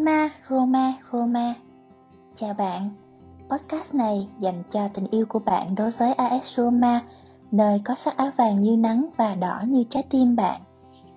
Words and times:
Roma, 0.00 0.28
Roma, 0.50 0.92
Roma. 1.12 1.54
Chào 2.36 2.54
bạn. 2.54 2.90
Podcast 3.50 3.94
này 3.94 4.28
dành 4.38 4.62
cho 4.72 4.88
tình 4.94 5.06
yêu 5.10 5.26
của 5.28 5.38
bạn 5.38 5.74
đối 5.74 5.90
với 5.90 6.12
AS 6.12 6.56
Roma, 6.56 7.00
nơi 7.52 7.80
có 7.84 7.94
sắc 7.94 8.16
áo 8.16 8.30
vàng 8.36 8.56
như 8.56 8.76
nắng 8.76 9.06
và 9.16 9.34
đỏ 9.34 9.62
như 9.66 9.84
trái 9.90 10.02
tim 10.10 10.36
bạn. 10.36 10.60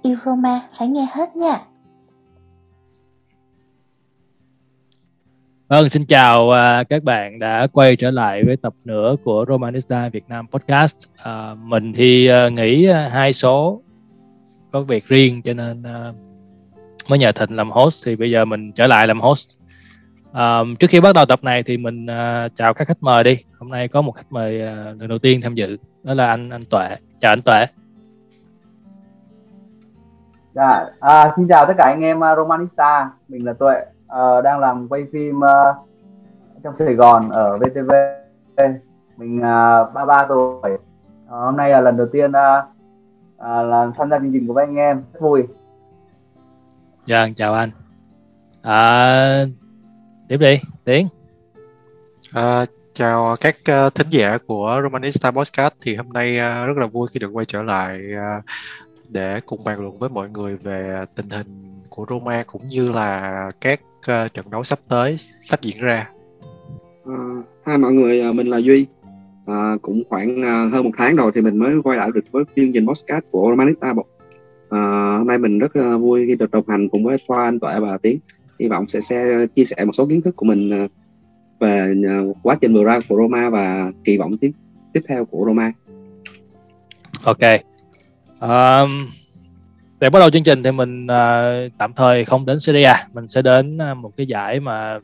Yêu 0.02 0.16
Roma 0.26 0.62
phải 0.78 0.88
nghe 0.88 1.08
hết 1.12 1.36
nha. 1.36 1.62
Vâng, 5.68 5.90
xin 5.90 6.06
chào 6.06 6.48
uh, 6.48 6.90
các 6.90 7.04
bạn 7.04 7.40
đã 7.40 7.68
quay 7.74 7.96
trở 7.96 8.12
lại 8.12 8.44
với 8.44 8.58
tập 8.58 8.74
nữa 8.84 9.16
của 9.24 9.46
Romanista 9.48 10.10
Việt 10.10 10.24
Nam 10.28 10.48
Podcast. 10.48 10.98
Uh, 11.20 11.58
mình 11.58 11.94
thì 11.94 12.28
à, 12.28 12.46
uh, 12.46 12.54
nghỉ 12.54 12.90
uh, 12.90 13.12
hai 13.12 13.34
số 13.34 13.82
có 14.72 14.82
việc 14.82 15.08
riêng 15.08 15.42
cho 15.42 15.54
nên 15.54 15.82
uh, 15.82 16.16
mới 17.10 17.20
nhờ 17.20 17.32
Thịnh 17.32 17.56
làm 17.56 17.72
host 17.72 18.06
thì 18.06 18.16
bây 18.16 18.32
giờ 18.32 18.46
mình 18.46 18.72
trở 18.72 18.88
lại 18.88 19.08
làm 19.08 19.22
host. 19.22 19.48
um, 20.34 20.76
trước 20.76 20.90
khi 20.90 21.02
bắt 21.02 21.16
đầu 21.16 21.26
tập 21.26 21.40
này 21.44 21.64
thì 21.64 21.78
mình 21.78 22.06
uh, 22.06 22.56
chào 22.56 22.74
các 22.74 22.88
khách 22.88 23.04
mời 23.04 23.24
đi. 23.24 23.38
Hôm 23.60 23.70
nay 23.70 23.88
có 23.88 24.02
một 24.02 24.12
khách 24.12 24.32
mời 24.32 24.62
uh, 24.62 25.02
lần 25.02 25.08
đầu 25.10 25.20
tiên 25.20 25.42
tham 25.42 25.54
dự 25.54 25.78
đó 26.04 26.14
là 26.14 26.28
anh 26.28 26.50
anh 26.50 26.66
Tuệ. 26.66 26.96
Chào 27.20 27.32
anh 27.32 27.42
Tuệ. 27.42 27.66
Dạ, 30.54 30.86
à, 31.00 31.34
xin 31.36 31.48
chào 31.48 31.66
tất 31.66 31.74
cả 31.78 31.84
anh 31.86 32.02
em 32.02 32.18
uh, 32.18 32.38
Romanista. 32.38 33.12
Mình 33.28 33.46
là 33.46 33.54
Tuệ, 33.54 33.76
uh, 34.06 34.44
đang 34.44 34.60
làm 34.60 34.88
quay 34.88 35.06
phim 35.14 35.38
uh, 35.38 35.76
trong 36.64 36.74
Sài 36.80 36.94
Gòn 36.94 37.30
ở 37.30 37.58
VTV. 37.58 37.92
Mình 39.18 39.38
uh, 39.38 39.94
33 39.94 40.26
tuổi. 40.30 40.74
Uh, 40.74 40.80
hôm 41.30 41.58
nay 41.58 41.70
là 41.70 41.82
lần 41.82 41.98
đầu 41.98 42.08
tiên 42.12 42.32
uh, 42.32 42.66
uh, 43.38 43.68
là 43.70 43.92
tham 43.98 44.10
gia 44.10 44.20
chương 44.20 44.34
trình 44.34 44.48
của 44.48 44.54
các 44.54 44.62
anh 44.62 44.76
em, 44.76 45.04
rất 45.14 45.20
vui. 45.22 45.44
Dạ, 47.06 47.28
chào 47.36 47.54
anh. 47.54 47.70
À, 48.62 49.46
tiếp 50.30 50.38
đi, 50.38 50.60
Tiến. 50.84 51.08
À, 52.32 52.66
chào 52.94 53.36
các 53.42 53.56
uh, 53.88 53.96
thính 53.96 54.08
giả 54.10 54.38
của 54.48 54.80
Romanista 54.84 55.32
Podcast 55.32 55.74
thì 55.82 55.96
hôm 55.96 56.10
nay 56.10 56.38
uh, 56.38 56.68
rất 56.68 56.78
là 56.78 56.88
vui 56.88 57.08
khi 57.12 57.20
được 57.20 57.30
quay 57.34 57.46
trở 57.46 57.64
lại 57.64 58.02
uh, 58.14 58.44
để 59.10 59.40
cùng 59.46 59.64
bàn 59.64 59.80
luận 59.80 60.00
với 60.00 60.10
mọi 60.10 60.30
người 60.30 60.58
về 60.58 61.06
tình 61.16 61.30
hình 61.30 61.82
của 61.90 62.06
Roma 62.10 62.44
cũng 62.48 62.68
như 62.68 62.92
là 62.92 63.50
các 63.62 63.82
uh, 63.98 64.34
trận 64.34 64.50
đấu 64.50 64.64
sắp 64.64 64.80
tới 64.88 65.18
sắp 65.42 65.62
diễn 65.62 65.78
ra. 65.78 66.10
À, 67.06 67.18
hai 67.66 67.78
mọi 67.78 67.94
người, 67.94 68.34
mình 68.34 68.48
là 68.48 68.58
Duy. 68.58 68.88
À, 69.46 69.76
cũng 69.82 70.04
khoảng 70.10 70.40
uh, 70.40 70.74
hơn 70.74 70.84
một 70.84 70.92
tháng 70.98 71.16
rồi 71.16 71.32
thì 71.36 71.42
mình 71.42 71.58
mới 71.58 71.76
quay 71.84 71.98
lại 71.98 72.10
được 72.14 72.24
với 72.32 72.44
chương 72.56 72.74
trình 72.74 72.88
podcast 72.88 73.24
của 73.32 73.48
Romanista 73.50 73.94
À, 74.70 75.16
hôm 75.18 75.28
nay 75.28 75.38
mình 75.38 75.60
rất 75.60 75.74
ờ, 75.74 75.98
vui 75.98 76.26
khi 76.28 76.36
được 76.36 76.52
đồng 76.52 76.70
hành 76.70 76.90
cùng 76.90 77.04
với 77.04 77.18
Khoa, 77.28 77.44
anh 77.44 77.60
Tuệ 77.60 77.80
và 77.80 77.98
Tiến. 77.98 78.20
Hy 78.60 78.68
vọng 78.68 78.88
sẽ, 78.88 79.02
sẽ 79.02 79.34
ờ, 79.34 79.46
chia 79.48 79.64
sẻ 79.64 79.86
một 79.86 79.92
số 79.94 80.06
kiến 80.06 80.22
thức 80.22 80.36
của 80.36 80.46
mình 80.46 80.88
về 81.60 81.94
quá 82.44 82.58
trình 82.62 82.74
vừa 82.74 82.84
ra 82.84 83.00
của 83.10 83.16
Roma 83.16 83.50
và 83.50 83.92
kỳ 84.04 84.18
vọng 84.18 84.32
tiếp 84.42 84.52
tiếp 84.94 85.02
theo 85.08 85.26
của 85.26 85.46
Roma. 85.48 85.72
Ok. 87.24 87.40
Um, 88.40 88.90
để 90.00 90.10
bắt 90.10 90.20
đầu 90.20 90.30
chương 90.30 90.44
trình 90.44 90.64
thì 90.64 90.72
mình 90.72 91.06
uh, 91.06 91.72
tạm 91.78 91.94
thời 91.96 92.26
không 92.26 92.46
đến 92.46 92.60
Serie 92.60 92.84
A, 92.84 93.08
mình 93.14 93.28
sẽ 93.28 93.42
đến 93.42 93.78
một 93.78 94.12
cái 94.18 94.26
giải 94.26 94.60
mà 94.60 95.00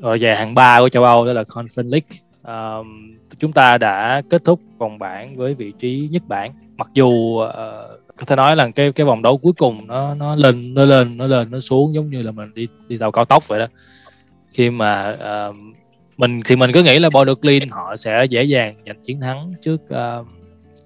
rồi 0.00 0.18
về 0.18 0.34
hạng 0.34 0.54
ba 0.54 0.80
của 0.80 0.88
châu 0.88 1.04
Âu 1.04 1.26
đó 1.26 1.32
là 1.32 1.42
Conference 1.42 1.90
League. 1.90 2.18
Um, 2.42 3.16
chúng 3.38 3.52
ta 3.52 3.78
đã 3.78 4.22
kết 4.30 4.44
thúc 4.44 4.60
vòng 4.78 4.98
bảng 4.98 5.36
với 5.36 5.54
vị 5.54 5.72
trí 5.78 6.08
nhất 6.12 6.22
bảng 6.28 6.52
mặc 6.78 6.88
dù 6.94 7.08
uh, 7.08 7.48
có 8.16 8.24
thể 8.26 8.36
nói 8.36 8.56
là 8.56 8.68
cái 8.74 8.92
cái 8.92 9.06
vòng 9.06 9.22
đấu 9.22 9.38
cuối 9.38 9.52
cùng 9.52 9.86
nó 9.86 10.14
nó 10.14 10.34
lên 10.34 10.74
nó 10.74 10.84
lên 10.84 11.16
nó 11.16 11.26
lên 11.26 11.50
nó 11.50 11.60
xuống 11.60 11.94
giống 11.94 12.10
như 12.10 12.22
là 12.22 12.30
mình 12.30 12.54
đi 12.54 12.68
đi 12.88 12.98
tàu 12.98 13.10
cao 13.10 13.24
tốc 13.24 13.48
vậy 13.48 13.58
đó. 13.58 13.66
Khi 14.50 14.70
mà 14.70 15.16
uh, 15.50 15.56
mình 16.16 16.40
thì 16.44 16.56
mình 16.56 16.70
cứ 16.74 16.82
nghĩ 16.82 16.98
là 16.98 17.10
Bordeaux 17.10 17.70
họ 17.70 17.96
sẽ 17.96 18.24
dễ 18.30 18.42
dàng 18.42 18.74
giành 18.86 19.02
chiến 19.02 19.20
thắng 19.20 19.52
trước 19.62 19.80
uh, 19.82 20.26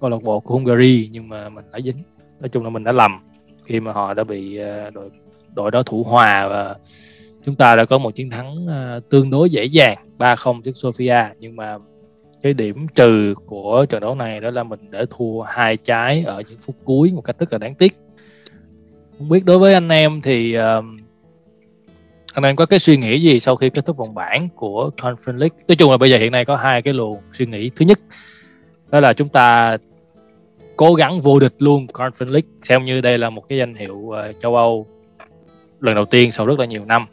câu 0.01 0.09
lạc 0.09 0.23
bộ 0.23 0.39
của 0.39 0.53
Hungary 0.53 1.09
nhưng 1.11 1.29
mà 1.29 1.49
mình 1.49 1.65
đã 1.73 1.79
dính. 1.79 2.03
Nói 2.39 2.49
chung 2.49 2.63
là 2.63 2.69
mình 2.69 2.83
đã 2.83 2.91
lầm 2.91 3.19
khi 3.65 3.79
mà 3.79 3.91
họ 3.91 4.13
đã 4.13 4.23
bị 4.23 4.59
uh, 4.87 4.93
đội 4.93 5.09
đội 5.55 5.71
đó 5.71 5.83
thủ 5.83 6.03
hòa 6.03 6.47
và 6.47 6.75
chúng 7.45 7.55
ta 7.55 7.75
đã 7.75 7.85
có 7.85 7.97
một 7.97 8.15
chiến 8.15 8.29
thắng 8.29 8.65
uh, 8.65 9.09
tương 9.09 9.29
đối 9.29 9.49
dễ 9.49 9.65
dàng 9.65 9.97
3-0 10.17 10.61
trước 10.61 10.71
Sofia. 10.71 11.29
Nhưng 11.39 11.55
mà 11.55 11.77
cái 12.43 12.53
điểm 12.53 12.87
trừ 12.95 13.33
của 13.45 13.85
trận 13.89 14.01
đấu 14.01 14.15
này 14.15 14.39
đó 14.39 14.51
là 14.51 14.63
mình 14.63 14.79
để 14.89 15.05
thua 15.09 15.41
hai 15.41 15.77
trái 15.77 16.23
ở 16.23 16.43
những 16.49 16.59
phút 16.65 16.75
cuối 16.83 17.11
một 17.11 17.21
cách 17.21 17.35
rất 17.39 17.51
là 17.51 17.57
đáng 17.57 17.75
tiếc. 17.75 17.93
Không 19.17 19.29
biết 19.29 19.45
đối 19.45 19.59
với 19.59 19.73
anh 19.73 19.89
em 19.89 20.21
thì 20.21 20.57
uh, 20.57 20.83
anh 22.33 22.43
em 22.43 22.55
có 22.55 22.65
cái 22.65 22.79
suy 22.79 22.97
nghĩ 22.97 23.21
gì 23.21 23.39
sau 23.39 23.55
khi 23.55 23.69
kết 23.69 23.85
thúc 23.85 23.97
vòng 23.97 24.15
bảng 24.15 24.49
của 24.55 24.89
Conference 24.97 25.37
League? 25.37 25.57
Nói 25.67 25.75
chung 25.75 25.91
là 25.91 25.97
bây 25.97 26.11
giờ 26.11 26.17
hiện 26.17 26.31
nay 26.31 26.45
có 26.45 26.55
hai 26.55 26.81
cái 26.81 26.93
luồng 26.93 27.17
suy 27.33 27.45
nghĩ. 27.45 27.69
Thứ 27.75 27.85
nhất 27.85 27.99
đó 28.91 28.99
là 28.99 29.13
chúng 29.13 29.29
ta 29.29 29.77
cố 30.75 30.93
gắng 30.93 31.21
vô 31.21 31.39
địch 31.39 31.55
luôn 31.59 31.85
Conference 31.93 32.31
League 32.31 32.49
xem 32.61 32.85
như 32.85 33.01
đây 33.01 33.17
là 33.17 33.29
một 33.29 33.49
cái 33.49 33.57
danh 33.57 33.75
hiệu 33.75 33.95
uh, 33.95 34.15
châu 34.41 34.55
Âu 34.55 34.87
lần 35.79 35.95
đầu 35.95 36.05
tiên 36.05 36.31
sau 36.31 36.45
rất 36.45 36.59
là 36.59 36.65
nhiều 36.65 36.85
năm. 36.85 37.05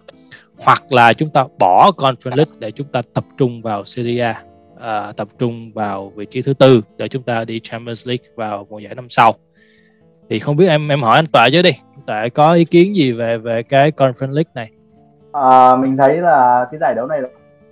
Hoặc 0.58 0.92
là 0.92 1.12
chúng 1.12 1.30
ta 1.30 1.44
bỏ 1.58 1.90
Conference 1.96 2.36
League 2.36 2.52
để 2.58 2.70
chúng 2.70 2.86
ta 2.86 3.02
tập 3.14 3.24
trung 3.38 3.62
vào 3.62 3.84
Serie 3.84 4.20
A 4.20 4.42
uh, 4.80 5.16
tập 5.16 5.28
trung 5.38 5.70
vào 5.74 6.12
vị 6.16 6.26
trí 6.30 6.42
thứ 6.42 6.54
tư 6.54 6.80
để 6.96 7.08
chúng 7.08 7.22
ta 7.22 7.44
đi 7.44 7.60
Champions 7.62 8.08
League 8.08 8.24
vào 8.36 8.66
mùa 8.70 8.78
giải 8.78 8.94
năm 8.94 9.06
sau. 9.08 9.32
Thì 10.30 10.38
không 10.38 10.56
biết 10.56 10.68
em 10.68 10.88
em 10.88 11.02
hỏi 11.02 11.16
anh 11.16 11.26
Tuệ 11.26 11.50
chứ 11.52 11.62
đi. 11.62 11.70
Tuệ 12.06 12.28
có 12.28 12.52
ý 12.52 12.64
kiến 12.64 12.96
gì 12.96 13.12
về 13.12 13.38
về 13.38 13.62
cái 13.62 13.90
Conference 13.90 14.34
League 14.34 14.50
này? 14.54 14.70
À, 15.32 15.76
mình 15.76 15.96
thấy 15.96 16.16
là 16.16 16.66
cái 16.70 16.78
giải 16.80 16.94
đấu 16.94 17.06
này 17.06 17.20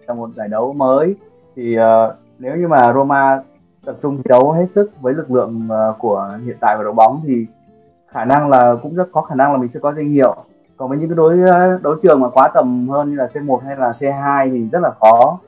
là 0.07 0.15
một 0.15 0.31
giải 0.37 0.49
đấu 0.49 0.73
mới. 0.73 1.15
Thì 1.57 1.77
uh, 1.79 2.15
nếu 2.39 2.57
như 2.57 2.69
mà 2.69 2.93
Roma 2.93 3.43
tập 3.85 3.97
trung 4.03 4.17
thi 4.17 4.23
đấu 4.29 4.53
hết 4.53 4.67
sức 4.75 4.91
với 5.01 5.15
lực 5.15 5.31
lượng 5.31 5.69
uh, 5.69 5.99
của 5.99 6.39
hiện 6.45 6.57
tại 6.61 6.77
của 6.77 6.83
đội 6.83 6.93
bóng 6.93 7.23
thì 7.27 7.47
khả 8.09 8.25
năng 8.25 8.49
là 8.49 8.75
cũng 8.83 8.95
rất 8.95 9.09
có 9.13 9.23
khả 9.23 9.35
năng 9.35 9.53
là 9.53 9.59
mình 9.59 9.71
sẽ 9.75 9.81
có 9.81 9.93
danh 9.93 10.13
hiệu. 10.13 10.37
Còn 10.77 10.89
với 10.89 10.99
những 10.99 11.09
cái 11.09 11.17
đối 11.17 11.39
đối 11.83 11.97
trường 12.03 12.21
mà 12.21 12.29
quá 12.29 12.51
tầm 12.55 12.89
hơn 12.89 13.11
như 13.11 13.17
là 13.17 13.29
C1 13.35 13.57
hay 13.57 13.77
là 13.77 13.95
C2 14.01 14.51
thì 14.53 14.69
rất 14.73 14.83
là 14.83 14.91
khó 15.01 15.39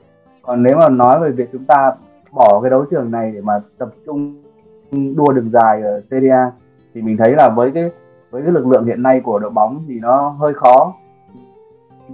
còn 0.41 0.63
nếu 0.63 0.77
mà 0.77 0.89
nói 0.89 1.19
về 1.19 1.31
việc 1.31 1.49
chúng 1.51 1.65
ta 1.65 1.93
bỏ 2.31 2.59
cái 2.61 2.71
đấu 2.71 2.85
trường 2.91 3.11
này 3.11 3.31
để 3.31 3.41
mà 3.41 3.61
tập 3.77 3.89
trung 4.05 4.43
đua 4.91 5.31
đường 5.31 5.49
dài 5.51 5.81
ở 5.81 6.01
Serie 6.11 6.31
A 6.31 6.51
thì 6.93 7.01
mình 7.01 7.17
thấy 7.17 7.35
là 7.35 7.49
với 7.49 7.71
cái 7.71 7.91
với 8.31 8.41
cái 8.41 8.51
lực 8.51 8.67
lượng 8.67 8.85
hiện 8.85 9.03
nay 9.03 9.21
của 9.23 9.39
đội 9.39 9.51
bóng 9.51 9.83
thì 9.87 9.99
nó 9.99 10.29
hơi 10.29 10.53
khó. 10.53 10.93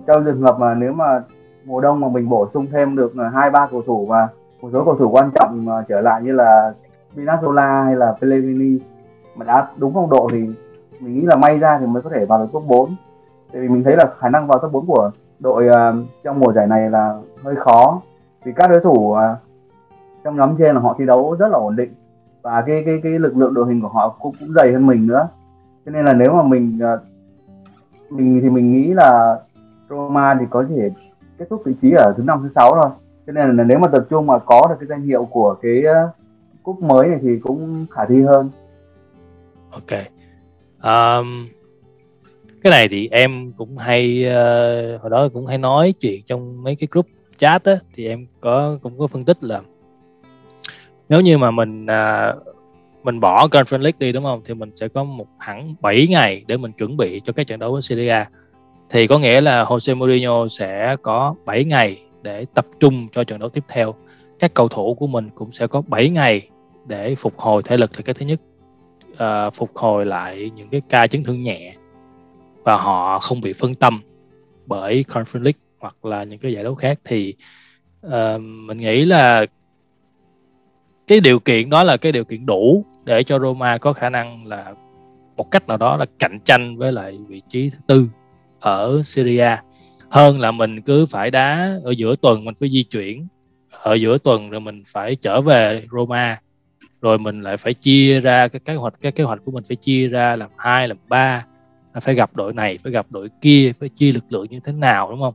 Trong 0.07 0.25
trường 0.25 0.41
hợp 0.41 0.59
mà 0.59 0.73
nếu 0.73 0.93
mà 0.93 1.23
mùa 1.65 1.81
đông 1.81 1.99
mà 1.99 2.07
mình 2.07 2.29
bổ 2.29 2.47
sung 2.53 2.65
thêm 2.71 2.95
được 2.95 3.13
hai 3.33 3.49
ba 3.49 3.67
cầu 3.71 3.81
thủ 3.81 4.05
và 4.05 4.27
một 4.61 4.69
số 4.73 4.85
cầu 4.85 4.95
thủ 4.95 5.09
quan 5.09 5.31
trọng 5.35 5.65
mà 5.65 5.85
trở 5.87 6.01
lại 6.01 6.21
như 6.23 6.31
là 6.31 6.73
Pinazzola 7.15 7.83
hay 7.83 7.95
là 7.95 8.15
Pellegrini 8.21 8.79
mà 9.35 9.45
đã 9.45 9.67
đúng 9.77 9.93
phong 9.93 10.09
độ 10.09 10.29
thì 10.31 10.39
mình 10.99 11.15
nghĩ 11.15 11.21
là 11.21 11.35
may 11.35 11.57
ra 11.57 11.77
thì 11.79 11.85
mới 11.85 12.01
có 12.01 12.09
thể 12.09 12.25
vào 12.25 12.39
được 12.39 12.47
top 12.53 12.63
4 12.67 12.95
tại 13.51 13.61
vì 13.61 13.67
mình 13.67 13.83
thấy 13.83 13.95
là 13.95 14.05
khả 14.19 14.29
năng 14.29 14.47
vào 14.47 14.59
top 14.59 14.71
4 14.71 14.85
của 14.85 15.11
đội 15.39 15.67
uh, 15.67 16.05
trong 16.23 16.39
mùa 16.39 16.53
giải 16.53 16.67
này 16.67 16.89
là 16.89 17.19
hơi 17.43 17.55
khó 17.55 18.01
vì 18.43 18.51
các 18.55 18.69
đối 18.69 18.79
thủ 18.79 19.11
uh, 19.11 19.17
trong 20.23 20.35
nhóm 20.35 20.55
trên 20.59 20.75
là 20.75 20.81
họ 20.81 20.95
thi 20.99 21.05
đấu 21.05 21.35
rất 21.39 21.47
là 21.51 21.57
ổn 21.57 21.75
định. 21.75 21.93
Và 22.41 22.63
cái 22.67 22.83
cái 22.85 22.99
cái 23.03 23.19
lực 23.19 23.37
lượng 23.37 23.53
đội 23.53 23.67
hình 23.67 23.81
của 23.81 23.87
họ 23.87 24.09
cũng 24.09 24.35
cũng 24.39 24.53
dày 24.53 24.73
hơn 24.73 24.87
mình 24.87 25.07
nữa. 25.07 25.27
Cho 25.85 25.91
nên 25.91 26.05
là 26.05 26.13
nếu 26.13 26.33
mà 26.33 26.43
mình 26.43 26.79
uh, 26.93 26.99
mình 28.11 28.39
thì 28.43 28.49
mình 28.49 28.73
nghĩ 28.73 28.93
là 28.93 29.39
Roma 29.89 30.37
thì 30.39 30.45
có 30.49 30.65
thể 30.69 30.89
kết 31.37 31.45
thúc 31.49 31.61
vị 31.65 31.73
trí 31.81 31.91
ở 31.91 32.13
thứ 32.17 32.23
năm 32.23 32.39
thứ 32.43 32.49
sáu 32.55 32.71
thôi. 32.83 32.91
Cho 33.27 33.33
nên 33.33 33.57
là 33.57 33.63
nếu 33.63 33.79
mà 33.79 33.87
tập 33.87 34.05
trung 34.09 34.27
mà 34.27 34.39
có 34.39 34.67
được 34.69 34.75
cái 34.79 34.87
danh 34.87 35.01
hiệu 35.01 35.25
của 35.25 35.55
cái 35.61 35.83
uh, 35.83 36.15
cúp 36.63 36.81
mới 36.81 37.07
này 37.07 37.19
thì 37.21 37.39
cũng 37.39 37.85
khả 37.91 38.05
thi 38.05 38.21
hơn. 38.21 38.49
Ok. 39.71 39.99
Um, 40.83 41.47
cái 42.63 42.71
này 42.71 42.87
thì 42.87 43.07
em 43.11 43.51
cũng 43.57 43.77
hay 43.77 44.25
uh, 44.25 45.01
hồi 45.01 45.09
đó 45.09 45.27
cũng 45.33 45.45
hay 45.45 45.57
nói 45.57 45.93
chuyện 45.99 46.21
trong 46.25 46.63
mấy 46.63 46.75
cái 46.75 46.87
group 46.91 47.05
chat 47.37 47.63
á 47.63 47.79
thì 47.93 48.07
em 48.07 48.27
có 48.41 48.77
cũng 48.81 48.99
có 48.99 49.07
phân 49.07 49.25
tích 49.25 49.37
là 49.43 49.61
nếu 51.09 51.21
như 51.21 51.37
mà 51.37 51.51
mình 51.51 51.85
à, 51.85 52.33
mình 53.03 53.19
bỏ 53.19 53.47
Conference 53.47 53.81
League 53.81 53.97
đi 53.99 54.11
đúng 54.11 54.23
không? 54.23 54.41
Thì 54.45 54.53
mình 54.53 54.71
sẽ 54.75 54.87
có 54.87 55.03
một 55.03 55.27
hẳn 55.39 55.75
7 55.81 56.07
ngày 56.07 56.43
để 56.47 56.57
mình 56.57 56.71
chuẩn 56.71 56.97
bị 56.97 57.21
cho 57.25 57.33
các 57.33 57.47
trận 57.47 57.59
đấu 57.59 57.73
với 57.73 57.81
Serie 57.81 58.09
A. 58.09 58.29
Thì 58.89 59.07
có 59.07 59.19
nghĩa 59.19 59.41
là 59.41 59.63
Jose 59.63 59.95
Mourinho 59.95 60.47
sẽ 60.47 60.95
có 61.01 61.35
7 61.45 61.63
ngày 61.63 62.01
để 62.21 62.45
tập 62.53 62.65
trung 62.79 63.07
cho 63.13 63.23
trận 63.23 63.39
đấu 63.39 63.49
tiếp 63.49 63.63
theo. 63.67 63.93
Các 64.39 64.53
cầu 64.53 64.67
thủ 64.67 64.95
của 64.99 65.07
mình 65.07 65.29
cũng 65.35 65.51
sẽ 65.51 65.67
có 65.67 65.81
7 65.87 66.09
ngày 66.09 66.49
để 66.85 67.15
phục 67.15 67.39
hồi 67.39 67.63
thể 67.63 67.77
lực. 67.77 67.91
Thì 67.97 68.03
cái 68.03 68.13
thứ 68.13 68.25
nhất 68.25 68.39
uh, 69.11 69.53
phục 69.53 69.77
hồi 69.77 70.05
lại 70.05 70.51
những 70.55 70.69
cái 70.69 70.81
ca 70.89 71.07
chấn 71.07 71.23
thương 71.23 71.41
nhẹ 71.41 71.75
và 72.63 72.77
họ 72.77 73.19
không 73.19 73.41
bị 73.41 73.53
phân 73.53 73.73
tâm 73.73 74.01
bởi 74.65 75.05
Conference 75.07 75.43
League 75.43 75.66
hoặc 75.79 76.05
là 76.05 76.23
những 76.23 76.39
cái 76.39 76.53
giải 76.53 76.63
đấu 76.63 76.75
khác 76.75 76.99
thì 77.03 77.35
uh, 78.07 78.41
mình 78.41 78.77
nghĩ 78.77 79.05
là 79.05 79.45
cái 81.07 81.19
điều 81.19 81.39
kiện 81.39 81.69
đó 81.69 81.83
là 81.83 81.97
cái 81.97 82.11
điều 82.11 82.23
kiện 82.23 82.45
đủ 82.45 82.85
để 83.05 83.23
cho 83.23 83.39
Roma 83.39 83.77
có 83.77 83.93
khả 83.93 84.09
năng 84.09 84.47
là 84.47 84.73
một 85.37 85.51
cách 85.51 85.67
nào 85.67 85.77
đó 85.77 85.97
là 85.97 86.05
cạnh 86.19 86.39
tranh 86.45 86.77
với 86.77 86.91
lại 86.91 87.17
vị 87.27 87.41
trí 87.49 87.69
thứ 87.69 87.77
tư 87.87 88.07
ở 88.59 89.01
Syria 89.05 89.57
hơn 90.09 90.39
là 90.39 90.51
mình 90.51 90.81
cứ 90.81 91.05
phải 91.05 91.31
đá 91.31 91.77
ở 91.83 91.91
giữa 91.91 92.15
tuần 92.21 92.45
mình 92.45 92.55
phải 92.59 92.69
di 92.69 92.83
chuyển 92.83 93.27
ở 93.71 93.93
giữa 93.93 94.17
tuần 94.17 94.49
rồi 94.49 94.61
mình 94.61 94.83
phải 94.91 95.15
trở 95.15 95.41
về 95.41 95.85
Roma 95.91 96.39
rồi 97.01 97.19
mình 97.19 97.41
lại 97.41 97.57
phải 97.57 97.73
chia 97.73 98.21
ra 98.21 98.47
cái 98.47 98.59
kế 98.65 98.75
hoạch 98.75 98.93
cái 99.01 99.11
kế 99.11 99.23
hoạch 99.23 99.39
của 99.45 99.51
mình 99.51 99.63
phải 99.67 99.75
chia 99.75 100.07
ra 100.07 100.35
làm 100.35 100.49
hai 100.57 100.87
làm 100.87 100.97
ba 101.09 101.45
phải 102.01 102.15
gặp 102.15 102.35
đội 102.35 102.53
này 102.53 102.77
phải 102.83 102.91
gặp 102.91 103.05
đội 103.09 103.29
kia 103.41 103.71
phải 103.79 103.89
chia 103.89 104.11
lực 104.11 104.23
lượng 104.29 104.47
như 104.49 104.59
thế 104.63 104.71
nào 104.71 105.09
đúng 105.11 105.21
không? 105.21 105.33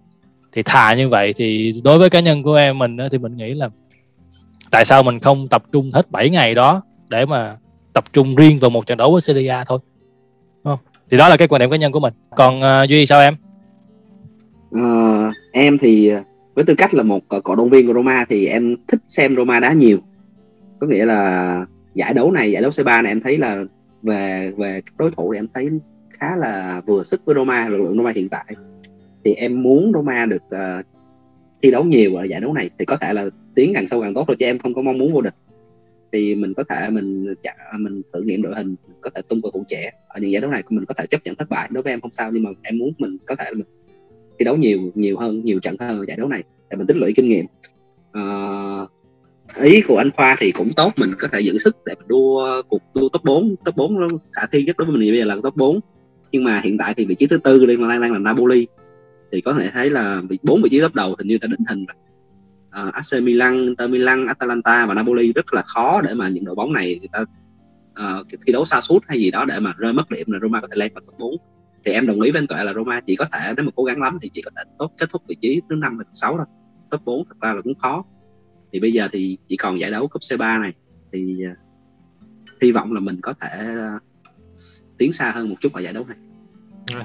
Thì 0.52 0.62
thà 0.62 0.94
như 0.94 1.08
vậy 1.08 1.34
thì 1.36 1.80
đối 1.84 1.98
với 1.98 2.10
cá 2.10 2.20
nhân 2.20 2.42
của 2.42 2.54
em 2.54 2.78
mình 2.78 2.96
thì 3.12 3.18
mình 3.18 3.36
nghĩ 3.36 3.54
là 3.54 3.68
tại 4.70 4.84
sao 4.84 5.02
mình 5.02 5.20
không 5.20 5.48
tập 5.48 5.64
trung 5.72 5.90
hết 5.94 6.10
7 6.10 6.30
ngày 6.30 6.54
đó 6.54 6.82
để 7.08 7.26
mà 7.26 7.56
tập 7.92 8.04
trung 8.12 8.34
riêng 8.34 8.58
vào 8.60 8.70
một 8.70 8.86
trận 8.86 8.98
đấu 8.98 9.12
với 9.12 9.20
Syria 9.20 9.54
thôi 9.66 9.78
đúng 10.64 10.76
không? 10.76 10.84
thì 11.10 11.16
đó 11.16 11.28
là 11.28 11.36
cái 11.36 11.48
quan 11.48 11.60
điểm 11.60 11.70
cá 11.70 11.76
nhân 11.76 11.92
của 11.92 12.00
mình. 12.00 12.14
Còn 12.36 12.60
uh, 12.60 12.88
duy 12.88 13.06
sao 13.06 13.20
em? 13.20 13.34
Uh, 14.76 15.34
em 15.52 15.78
thì 15.78 16.08
ờ, 16.08 16.22
với 16.54 16.64
tư 16.64 16.74
cách 16.74 16.94
là 16.94 17.02
một 17.02 17.20
cổ 17.44 17.56
động 17.56 17.70
viên 17.70 17.86
của 17.86 17.92
Roma 17.94 18.24
thì 18.28 18.46
em 18.46 18.76
thích 18.88 19.00
xem 19.06 19.36
Roma 19.36 19.60
đá 19.60 19.72
nhiều. 19.72 19.98
Có 20.80 20.86
nghĩa 20.86 21.04
là 21.04 21.66
giải 21.94 22.14
đấu 22.14 22.32
này 22.32 22.52
giải 22.52 22.62
đấu 22.62 22.70
C3 22.70 23.02
này 23.02 23.12
em 23.12 23.20
thấy 23.20 23.38
là 23.38 23.64
về 24.02 24.52
về 24.56 24.80
đối 24.98 25.10
thủ 25.10 25.32
thì 25.32 25.38
em 25.38 25.46
thấy 25.54 25.68
khá 26.10 26.36
là 26.36 26.80
vừa 26.86 27.02
sức 27.02 27.20
với 27.24 27.34
Roma 27.34 27.68
lực 27.68 27.78
lượng 27.78 27.96
Roma 27.96 28.12
hiện 28.14 28.28
tại 28.28 28.44
thì 29.24 29.34
em 29.34 29.62
muốn 29.62 29.92
Roma 29.94 30.26
được 30.26 30.42
uh, 30.46 30.86
thi 31.62 31.70
đấu 31.70 31.84
nhiều 31.84 32.14
ở 32.14 32.24
giải 32.24 32.40
đấu 32.40 32.52
này 32.52 32.70
thì 32.78 32.84
có 32.84 32.96
thể 32.96 33.12
là 33.12 33.26
tiến 33.54 33.72
càng 33.74 33.86
sâu 33.86 34.02
càng 34.02 34.14
tốt 34.14 34.24
thôi 34.26 34.36
chứ 34.38 34.46
em 34.46 34.58
không 34.58 34.74
có 34.74 34.82
mong 34.82 34.98
muốn 34.98 35.12
vô 35.12 35.20
địch. 35.20 35.34
Thì 36.12 36.34
mình 36.34 36.54
có 36.54 36.64
thể 36.68 36.90
mình 36.90 37.34
mình 37.78 38.02
thử 38.12 38.22
nghiệm 38.22 38.42
đội 38.42 38.54
hình 38.56 38.74
có 39.00 39.10
thể 39.14 39.22
tung 39.28 39.42
cầu 39.42 39.50
thủ 39.50 39.64
trẻ 39.68 39.90
ở 40.08 40.20
những 40.20 40.32
giải 40.32 40.40
đấu 40.40 40.50
này 40.50 40.62
mình 40.70 40.84
có 40.84 40.94
thể 40.94 41.06
chấp 41.06 41.20
nhận 41.24 41.34
thất 41.34 41.48
bại 41.48 41.68
đối 41.72 41.82
với 41.82 41.92
em 41.92 42.00
không 42.00 42.12
sao 42.12 42.30
nhưng 42.32 42.42
mà 42.42 42.50
em 42.62 42.78
muốn 42.78 42.92
mình 42.98 43.16
có 43.26 43.34
thể 43.34 43.44
mình 43.54 43.66
thi 44.38 44.44
đấu 44.44 44.56
nhiều 44.56 44.78
nhiều 44.94 45.18
hơn 45.18 45.44
nhiều 45.44 45.60
trận 45.60 45.76
hơn 45.80 45.98
ở 45.98 46.04
giải 46.08 46.16
đấu 46.16 46.28
này 46.28 46.42
để 46.70 46.76
mình 46.76 46.86
tích 46.86 46.96
lũy 46.96 47.12
kinh 47.16 47.28
nghiệm. 47.28 47.46
Uh, 48.18 48.90
ý 49.60 49.80
của 49.80 49.96
anh 49.96 50.10
Khoa 50.16 50.36
thì 50.40 50.52
cũng 50.52 50.70
tốt 50.76 50.92
mình 50.96 51.10
có 51.18 51.28
thể 51.32 51.40
giữ 51.40 51.58
sức 51.58 51.76
để 51.86 51.94
mình 51.94 52.08
đua 52.08 52.62
cuộc 52.68 52.82
đua 52.94 53.08
top 53.08 53.24
4 53.24 53.56
top 53.64 53.76
4 53.76 54.18
khả 54.32 54.46
thi 54.52 54.62
nhất 54.62 54.76
đối 54.76 54.86
với 54.86 54.96
mình 54.96 55.10
bây 55.10 55.18
giờ 55.18 55.24
là 55.24 55.36
top 55.42 55.56
4 55.56 55.80
nhưng 56.32 56.44
mà 56.44 56.60
hiện 56.64 56.78
tại 56.78 56.94
thì 56.96 57.04
vị 57.04 57.14
trí 57.14 57.26
thứ 57.26 57.38
tư 57.38 57.66
liên 57.66 57.88
đang, 57.88 58.00
đang 58.00 58.12
là 58.12 58.18
Napoli 58.18 58.66
thì 59.32 59.40
có 59.40 59.52
thể 59.52 59.70
thấy 59.72 59.90
là 59.90 60.22
bốn 60.42 60.62
vị 60.62 60.68
trí 60.70 60.80
top 60.80 60.94
đầu 60.94 61.14
hình 61.18 61.28
như 61.28 61.38
đã 61.38 61.48
định 61.48 61.64
hình 61.68 61.86
rồi. 61.86 61.96
À, 62.70 62.90
AC 62.92 63.22
Milan, 63.22 63.66
Inter 63.66 63.90
Milan, 63.90 64.26
Atalanta 64.26 64.86
và 64.86 64.94
Napoli 64.94 65.32
rất 65.32 65.54
là 65.54 65.62
khó 65.62 66.00
để 66.00 66.14
mà 66.14 66.28
những 66.28 66.44
đội 66.44 66.54
bóng 66.54 66.72
này 66.72 66.98
người 66.98 67.08
ta 67.12 67.24
uh, 68.20 68.26
thi 68.46 68.52
đấu 68.52 68.64
xa 68.64 68.80
suốt 68.80 68.98
hay 69.08 69.18
gì 69.18 69.30
đó 69.30 69.44
để 69.44 69.60
mà 69.60 69.74
rơi 69.76 69.92
mất 69.92 70.10
điểm 70.10 70.30
là 70.30 70.38
Roma 70.42 70.60
có 70.60 70.68
thể 70.70 70.76
lên 70.76 70.92
vào 70.94 71.02
top 71.06 71.18
4 71.18 71.36
thì 71.84 71.92
em 71.92 72.06
đồng 72.06 72.20
ý 72.20 72.30
với 72.30 72.38
anh 72.38 72.46
Tuệ 72.46 72.64
là 72.64 72.74
Roma 72.74 73.00
chỉ 73.00 73.16
có 73.16 73.24
thể 73.32 73.52
nếu 73.56 73.64
mà 73.66 73.72
cố 73.76 73.84
gắng 73.84 74.02
lắm 74.02 74.18
thì 74.22 74.30
chỉ 74.34 74.42
có 74.42 74.50
thể 74.56 74.62
tốt 74.78 74.92
kết 74.98 75.08
thúc 75.08 75.22
vị 75.28 75.36
trí 75.40 75.60
thứ 75.68 75.76
năm 75.76 75.98
và 75.98 76.04
thứ 76.04 76.10
sáu 76.14 76.36
thôi. 76.36 76.46
Top 76.90 77.04
4 77.04 77.24
thật 77.28 77.34
ra 77.40 77.52
là 77.52 77.62
cũng 77.62 77.78
khó. 77.78 78.04
Thì 78.72 78.80
bây 78.80 78.92
giờ 78.92 79.08
thì 79.12 79.38
chỉ 79.48 79.56
còn 79.56 79.80
giải 79.80 79.90
đấu 79.90 80.08
cúp 80.08 80.22
C3 80.22 80.60
này. 80.60 80.72
Thì 81.12 81.44
uh, 81.52 81.58
hy 82.62 82.72
vọng 82.72 82.92
là 82.92 83.00
mình 83.00 83.20
có 83.20 83.34
thể 83.40 83.74
uh, 83.96 84.02
tiến 84.98 85.12
xa 85.12 85.30
hơn 85.30 85.48
một 85.48 85.56
chút 85.60 85.72
ở 85.72 85.80
giải 85.80 85.92
đấu 85.92 86.04
này 86.04 86.16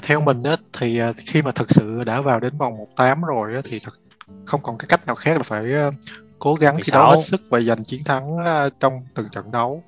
theo 0.01 0.21
mình 0.21 0.44
á 0.44 0.56
thì 0.79 1.01
khi 1.18 1.41
mà 1.41 1.51
thực 1.51 1.71
sự 1.71 2.03
đã 2.03 2.21
vào 2.21 2.39
đến 2.39 2.57
vòng 2.57 2.77
1/8 2.95 3.21
rồi 3.21 3.56
á 3.56 3.62
thì 3.63 3.79
thật 3.79 3.94
không 4.45 4.62
còn 4.63 4.77
cái 4.77 4.85
cách 4.89 5.07
nào 5.07 5.15
khác 5.15 5.38
là 5.38 5.44
phải 5.44 5.65
cố 6.39 6.53
gắng 6.53 6.77
thi 6.83 6.91
đấu 6.91 7.09
hết 7.09 7.19
sức 7.21 7.41
và 7.50 7.59
giành 7.59 7.83
chiến 7.83 8.03
thắng 8.03 8.38
trong 8.79 9.01
từng 9.15 9.29
trận 9.31 9.51
đấu. 9.51 9.83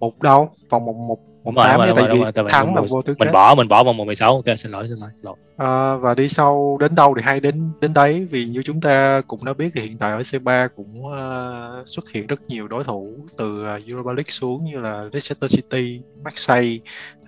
Một 0.00 0.22
đâu 0.22 0.50
vòng 0.70 0.84
một 0.84 0.94
một 0.94 1.18
một 1.44 1.52
tám 1.56 1.80
tại 1.96 2.08
vì 2.12 2.20
thắng 2.48 2.74
là 2.74 2.82
vô 2.88 3.02
tư 3.02 3.14
mình 3.18 3.32
bỏ 3.32 3.54
mình 3.54 3.68
bỏ 3.68 3.84
vòng 3.84 3.96
một 3.96 4.04
mười 4.04 4.14
sáu. 4.14 4.34
Ok 4.34 4.44
xin 4.58 4.72
lỗi 4.72 4.86
xin 4.88 4.98
lỗi, 4.98 5.10
xin 5.14 5.24
lỗi. 5.24 5.36
À, 5.56 5.96
và 5.96 6.14
đi 6.14 6.28
sau 6.28 6.76
đến 6.80 6.94
đâu 6.94 7.14
thì 7.16 7.22
hay 7.22 7.40
đến 7.40 7.72
đến 7.80 7.94
đấy 7.94 8.28
vì 8.30 8.44
như 8.44 8.62
chúng 8.62 8.80
ta 8.80 9.22
cũng 9.26 9.44
đã 9.44 9.52
biết 9.52 9.70
thì 9.74 9.82
hiện 9.82 9.98
tại 9.98 10.12
ở 10.12 10.18
C3 10.18 10.68
cũng 10.76 11.06
uh, 11.06 11.88
xuất 11.88 12.10
hiện 12.10 12.26
rất 12.26 12.40
nhiều 12.48 12.68
đối 12.68 12.84
thủ 12.84 13.14
từ 13.36 13.64
Europa 13.64 14.12
League 14.12 14.28
xuống 14.28 14.64
như 14.64 14.80
là 14.80 15.02
Leicester 15.02 15.54
City, 15.56 16.00
Marseille 16.24 16.78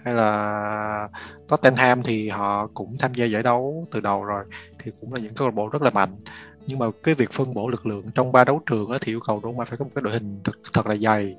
hay 0.04 0.14
là 0.14 1.08
Tottenham 1.49 2.02
thì 2.02 2.28
họ 2.28 2.66
cũng 2.75 2.99
tham 2.99 3.14
gia 3.14 3.25
giải 3.25 3.43
đấu 3.43 3.87
từ 3.90 4.00
đầu 4.00 4.25
rồi 4.25 4.44
thì 4.78 4.93
cũng 5.00 5.12
là 5.12 5.20
những 5.22 5.34
câu 5.34 5.49
lạc 5.49 5.54
bộ 5.54 5.69
rất 5.69 5.82
là 5.82 5.90
mạnh. 5.90 6.16
Nhưng 6.66 6.78
mà 6.78 6.87
cái 7.02 7.14
việc 7.14 7.32
phân 7.32 7.54
bổ 7.54 7.69
lực 7.69 7.87
lượng 7.87 8.04
trong 8.14 8.32
ba 8.32 8.44
đấu 8.44 8.60
trường 8.66 8.90
thì 9.00 9.12
yêu 9.12 9.20
cầu 9.26 9.40
Roma 9.43 9.64
phải 9.64 9.78
có 9.78 9.84
một 9.84 9.90
cái 9.94 10.02
đội 10.02 10.12
hình 10.12 10.40
thật, 10.44 10.58
thật 10.72 10.87
là 10.87 10.96
dày. 10.96 11.37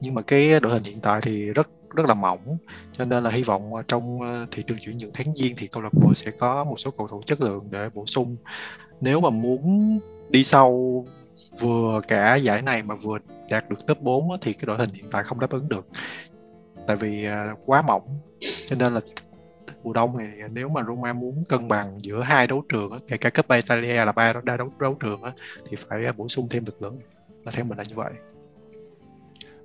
Nhưng 0.00 0.14
mà 0.14 0.22
cái 0.22 0.60
đội 0.60 0.72
hình 0.72 0.84
hiện 0.84 1.00
tại 1.02 1.20
thì 1.20 1.50
rất 1.50 1.68
rất 1.94 2.06
là 2.06 2.14
mỏng 2.14 2.56
cho 2.92 3.04
nên 3.04 3.24
là 3.24 3.30
hy 3.30 3.42
vọng 3.42 3.72
trong 3.88 4.20
ờ, 4.20 4.46
thị 4.50 4.62
trường 4.66 4.78
chuyển 4.78 4.98
nhượng 4.98 5.10
tháng 5.14 5.34
giêng 5.34 5.54
thì 5.56 5.68
câu 5.68 5.82
lạc 5.82 5.94
bộ 5.94 6.14
sẽ 6.14 6.30
có 6.30 6.64
một 6.64 6.80
số 6.80 6.90
cầu 6.90 7.08
thủ 7.08 7.22
chất 7.26 7.40
lượng 7.40 7.66
để 7.70 7.88
bổ 7.94 8.06
sung. 8.06 8.36
Nếu 9.00 9.20
mà 9.20 9.30
muốn 9.30 9.98
đi 10.30 10.44
sâu 10.44 11.06
vừa 11.60 12.00
cả 12.08 12.34
giải 12.34 12.62
này 12.62 12.82
mà 12.82 12.94
vừa 12.94 13.18
đạt 13.50 13.68
được 13.68 13.86
top 13.86 14.00
4 14.00 14.28
thì 14.40 14.52
cái 14.52 14.66
đội 14.66 14.78
hình 14.78 14.90
hiện 14.90 15.04
tại 15.10 15.22
không 15.22 15.40
đáp 15.40 15.50
ứng 15.50 15.68
được 15.68 15.86
tại 16.86 16.96
vì 16.96 17.24
à, 17.24 17.54
quá 17.66 17.82
mỏng 17.82 18.18
cho 18.66 18.76
nên 18.78 18.94
là 18.94 19.00
mùa 19.84 19.92
đông 19.92 20.18
này 20.18 20.28
nếu 20.50 20.68
mà 20.68 20.82
Roma 20.88 21.12
muốn 21.12 21.42
cân 21.48 21.68
bằng 21.68 21.98
giữa 22.00 22.20
hai 22.20 22.46
đấu 22.46 22.64
trường 22.68 22.98
kể 23.08 23.16
cả 23.16 23.30
cấp 23.30 23.46
Italia 23.48 24.04
là 24.04 24.12
ba 24.12 24.32
đa 24.44 24.56
đấu 24.56 24.72
đấu 24.80 24.96
trường 25.00 25.20
thì 25.70 25.76
phải 25.76 26.06
à, 26.06 26.12
bổ 26.16 26.28
sung 26.28 26.48
thêm 26.50 26.64
lực 26.66 26.82
lượng. 26.82 26.98
Là 27.44 27.52
theo 27.52 27.64
mình 27.64 27.78
là 27.78 27.84
như 27.88 27.94
vậy. 27.96 28.12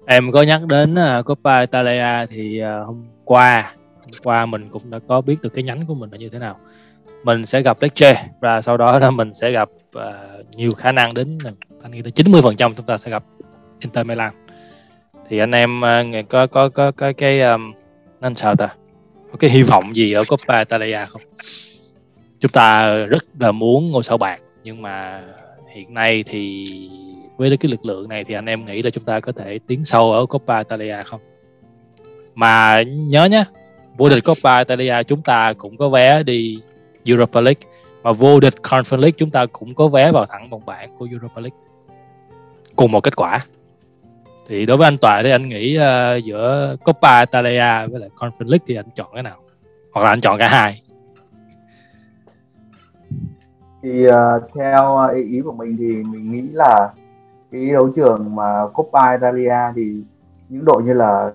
Em 0.05 0.31
có 0.31 0.41
nhắc 0.41 0.61
đến 0.65 0.95
à, 0.95 1.17
uh, 1.17 1.25
Coppa 1.25 1.59
Italia 1.59 2.27
thì 2.29 2.61
uh, 2.63 2.87
hôm 2.87 3.05
qua 3.25 3.73
hôm 3.99 4.11
qua 4.23 4.45
mình 4.45 4.69
cũng 4.69 4.89
đã 4.89 4.99
có 5.07 5.21
biết 5.21 5.41
được 5.41 5.49
cái 5.49 5.63
nhánh 5.63 5.85
của 5.85 5.95
mình 5.95 6.09
là 6.11 6.17
như 6.17 6.29
thế 6.29 6.39
nào. 6.39 6.59
Mình 7.23 7.45
sẽ 7.45 7.61
gặp 7.61 7.81
Lecce 7.81 8.29
và 8.41 8.61
sau 8.61 8.77
đó 8.77 8.99
là 8.99 9.11
mình 9.11 9.33
sẽ 9.33 9.51
gặp 9.51 9.69
uh, 9.97 10.55
nhiều 10.55 10.71
khả 10.71 10.91
năng 10.91 11.13
đến 11.13 11.37
anh 11.81 11.91
nghĩ 11.91 12.01
đến 12.01 12.13
90 12.13 12.41
phần 12.41 12.55
trăm 12.55 12.75
chúng 12.75 12.85
ta 12.85 12.97
sẽ 12.97 13.11
gặp 13.11 13.23
Inter 13.79 14.05
Milan 14.05 14.46
thì 15.29 15.37
anh 15.37 15.51
em 15.51 15.81
uh, 15.81 16.29
có 16.29 16.47
có 16.47 16.69
có 16.69 16.91
có 16.91 17.13
cái 17.17 17.41
um, 17.41 17.73
nên 18.21 18.35
sao 18.35 18.55
ta? 18.55 18.75
Có 19.31 19.37
cái 19.39 19.49
hy 19.49 19.63
vọng 19.63 19.95
gì 19.95 20.13
ở 20.13 20.23
Copa 20.27 20.59
Italia 20.59 21.05
không? 21.09 21.21
Chúng 22.39 22.51
ta 22.51 22.95
rất 22.95 23.25
là 23.39 23.51
muốn 23.51 23.91
ngôi 23.91 24.03
sao 24.03 24.17
bạc 24.17 24.39
nhưng 24.63 24.81
mà 24.81 25.23
hiện 25.75 25.93
nay 25.93 26.23
thì 26.27 26.65
với 27.37 27.57
cái 27.57 27.71
lực 27.71 27.85
lượng 27.85 28.09
này 28.09 28.23
thì 28.23 28.33
anh 28.33 28.45
em 28.45 28.65
nghĩ 28.65 28.81
là 28.81 28.89
chúng 28.89 29.03
ta 29.03 29.19
có 29.19 29.31
thể 29.31 29.59
tiến 29.67 29.85
sâu 29.85 30.11
ở 30.11 30.25
Copa 30.25 30.57
Italia 30.57 31.03
không? 31.05 31.21
Mà 32.35 32.83
nhớ 32.87 33.25
nhé 33.25 33.43
vô 33.97 34.09
địch 34.09 34.23
Copa 34.23 34.59
Italia 34.59 35.03
chúng 35.03 35.21
ta 35.21 35.53
cũng 35.53 35.77
có 35.77 35.89
vé 35.89 36.23
đi 36.23 36.59
Europa 37.05 37.41
League 37.41 37.61
mà 38.03 38.11
vô 38.11 38.39
địch 38.39 38.53
Conference 38.63 38.99
League 38.99 39.15
chúng 39.17 39.29
ta 39.29 39.45
cũng 39.45 39.75
có 39.75 39.87
vé 39.87 40.11
vào 40.11 40.25
thẳng 40.25 40.49
vòng 40.49 40.61
bảng 40.65 40.97
của 40.97 41.07
Europa 41.11 41.41
League. 41.41 41.57
Cùng 42.75 42.91
một 42.91 43.01
kết 43.01 43.15
quả 43.15 43.45
thì 44.47 44.65
đối 44.65 44.77
với 44.77 44.87
anh 44.87 44.97
Toàn 45.01 45.23
thì 45.23 45.31
anh 45.31 45.49
nghĩ 45.49 45.77
uh, 45.77 46.23
giữa 46.23 46.75
Coppa 46.85 47.19
Italia 47.19 47.87
với 47.91 47.99
lại 47.99 48.09
Conference 48.17 48.49
League 48.49 48.65
thì 48.67 48.75
anh 48.75 48.85
chọn 48.95 49.07
cái 49.13 49.23
nào? 49.23 49.37
Hoặc 49.93 50.03
là 50.03 50.09
anh 50.09 50.21
chọn 50.21 50.39
cả 50.39 50.47
hai? 50.47 50.81
Thì 53.83 54.07
uh, 54.07 54.13
theo 54.55 54.97
ờ, 54.97 55.07
ý, 55.07 55.23
ý 55.23 55.41
của 55.41 55.51
mình 55.51 55.77
thì 55.77 55.85
mình 55.85 56.31
nghĩ 56.31 56.41
là 56.41 56.93
cái 57.51 57.69
đấu 57.73 57.89
trường 57.95 58.35
mà 58.35 58.67
Coppa 58.73 59.11
Italia 59.11 59.73
thì 59.75 60.01
những 60.49 60.65
đội 60.65 60.83
như 60.83 60.93
là 60.93 61.31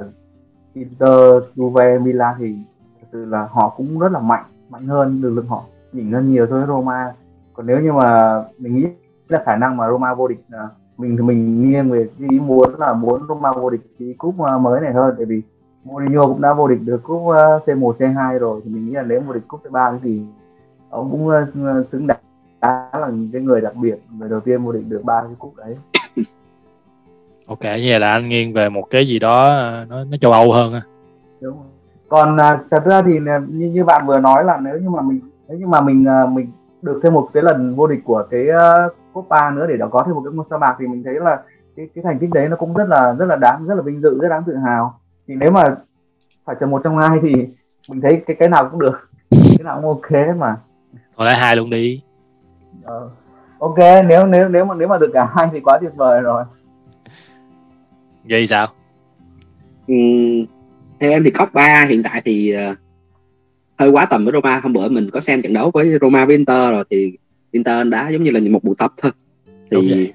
Inter, 0.74 1.42
Juve, 1.56 2.02
Milan 2.02 2.34
thì 2.38 2.54
thật 3.00 3.06
sự 3.12 3.24
là 3.24 3.48
họ 3.50 3.68
cũng 3.76 3.98
rất 3.98 4.12
là 4.12 4.18
mạnh 4.18 4.44
mạnh 4.68 4.86
hơn 4.86 5.22
lực 5.22 5.30
lượng 5.30 5.46
họ 5.46 5.64
nhỉnh 5.92 6.12
hơn 6.12 6.32
nhiều 6.32 6.46
so 6.50 6.56
với 6.56 6.66
Roma. 6.66 7.12
Còn 7.52 7.66
nếu 7.66 7.80
như 7.80 7.92
mà 7.92 8.42
mình 8.58 8.76
nghĩ 8.76 8.86
là 9.28 9.42
khả 9.46 9.56
năng 9.56 9.76
mà 9.76 9.88
Roma 9.88 10.14
vô 10.14 10.28
địch 10.28 10.44
uh, 10.64 10.70
mình 11.02 11.16
thì 11.16 11.22
mình 11.22 11.70
nghiêng 11.70 11.90
về 11.90 12.06
ý 12.30 12.40
muốn 12.40 12.74
là 12.78 12.92
muốn 12.92 13.26
Roma 13.28 13.52
vô 13.52 13.70
địch 13.70 13.80
cái 13.98 14.14
cúp 14.18 14.40
à, 14.40 14.58
mới 14.58 14.80
này 14.80 14.92
hơn. 14.92 15.14
Tại 15.16 15.26
vì 15.26 15.42
Mourinho 15.84 16.26
cũng 16.26 16.40
đã 16.40 16.52
vô 16.54 16.68
địch 16.68 16.80
được 16.82 17.02
cúp 17.02 17.22
à, 17.28 17.44
C1 17.66 17.92
C2 17.98 18.38
rồi. 18.38 18.60
Thì 18.64 18.70
mình 18.70 18.86
nghĩ 18.86 18.92
là 18.92 19.02
nếu 19.02 19.20
vô 19.20 19.32
địch 19.32 19.48
cúp 19.48 19.60
C3 19.64 19.98
thì 20.02 20.22
ông 20.90 21.10
cũng 21.10 21.28
à, 21.28 21.46
xứng 21.92 22.06
đáng 22.06 22.20
là 22.92 23.10
cái 23.32 23.42
người 23.42 23.60
đặc 23.60 23.76
biệt 23.76 23.96
người 24.18 24.28
đầu 24.28 24.40
tiên 24.40 24.64
vô 24.64 24.72
địch 24.72 24.84
được 24.88 25.00
ba 25.04 25.22
cái 25.22 25.34
cúp 25.38 25.56
đấy. 25.56 25.76
Ok 27.46 27.62
như 27.62 27.86
vậy 27.90 28.00
là 28.00 28.12
anh 28.12 28.28
nghiêng 28.28 28.52
về 28.52 28.68
một 28.68 28.90
cái 28.90 29.08
gì 29.08 29.18
đó 29.18 29.50
nó 29.90 30.04
nó 30.04 30.16
châu 30.20 30.32
âu 30.32 30.52
hơn 30.52 30.72
à 30.72 30.82
đúng 31.40 31.56
còn 32.08 32.36
thật 32.70 32.84
ra 32.84 33.02
thì 33.02 33.18
như 33.48 33.70
như 33.70 33.84
bạn 33.84 34.06
vừa 34.06 34.18
nói 34.18 34.44
là 34.44 34.58
nếu 34.62 34.78
như 34.78 34.90
mà 34.90 35.02
mình 35.02 35.20
nếu 35.48 35.58
như 35.58 35.66
mà 35.66 35.80
mình 35.80 36.04
mình 36.28 36.46
được 36.82 37.00
thêm 37.02 37.12
một 37.12 37.28
cái 37.32 37.42
lần 37.42 37.74
vô 37.74 37.86
địch 37.86 38.00
của 38.04 38.26
cái 38.30 38.44
Copa 39.12 39.50
nữa 39.50 39.66
để 39.68 39.76
đó 39.76 39.88
có 39.90 40.02
thêm 40.06 40.14
một 40.14 40.22
cái 40.24 40.32
ngôi 40.34 40.46
sao 40.50 40.58
bạc 40.58 40.76
thì 40.78 40.86
mình 40.86 41.02
thấy 41.04 41.14
là 41.14 41.42
cái 41.76 41.88
cái 41.94 42.04
thành 42.04 42.18
tích 42.18 42.30
đấy 42.30 42.48
nó 42.48 42.56
cũng 42.56 42.74
rất 42.74 42.88
là 42.88 43.14
rất 43.18 43.26
là 43.26 43.36
đáng 43.36 43.66
rất 43.66 43.74
là 43.74 43.82
vinh 43.82 44.00
dự 44.00 44.18
rất 44.20 44.28
đáng 44.28 44.42
tự 44.46 44.56
hào. 44.56 45.00
Thì 45.28 45.34
nếu 45.34 45.50
mà 45.50 45.62
phải 46.44 46.56
chọn 46.60 46.70
một 46.70 46.80
trong 46.84 46.98
hai 46.98 47.18
thì 47.22 47.32
mình 47.90 48.00
thấy 48.02 48.22
cái 48.26 48.36
cái 48.38 48.48
nào 48.48 48.68
cũng 48.70 48.80
được. 48.80 49.08
Cái 49.30 49.64
nào 49.64 49.80
cũng 49.82 49.88
ok 49.88 50.36
mà. 50.36 50.56
Thôi 51.16 51.26
lấy 51.26 51.34
hai 51.34 51.56
luôn 51.56 51.70
đi. 51.70 52.02
Ờ, 52.82 53.10
ok 53.58 53.78
nếu 54.08 54.26
nếu 54.26 54.48
nếu 54.48 54.64
mà 54.64 54.74
nếu 54.74 54.88
mà 54.88 54.98
được 54.98 55.10
cả 55.14 55.32
hai 55.36 55.48
thì 55.52 55.60
quá 55.60 55.78
tuyệt 55.80 55.92
vời 55.96 56.20
rồi. 56.20 56.44
Vậy 58.28 58.46
sao? 58.46 58.66
Ừ, 59.86 59.94
theo 61.00 61.10
em 61.10 61.24
thì 61.24 61.30
Coppa 61.30 61.84
hiện 61.84 62.02
tại 62.02 62.22
thì 62.24 62.54
uh, 62.70 62.78
hơi 63.78 63.90
quá 63.90 64.06
tầm 64.10 64.24
với 64.24 64.32
Roma. 64.32 64.60
Hôm 64.62 64.72
bữa 64.72 64.88
mình 64.88 65.10
có 65.12 65.20
xem 65.20 65.42
trận 65.42 65.52
đấu 65.52 65.70
với 65.74 65.98
Roma 66.00 66.26
với 66.26 66.36
Inter 66.36 66.70
rồi 66.70 66.84
thì 66.90 67.18
Inter 67.52 67.88
đá 67.88 68.08
giống 68.08 68.22
như 68.22 68.30
là 68.30 68.40
một 68.50 68.64
buổi 68.64 68.74
tập 68.78 68.92
thôi. 69.02 69.12
Thì 69.70 70.12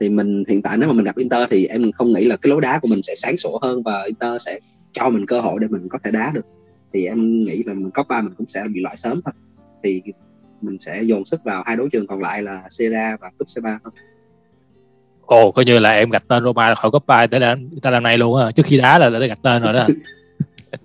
thì 0.00 0.08
mình 0.08 0.44
hiện 0.48 0.62
tại 0.62 0.78
nếu 0.78 0.88
mà 0.88 0.94
mình 0.94 1.04
gặp 1.04 1.16
Inter 1.16 1.48
thì 1.50 1.66
em 1.66 1.92
không 1.92 2.12
nghĩ 2.12 2.24
là 2.24 2.36
cái 2.36 2.50
lối 2.50 2.60
đá 2.60 2.78
của 2.78 2.88
mình 2.88 3.02
sẽ 3.02 3.14
sáng 3.16 3.36
sủa 3.36 3.58
hơn 3.62 3.82
và 3.82 4.02
Inter 4.06 4.42
sẽ 4.46 4.58
cho 4.92 5.10
mình 5.10 5.26
cơ 5.26 5.40
hội 5.40 5.58
để 5.60 5.66
mình 5.70 5.88
có 5.88 5.98
thể 6.04 6.10
đá 6.10 6.32
được. 6.34 6.46
Thì 6.92 7.06
em 7.06 7.40
nghĩ 7.40 7.62
là 7.66 7.74
mình 7.74 7.90
Coppa 7.90 8.20
mình 8.20 8.32
cũng 8.38 8.48
sẽ 8.48 8.64
bị 8.74 8.80
loại 8.80 8.96
sớm 8.96 9.20
thôi. 9.24 9.32
Thì 9.82 10.02
mình 10.62 10.78
sẽ 10.78 11.02
dồn 11.02 11.24
sức 11.24 11.40
vào 11.44 11.62
hai 11.66 11.76
đấu 11.76 11.88
trường 11.92 12.06
còn 12.06 12.22
lại 12.22 12.42
là 12.42 12.62
Serie 12.70 13.16
và 13.20 13.30
cúp 13.38 13.46
C3 13.46 13.78
thôi. 13.84 13.92
Ồ 15.20 15.50
coi 15.50 15.64
như 15.64 15.78
là 15.78 15.90
em 15.90 16.10
gạch 16.10 16.28
tên 16.28 16.44
Roma 16.44 16.74
khỏi 16.74 16.90
Coppa 16.90 17.26
để 17.26 17.38
làm 17.38 17.68
ta 17.82 17.90
làm 17.90 18.02
này 18.02 18.18
luôn 18.18 18.40
á. 18.40 18.52
Trước 18.52 18.66
khi 18.66 18.78
đá 18.78 18.98
là 18.98 19.10
đã 19.10 19.26
gạch 19.26 19.42
tên 19.42 19.62
rồi 19.62 19.72
đó. 19.72 19.88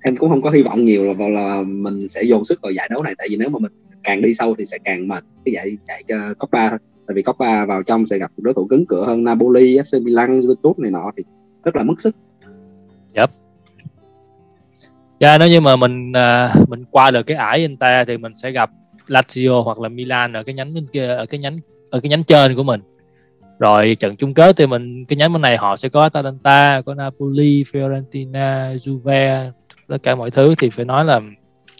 Em 0.01 0.15
cũng 0.15 0.29
không 0.29 0.41
có 0.41 0.49
hy 0.49 0.63
vọng 0.63 0.85
nhiều 0.85 1.03
là 1.03 1.27
là 1.29 1.61
mình 1.67 2.09
sẽ 2.09 2.23
dồn 2.23 2.45
sức 2.45 2.59
vào 2.61 2.71
giải 2.71 2.89
đấu 2.91 3.03
này. 3.03 3.13
Tại 3.17 3.27
vì 3.29 3.35
nếu 3.35 3.49
mà 3.49 3.59
mình 3.59 3.71
càng 4.03 4.22
đi 4.22 4.34
sâu 4.34 4.55
thì 4.58 4.65
sẽ 4.65 4.77
càng 4.84 5.08
mệt 5.08 5.24
cái 5.46 5.53
giải 5.53 5.77
chạy 5.88 6.03
uh, 6.31 6.38
Coppa 6.38 6.70
thôi 6.70 6.79
tại 7.08 7.15
vì 7.15 7.22
Coppa 7.22 7.65
vào 7.65 7.84
trong 7.84 8.08
sẽ 8.08 8.17
gặp 8.17 8.31
đối 8.38 8.53
thủ 8.53 8.65
cứng 8.65 8.86
cửa 8.86 9.05
hơn 9.05 9.24
Napoli, 9.24 9.77
FC 9.77 10.03
Milan, 10.03 10.39
Juventus 10.39 10.74
này 10.77 10.91
nọ 10.91 11.12
thì 11.17 11.24
rất 11.63 11.75
là 11.75 11.84
mất 11.84 12.01
sức. 12.01 12.15
Yep. 13.13 13.29
Yeah, 15.20 15.39
nếu 15.39 15.50
như 15.50 15.62
mà 15.62 15.75
mình 15.75 16.12
uh, 16.12 16.70
mình 16.70 16.84
qua 16.91 17.12
được 17.12 17.24
cái 17.24 17.38
ải 17.38 17.60
Inter 17.60 18.08
thì 18.08 18.17
mình 18.17 18.31
sẽ 18.36 18.51
gặp 18.51 18.72
Lazio 19.08 19.63
hoặc 19.63 19.79
là 19.79 19.89
Milan 19.89 20.34
ở 20.34 20.43
cái 20.43 20.55
nhánh 20.55 20.74
bên 20.74 20.88
kia 20.93 21.08
ở 21.08 21.25
cái 21.25 21.39
nhánh 21.39 21.60
ở 21.89 22.00
cái 22.00 22.10
nhánh 22.10 22.24
trên 22.24 22.55
của 22.55 22.63
mình 22.63 22.81
rồi 23.60 23.96
trận 24.00 24.15
chung 24.15 24.34
kết 24.34 24.58
thì 24.58 24.67
mình 24.67 25.05
cái 25.05 25.17
nhánh 25.17 25.34
bên 25.34 25.41
này 25.41 25.58
họ 25.58 25.77
sẽ 25.77 25.89
có 25.89 26.01
Atalanta 26.01 26.81
có 26.86 26.93
Napoli 26.93 27.63
Fiorentina 27.63 28.77
Juve 28.77 29.51
tất 29.88 29.98
cả 30.03 30.15
mọi 30.15 30.31
thứ 30.31 30.55
thì 30.58 30.70
phải 30.70 30.86
nói 30.86 31.05
là 31.05 31.22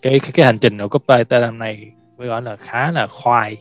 cái 0.02 0.20
cái, 0.20 0.32
cái 0.34 0.46
hành 0.46 0.58
trình 0.58 0.78
ở 0.78 0.88
Coppa 0.88 1.18
Italia 1.18 1.52
này 1.52 1.92
mới 2.22 2.28
gọi 2.28 2.42
là 2.42 2.56
khá 2.56 2.92
là 2.92 3.08
khoai. 3.08 3.58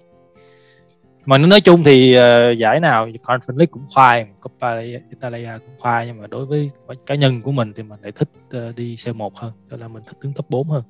Mà 1.24 1.38
nói 1.38 1.60
chung 1.60 1.84
thì 1.84 2.16
uh, 2.18 2.58
giải 2.58 2.80
nào 2.80 3.08
Conference 3.08 3.56
League 3.56 3.66
cũng 3.66 3.82
khoai 3.94 4.26
Coppa 4.40 4.80
Italia 5.10 5.50
cũng 5.58 5.74
khoai 5.78 6.06
nhưng 6.06 6.20
mà 6.20 6.26
đối 6.26 6.46
với 6.46 6.70
cá 7.06 7.14
nhân 7.14 7.42
của 7.42 7.52
mình 7.52 7.72
thì 7.76 7.82
mình 7.82 8.00
lại 8.02 8.12
thích 8.12 8.28
uh, 8.56 8.76
đi 8.76 8.94
C1 8.94 9.30
hơn 9.34 9.52
đó 9.70 9.76
là 9.76 9.88
mình 9.88 10.02
thích 10.06 10.16
đứng 10.20 10.32
top 10.32 10.50
4 10.50 10.68
hơn. 10.68 10.82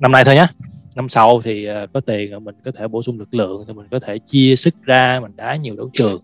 Năm 0.00 0.12
nay 0.12 0.24
thôi 0.24 0.34
nhé 0.34 0.46
năm 0.94 1.08
sau 1.08 1.42
thì 1.42 1.70
uh, 1.70 1.92
có 1.92 2.00
tiền 2.00 2.30
rồi 2.30 2.40
mình 2.40 2.54
có 2.64 2.70
thể 2.78 2.88
bổ 2.88 3.02
sung 3.02 3.18
lực 3.18 3.34
lượng 3.34 3.64
thì 3.66 3.72
mình 3.72 3.86
có 3.90 3.98
thể 3.98 4.18
chia 4.18 4.56
sức 4.56 4.74
ra 4.82 5.20
mình 5.22 5.32
đá 5.36 5.56
nhiều 5.56 5.76
đấu 5.76 5.90
trường. 5.92 6.22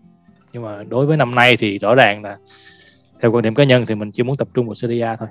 Nhưng 0.52 0.62
mà 0.62 0.82
đối 0.88 1.06
với 1.06 1.16
năm 1.16 1.34
nay 1.34 1.56
thì 1.56 1.78
rõ 1.78 1.94
ràng 1.94 2.22
là 2.22 2.38
theo 3.22 3.32
quan 3.32 3.42
điểm 3.42 3.54
cá 3.54 3.64
nhân 3.64 3.86
thì 3.86 3.94
mình 3.94 4.10
chỉ 4.12 4.22
muốn 4.22 4.36
tập 4.36 4.48
trung 4.54 4.66
vào 4.66 4.74
Serie 4.74 5.02
A 5.02 5.16
thôi 5.16 5.28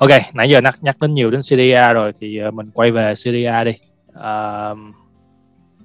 ok 0.00 0.10
nãy 0.34 0.50
giờ 0.50 0.60
nhắc 0.60 0.78
nhắc 0.80 0.96
đến 1.00 1.14
nhiều 1.14 1.30
đến 1.30 1.42
Syria 1.42 1.74
A 1.74 1.92
rồi 1.92 2.12
thì 2.20 2.38
ờ, 2.38 2.50
mình 2.50 2.70
quay 2.74 2.90
về 2.90 3.14
Syria 3.14 3.46
A 3.46 3.64
đi. 3.64 3.72
Uh, 4.10 4.78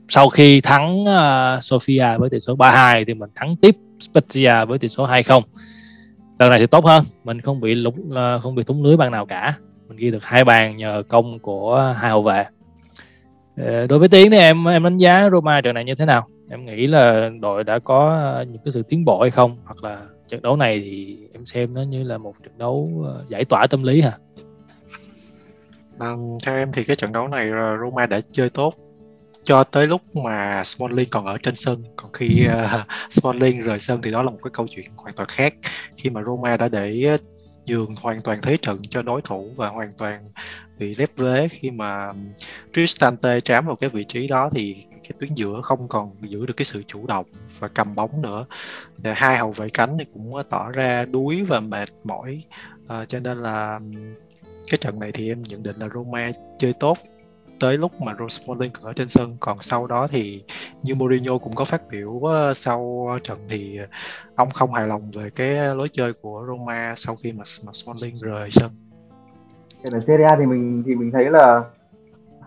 sau 0.10 0.30
khi 0.30 0.62
thắng 0.62 1.02
uh, 1.02 1.64
Sofia 1.64 2.20
với 2.20 2.30
tỷ 2.30 2.40
số 2.40 2.56
3-2 2.56 3.04
thì 3.08 3.14
mình 3.14 3.30
thắng 3.36 3.56
tiếp 3.62 3.76
Spezia 4.00 4.66
với 4.66 4.80
tỷ 4.80 4.88
số 4.88 5.08
2-0 5.08 5.42
lần 6.40 6.50
này 6.50 6.60
thì 6.60 6.66
tốt 6.66 6.86
hơn 6.86 7.06
mình 7.24 7.42
không 7.42 7.62
bị 7.62 7.76
lúng 7.76 7.96
uh, 8.10 8.44
không 8.44 8.56
bị 8.56 8.64
thúng 8.64 8.84
lưới 8.84 8.98
bàn 8.98 9.12
nào 9.12 9.26
cả. 9.26 9.54
Mình 9.88 9.98
ghi 9.98 10.12
được 10.12 10.24
hai 10.24 10.44
bàn 10.44 10.78
nhờ 10.78 11.04
công 11.08 11.40
của 11.40 11.96
hai 12.00 12.12
hậu 12.12 12.24
vệ. 12.24 12.46
Uh, 13.62 13.90
đối 13.90 14.00
với 14.00 14.08
tiến 14.08 14.32
thì 14.32 14.38
em 14.38 14.66
em 14.66 14.84
đánh 14.84 14.98
giá 14.98 15.30
Roma 15.32 15.62
trận 15.62 15.76
này 15.76 15.84
như 15.84 15.96
thế 15.96 16.06
nào? 16.06 16.28
Em 16.50 16.66
nghĩ 16.66 16.88
là 16.88 17.30
đội 17.42 17.64
đã 17.64 17.80
có 17.80 18.46
những 18.48 18.62
cái 18.66 18.72
sự 18.72 18.84
tiến 18.90 19.06
bộ 19.06 19.22
hay 19.22 19.32
không? 19.32 19.58
Hoặc 19.66 19.84
là 19.84 20.02
trận 20.30 20.42
đấu 20.42 20.56
này 20.56 20.80
thì 20.80 21.18
em 21.34 21.46
xem 21.46 21.74
nó 21.74 21.82
như 21.82 22.04
là 22.04 22.18
một 22.18 22.36
trận 22.44 22.58
đấu 22.58 23.04
ờ, 23.06 23.26
giải 23.30 23.46
tỏa 23.46 23.68
tâm 23.68 23.84
lý 23.84 24.02
hả? 24.02 24.18
À, 26.00 26.14
theo 26.44 26.56
em 26.56 26.72
thì 26.72 26.84
cái 26.84 26.96
trận 26.96 27.12
đấu 27.12 27.28
này 27.28 27.50
Roma 27.84 28.06
đã 28.06 28.22
chơi 28.32 28.50
tốt 28.50 28.74
cho 29.44 29.64
tới 29.64 29.88
lúc 29.88 30.16
mà 30.16 30.64
Smalling 30.64 31.10
còn 31.10 31.26
ở 31.26 31.38
trên 31.44 31.56
sân. 31.56 31.84
Còn 31.96 32.12
khi 32.14 32.48
uh, 32.48 32.82
Smalling 33.10 33.62
rời 33.62 33.80
sân 33.80 34.02
thì 34.02 34.12
đó 34.12 34.24
là 34.24 34.32
một 34.32 34.40
cái 34.44 34.52
câu 34.54 34.68
chuyện 34.70 34.86
hoàn 34.96 35.14
toàn 35.16 35.30
khác. 35.30 35.54
Khi 35.98 36.10
mà 36.10 36.22
Roma 36.24 36.58
đã 36.58 36.70
để 36.70 37.18
nhường 37.66 37.96
hoàn 37.96 38.22
toàn 38.22 38.40
thế 38.42 38.58
trận 38.62 38.82
cho 38.90 39.02
đối 39.02 39.22
thủ 39.22 39.52
và 39.56 39.70
hoàn 39.70 39.92
toàn 39.98 40.30
bị 40.80 40.96
lép 40.96 41.18
vế 41.18 41.48
khi 41.48 41.72
mà 41.72 42.14
Tristante 42.74 43.40
trám 43.42 43.66
vào 43.66 43.76
cái 43.76 43.90
vị 43.90 44.04
trí 44.04 44.28
đó 44.28 44.50
thì 44.52 44.86
cái 44.92 45.12
tuyến 45.20 45.34
giữa 45.36 45.62
không 45.62 45.88
còn 45.88 46.16
giữ 46.22 46.46
được 46.46 46.54
cái 46.58 46.66
sự 46.66 46.84
chủ 46.88 47.08
động 47.08 47.26
và 47.60 47.68
cầm 47.68 47.96
bóng 47.96 48.22
nữa. 48.22 48.46
Thì 49.04 49.10
hai 49.16 49.38
hậu 49.38 49.52
vệ 49.52 49.68
cánh 49.74 49.98
thì 50.00 50.06
cũng 50.14 50.34
tỏ 50.50 50.72
ra 50.72 51.06
đuối 51.06 51.44
và 51.44 51.60
mệt 51.60 51.90
mỏi. 52.04 52.44
À, 52.88 53.06
cho 53.06 53.20
nên 53.20 53.44
là 53.44 53.80
cái 54.68 54.78
trận 54.82 55.00
này 55.00 55.12
thì 55.12 55.32
em 55.32 55.44
nhận 55.44 55.64
định 55.64 55.76
là 55.80 55.90
Roma 55.94 56.32
chơi 56.60 56.74
tốt 56.74 56.98
tới 57.60 57.78
lúc 57.78 58.02
mà 58.02 58.14
Rose 58.20 58.44
Smalling 58.44 58.72
ở 58.82 58.94
trên 58.94 59.10
sân. 59.10 59.38
Còn 59.40 59.58
sau 59.62 59.88
đó 59.88 60.08
thì 60.08 60.44
như 60.84 60.96
Mourinho 60.96 61.38
cũng 61.38 61.56
có 61.56 61.66
phát 61.66 61.82
biểu 61.92 62.20
ờ, 62.20 62.54
sau 62.54 63.08
trận 63.24 63.40
thì 63.50 63.80
ông 64.36 64.50
không 64.52 64.74
hài 64.74 64.88
lòng 64.88 65.12
về 65.12 65.30
cái 65.30 65.76
lối 65.76 65.90
chơi 65.92 66.14
của 66.14 66.46
Roma 66.48 66.94
sau 66.98 67.16
khi 67.16 67.32
mà, 67.32 67.44
mà 67.64 67.72
Smalling 67.74 68.16
rời 68.16 68.52
sân. 68.52 68.72
Ở 69.84 70.00
Serie 70.00 70.26
A 70.26 70.36
thì 70.40 70.46
mình 70.46 70.84
thì 70.86 70.96
mình 70.96 71.12
thấy 71.12 71.30
là 71.30 71.64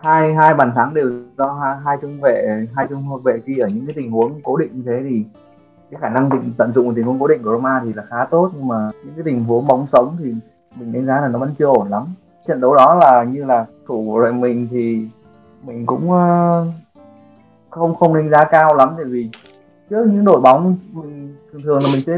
hai 0.03 0.35
hai 0.35 0.55
bàn 0.55 0.73
thắng 0.75 0.95
đều 0.95 1.11
do 1.39 1.53
hai, 1.53 1.77
hai 1.85 1.97
trung 2.03 2.21
vệ 2.21 2.67
hai 2.77 2.87
trung 2.91 3.03
hậu 3.03 3.19
vệ 3.19 3.41
ghi 3.45 3.59
ở 3.59 3.69
những 3.69 3.87
cái 3.87 3.95
tình 3.97 4.11
huống 4.11 4.41
cố 4.43 4.57
định 4.57 4.71
như 4.73 4.83
thế 4.87 5.01
thì 5.09 5.25
cái 5.91 6.01
khả 6.01 6.09
năng 6.09 6.29
định 6.29 6.53
tận 6.59 6.73
dụng 6.73 6.95
tình 6.95 7.05
huống 7.05 7.19
cố 7.21 7.27
định 7.27 7.43
của 7.43 7.51
Roma 7.51 7.81
thì 7.85 7.93
là 7.93 8.05
khá 8.11 8.25
tốt. 8.31 8.51
Nhưng 8.55 8.69
mà 8.69 8.91
những 9.05 9.15
cái 9.15 9.25
tình 9.25 9.45
huống 9.45 9.67
bóng 9.67 9.87
sống 9.93 10.17
thì 10.19 10.35
mình 10.77 10.93
đánh 10.93 11.07
giá 11.07 11.21
là 11.21 11.29
nó 11.29 11.39
vẫn 11.39 11.51
chưa 11.59 11.67
ổn 11.67 11.89
lắm. 11.89 12.05
Trận 12.47 12.61
đấu 12.61 12.75
đó 12.75 12.95
là 12.95 13.25
như 13.25 13.45
là 13.45 13.67
thủ 13.87 14.05
của 14.07 14.21
đội 14.23 14.33
mình 14.33 14.69
thì 14.71 15.09
mình 15.67 15.87
cũng 15.87 16.13
ờ, 16.13 16.67
không 17.71 17.95
không 17.95 18.15
đánh 18.15 18.31
giá 18.31 18.45
cao 18.45 18.75
lắm. 18.75 18.95
Tại 18.97 19.05
vì 19.05 19.31
trước 19.91 20.07
những 20.07 20.25
đội 20.25 20.41
bóng 20.41 20.77
mình 20.93 21.35
thường 21.53 21.63
thường 21.63 21.79
là 21.83 21.89
mình 21.93 22.03
sẽ 22.07 22.17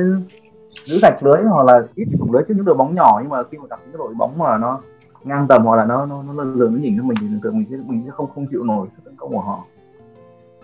giữ 0.84 0.98
sạch 1.02 1.22
lưới 1.22 1.42
hoặc 1.42 1.66
là 1.66 1.82
ít 1.94 2.08
thủ 2.18 2.32
lưới 2.32 2.42
trước 2.48 2.54
những 2.56 2.64
đội 2.64 2.76
bóng 2.76 2.94
nhỏ. 2.94 3.18
Nhưng 3.22 3.30
mà 3.30 3.42
khi 3.50 3.58
mà 3.58 3.64
gặp 3.70 3.80
những 3.86 3.98
đội 3.98 4.14
bóng 4.14 4.38
mà 4.38 4.58
nó 4.58 4.80
ngang 5.24 5.46
tầm 5.48 5.64
hoặc 5.64 5.76
là 5.76 5.84
nó 5.84 6.06
nó 6.06 6.22
nó 6.22 6.44
lường 6.44 6.72
nó 6.72 6.78
nhìn 6.78 6.96
thấy 6.96 7.06
mình 7.06 7.16
thì 7.20 7.26
tưởng 7.30 7.40
tượng 7.40 7.58
mình 7.58 7.66
sẽ 7.70 7.76
mình 7.86 8.02
sẽ 8.04 8.10
không 8.10 8.30
không 8.34 8.46
chịu 8.46 8.64
nổi 8.64 8.86
sự 8.96 9.02
tấn 9.04 9.16
công 9.16 9.32
của 9.32 9.40
họ. 9.40 9.64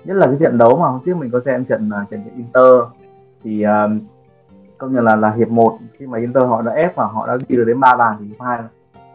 Nhất 0.04 0.14
là 0.14 0.26
cái 0.26 0.36
trận 0.40 0.58
đấu 0.58 0.78
mà 0.78 0.88
hôm 0.88 1.00
trước 1.04 1.16
mình 1.16 1.30
có 1.30 1.40
xem 1.44 1.64
trận 1.64 1.90
à, 1.90 2.06
trận 2.10 2.20
Inter 2.36 2.74
thì 3.44 3.62
um, 3.62 4.00
công 4.78 4.92
nhận 4.92 5.04
là 5.04 5.16
là 5.16 5.30
hiệp 5.30 5.48
1 5.48 5.78
khi 5.92 6.06
mà 6.06 6.18
Inter 6.18 6.44
họ 6.44 6.62
đã 6.62 6.72
ép 6.72 6.96
và 6.96 7.04
họ 7.04 7.26
đã 7.26 7.36
ghi 7.48 7.56
được 7.56 7.64
đến 7.64 7.80
ba 7.80 7.96
bàn 7.96 8.16
thì 8.20 8.26
hai 8.40 8.58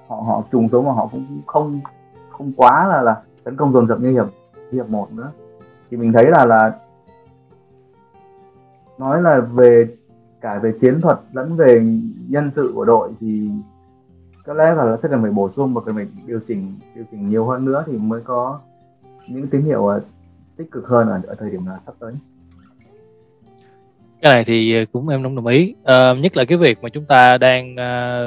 họ 0.08 0.16
họ 0.16 0.44
trùng 0.52 0.70
xuống 0.70 0.86
mà 0.86 0.92
họ 0.92 1.08
cũng 1.12 1.26
không 1.46 1.80
không 2.30 2.52
quá 2.58 2.88
là 2.88 3.02
là 3.02 3.22
tấn 3.44 3.56
công 3.56 3.74
dồn 3.74 3.88
dập 3.88 4.00
như 4.00 4.10
hiệp 4.10 4.28
hiệp 4.72 4.90
một 4.90 5.12
nữa. 5.12 5.32
Thì 5.92 5.98
mình 5.98 6.14
thấy 6.14 6.26
là 6.26 6.46
là 6.46 6.74
nói 8.98 9.22
là 9.22 9.40
về 9.40 9.88
cả 10.42 10.60
về 10.60 10.74
chiến 10.82 11.02
thuật 11.02 11.18
lẫn 11.34 11.56
về 11.56 11.86
nhân 12.30 12.52
sự 12.56 12.72
của 12.76 12.86
đội 12.86 13.10
thì 13.20 13.50
có 14.52 14.58
lẽ 14.58 14.74
là 14.76 14.98
sẽ 15.04 15.10
cần 15.12 15.22
phải 15.22 15.32
bổ 15.32 15.52
sung 15.56 15.74
và 15.74 15.82
cần 15.86 15.96
phải 15.96 16.06
điều 16.26 16.40
chỉnh 16.48 16.74
điều 16.96 17.06
chỉnh 17.12 17.30
nhiều 17.30 17.46
hơn 17.46 17.66
nữa 17.66 17.84
thì 17.88 17.98
mới 17.98 18.22
có 18.22 18.60
những 19.28 19.48
tín 19.48 19.62
hiệu 19.62 19.88
ờ, 19.88 20.02
tích 20.58 20.72
cực 20.72 20.88
hơn 20.88 21.08
ở, 21.08 21.22
ở 21.28 21.36
thời 21.40 21.50
điểm 21.50 21.66
là 21.66 21.80
sắp 21.86 21.96
tới. 22.00 22.14
Cái 24.22 24.32
này 24.32 24.44
thì 24.44 24.76
ờ, 24.76 24.86
cũng 24.92 25.10
em 25.10 25.24
đồng 25.24 25.48
ý. 25.48 25.76
À, 25.84 26.14
nhất 26.14 26.38
là 26.38 26.46
cái 26.46 26.58
việc 26.58 26.84
mà 26.84 26.90
chúng 26.90 27.06
ta 27.06 27.38
đang 27.38 27.76
à, 27.76 28.22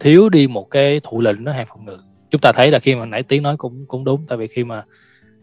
thiếu 0.00 0.28
đi 0.28 0.46
một 0.46 0.70
cái 0.70 1.00
thủ 1.04 1.20
lĩnh 1.20 1.44
nó 1.44 1.52
hàng 1.52 1.66
phòng 1.68 1.84
ngự. 1.84 1.98
Chúng 2.30 2.40
ta 2.40 2.52
thấy 2.54 2.70
là 2.70 2.78
khi 2.78 2.94
mà 2.94 3.04
nãy 3.04 3.22
tiếng 3.22 3.42
nói 3.42 3.56
cũng 3.56 3.84
cũng 3.88 4.04
đúng 4.04 4.24
tại 4.28 4.38
vì 4.38 4.46
khi 4.46 4.64
mà 4.64 4.84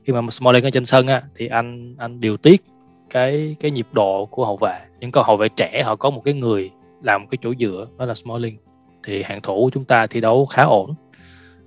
khi 0.03 0.13
mà 0.13 0.21
Smalling 0.31 0.63
ở 0.63 0.69
trên 0.69 0.85
sân 0.85 1.07
á 1.07 1.23
thì 1.35 1.47
anh 1.47 1.95
anh 1.97 2.19
điều 2.19 2.37
tiết 2.37 2.63
cái 3.09 3.55
cái 3.59 3.71
nhịp 3.71 3.87
độ 3.91 4.25
của 4.25 4.45
hậu 4.45 4.57
vệ. 4.57 4.79
Những 4.99 5.11
cầu 5.11 5.23
hậu 5.23 5.37
vệ 5.37 5.49
trẻ 5.49 5.83
họ 5.85 5.95
có 5.95 6.09
một 6.09 6.21
cái 6.25 6.33
người 6.33 6.71
làm 7.03 7.27
cái 7.27 7.37
chỗ 7.41 7.53
dựa 7.59 7.87
đó 7.97 8.05
là 8.05 8.15
Smalling 8.15 8.57
thì 9.05 9.23
hàng 9.23 9.41
thủ 9.41 9.63
của 9.63 9.69
chúng 9.73 9.85
ta 9.85 10.07
thi 10.07 10.21
đấu 10.21 10.45
khá 10.45 10.63
ổn. 10.63 10.89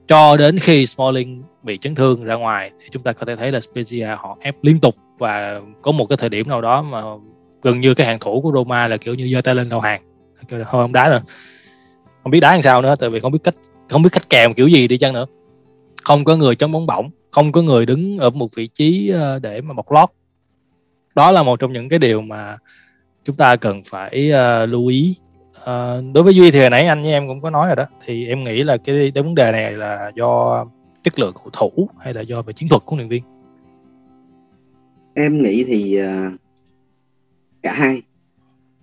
Cho 0.09 0.37
đến 0.37 0.59
khi 0.59 0.87
Smalling 0.87 1.43
bị 1.63 1.79
chấn 1.79 1.95
thương 1.95 2.25
ra 2.25 2.35
ngoài, 2.35 2.71
thì 2.81 2.89
chúng 2.93 3.03
ta 3.03 3.13
có 3.13 3.27
thể 3.27 3.37
thấy 3.37 3.53
là 3.53 3.59
Spezia 3.59 4.17
họ 4.17 4.39
ép 4.41 4.57
liên 4.63 4.81
tục 4.81 4.97
và 5.19 5.61
có 5.83 5.93
một 5.93 6.07
cái 6.07 6.17
thời 6.17 6.29
điểm 6.29 6.49
nào 6.49 6.61
đó 6.61 6.83
mà 6.83 7.03
gần 7.63 7.81
như 7.81 7.95
cái 7.95 8.07
hàng 8.07 8.19
thủ 8.19 8.41
của 8.41 8.53
Roma 8.55 8.89
là 8.89 8.97
kiểu 8.97 9.15
như 9.15 9.31
giơ 9.35 9.41
tay 9.41 9.55
lên 9.55 9.69
đầu 9.69 9.81
hàng. 9.81 10.03
Thôi, 10.49 10.65
không 10.65 10.93
đá 10.93 11.09
nữa. 11.09 11.21
Không 12.23 12.31
biết 12.31 12.41
đá 12.41 12.53
làm 12.53 12.63
sao 12.63 12.83
nữa, 12.83 12.95
tại 13.01 13.11
vì 13.11 13.21
không 13.21 13.33
biết 13.33 13.39
cách, 13.45 13.55
không 13.91 14.03
biết 14.03 14.11
cách 14.13 14.31
kèm 14.31 14.55
kiểu 14.55 14.69
gì 14.69 14.89
đi 14.89 14.99
chăng 14.99 15.15
nữa. 15.15 15.27
Không 16.05 16.25
có 16.25 16.37
người 16.37 16.55
chống 16.55 16.73
bóng 16.73 16.87
bổng, 16.87 17.11
không 17.31 17.53
có 17.53 17.63
người 17.63 17.87
đứng 17.87 18.19
ở 18.19 18.31
một 18.31 18.55
vị 18.55 18.67
trí 18.67 19.09
ờ, 19.09 19.39
để 19.39 19.61
mà 19.61 19.75
bọc 19.75 19.93
lót. 19.93 20.09
Đó 21.15 21.31
là 21.31 21.43
một 21.43 21.61
trong 21.61 21.73
những 21.73 21.89
cái 21.89 21.99
điều 21.99 22.21
mà 22.21 22.57
chúng 23.25 23.37
ta 23.37 23.57
cần 23.57 23.83
phải 23.85 24.31
ờ, 24.31 24.67
lưu 24.67 24.87
ý. 24.87 25.17
Ờ, 25.69 26.03
đối 26.15 26.25
với 26.25 26.35
duy 26.35 26.51
thì 26.51 26.61
hồi 26.61 26.71
nãy 26.71 26.87
anh 26.87 27.03
với 27.03 27.13
em 27.13 27.29
cũng 27.29 27.41
có 27.41 27.51
nói 27.51 27.67
rồi 27.67 27.77
đó. 27.77 27.87
Thì 28.05 28.27
em 28.27 28.45
nghĩ 28.45 28.63
là 28.63 28.77
cái, 28.77 29.13
cái 29.15 29.23
vấn 29.23 29.35
đề 29.35 29.53
này 29.53 29.73
là 29.73 30.11
do 30.17 30.65
chất 31.03 31.19
lượng 31.19 31.35
cầu 31.35 31.51
thủ 31.53 31.89
hay 31.99 32.15
là 32.15 32.21
do 32.21 32.43
về 32.43 32.53
chiến 32.53 32.69
thuật 32.69 32.83
của 32.85 32.97
luyện 32.97 33.09
viên? 33.09 33.23
Em 35.15 35.43
nghĩ 35.43 35.65
thì 35.65 36.01
uh, 36.03 36.33
cả 37.63 37.73
hai. 37.73 38.03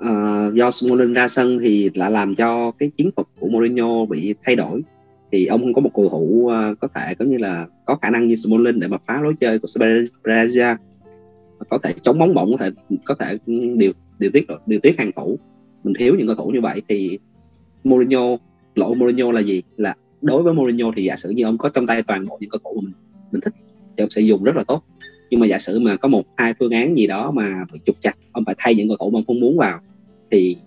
Uh, 0.03 0.53
do 0.53 0.71
Smalling 0.71 1.13
ra 1.13 1.27
sân 1.27 1.59
thì 1.63 1.89
lại 1.93 2.11
làm 2.11 2.35
cho 2.35 2.71
cái 2.71 2.89
chiến 2.97 3.11
thuật 3.15 3.27
của 3.39 3.47
Mourinho 3.47 4.05
bị 4.05 4.35
thay 4.43 4.55
đổi. 4.55 4.81
Thì 5.31 5.45
ông 5.45 5.61
không 5.61 5.73
có 5.73 5.81
một 5.81 5.91
cầu 5.93 6.09
thủ 6.09 6.51
uh, 6.71 6.79
có 6.79 6.87
thể 6.95 7.15
có 7.19 7.25
như 7.25 7.37
là 7.37 7.65
có 7.85 7.95
khả 8.01 8.09
năng 8.09 8.27
như 8.27 8.35
Smalling 8.35 8.79
để 8.79 8.87
mà 8.87 8.97
phá 9.07 9.21
lối 9.21 9.33
chơi 9.39 9.59
của 9.59 9.67
Spezia. 10.23 10.75
Có 11.69 11.77
thể 11.83 11.93
chống 12.01 12.19
bóng 12.19 12.33
bổng 12.33 12.51
có 12.51 12.57
thể 12.57 12.69
có 13.05 13.15
thể 13.15 13.37
điều 13.77 13.91
điều 14.19 14.29
tiết 14.33 14.47
điều 14.65 14.79
tiết 14.79 14.99
hàng 14.99 15.11
thủ 15.15 15.39
mình 15.85 15.93
thiếu 15.93 16.15
những 16.17 16.27
cầu 16.27 16.35
thủ 16.35 16.49
như 16.49 16.61
vậy 16.61 16.81
thì 16.87 17.19
Mourinho, 17.83 18.37
lỗi 18.75 18.95
Mourinho 18.95 19.31
là 19.31 19.41
gì? 19.41 19.61
Là 19.77 19.95
đối 20.21 20.43
với 20.43 20.53
Mourinho 20.53 20.91
thì 20.95 21.03
giả 21.03 21.15
sử 21.15 21.29
như 21.29 21.43
ông 21.43 21.57
có 21.57 21.69
trong 21.69 21.87
tay 21.87 22.03
toàn 22.03 22.25
bộ 22.29 22.37
những 22.41 22.49
cầu 22.49 22.59
thủ 22.63 22.81
mà 22.81 22.81
mình 22.81 22.93
mình 23.31 23.41
thích 23.41 23.53
thì 23.97 24.03
ông 24.03 24.09
sẽ 24.09 24.21
dùng 24.21 24.43
rất 24.43 24.55
là 24.55 24.63
tốt. 24.63 24.83
Nhưng 25.29 25.39
mà 25.39 25.47
giả 25.47 25.59
sử 25.59 25.79
mà 25.79 25.95
có 25.95 26.07
một, 26.07 26.23
hai 26.37 26.53
phương 26.59 26.71
án 26.71 26.97
gì 26.97 27.07
đó 27.07 27.31
mà 27.31 27.65
bị 27.73 27.79
trục 27.85 27.95
chặt 27.99 28.13
ông 28.31 28.45
phải 28.45 28.55
thay 28.57 28.75
những 28.75 28.87
cầu 28.87 28.97
thủ 28.97 29.09
mà 29.09 29.19
ông 29.19 29.25
không 29.25 29.39
muốn 29.39 29.57
vào 29.57 29.79
thì 30.31 30.57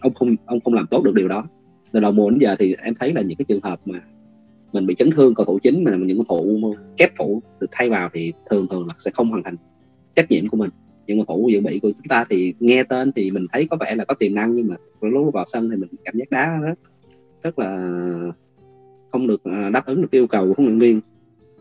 ông 0.00 0.14
không 0.14 0.36
ông 0.46 0.60
không 0.60 0.74
làm 0.74 0.86
tốt 0.86 1.02
được 1.04 1.14
điều 1.14 1.28
đó. 1.28 1.44
Từ 1.92 2.00
đầu 2.00 2.12
mùa 2.12 2.30
đến 2.30 2.38
giờ 2.38 2.56
thì 2.58 2.76
em 2.82 2.94
thấy 2.94 3.12
là 3.12 3.22
những 3.22 3.38
cái 3.38 3.44
trường 3.48 3.62
hợp 3.62 3.80
mà 3.84 4.00
mình 4.72 4.86
bị 4.86 4.94
chấn 4.94 5.10
thương 5.10 5.34
cầu 5.34 5.46
thủ 5.46 5.58
chính 5.62 5.84
mà 5.84 5.96
những 5.96 6.16
cầu 6.16 6.24
thủ 6.28 6.74
kép 6.96 7.10
phụ 7.18 7.42
được 7.60 7.66
thay 7.72 7.90
vào 7.90 8.10
thì 8.12 8.32
thường 8.50 8.66
thường 8.70 8.86
là 8.86 8.94
sẽ 8.98 9.10
không 9.14 9.30
hoàn 9.30 9.42
thành 9.42 9.56
trách 10.16 10.30
nhiệm 10.30 10.48
của 10.48 10.56
mình 10.56 10.70
những 11.06 11.26
cầu 11.26 11.36
thủ 11.36 11.48
dự 11.48 11.60
bị 11.60 11.78
của 11.82 11.90
chúng 11.90 12.08
ta 12.08 12.24
thì 12.30 12.54
nghe 12.60 12.82
tên 12.82 13.12
thì 13.12 13.30
mình 13.30 13.46
thấy 13.52 13.66
có 13.70 13.76
vẻ 13.80 13.94
là 13.94 14.04
có 14.04 14.14
tiềm 14.14 14.34
năng 14.34 14.56
nhưng 14.56 14.68
mà 14.68 14.74
lúc 15.00 15.34
vào 15.34 15.44
sân 15.46 15.70
thì 15.70 15.76
mình 15.76 15.88
cảm 16.04 16.14
giác 16.16 16.30
đá 16.30 16.58
rất 16.62 16.78
rất 17.42 17.58
là 17.58 18.00
không 19.14 19.26
được 19.26 19.44
à, 19.44 19.70
đáp 19.70 19.86
ứng 19.86 20.02
được 20.02 20.10
yêu 20.10 20.26
cầu 20.26 20.46
của 20.46 20.54
huấn 20.56 20.66
luyện 20.66 20.78
viên. 20.78 21.00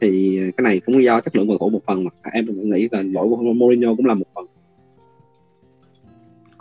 Thì 0.02 0.40
cái 0.58 0.64
này 0.64 0.82
cũng 0.86 1.04
do 1.04 1.20
chất 1.20 1.36
lượng 1.36 1.48
cầu 1.48 1.58
thủ 1.58 1.70
một 1.70 1.80
phần 1.86 2.04
mà 2.04 2.10
em 2.34 2.46
nghĩ 2.72 2.88
là 2.92 3.04
lỗi 3.04 3.28
của 3.30 3.54
Mourinho 3.54 3.96
cũng 3.96 4.06
là 4.06 4.14
một 4.14 4.26
phần. 4.36 4.46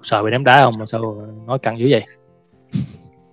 Sợ 0.02 0.22
bị 0.22 0.30
ném 0.30 0.44
đá 0.44 0.62
không? 0.62 0.74
Mà 0.78 0.86
sao 0.86 1.28
nói 1.46 1.58
căng 1.58 1.78
dữ 1.78 1.86
vậy? 1.90 2.04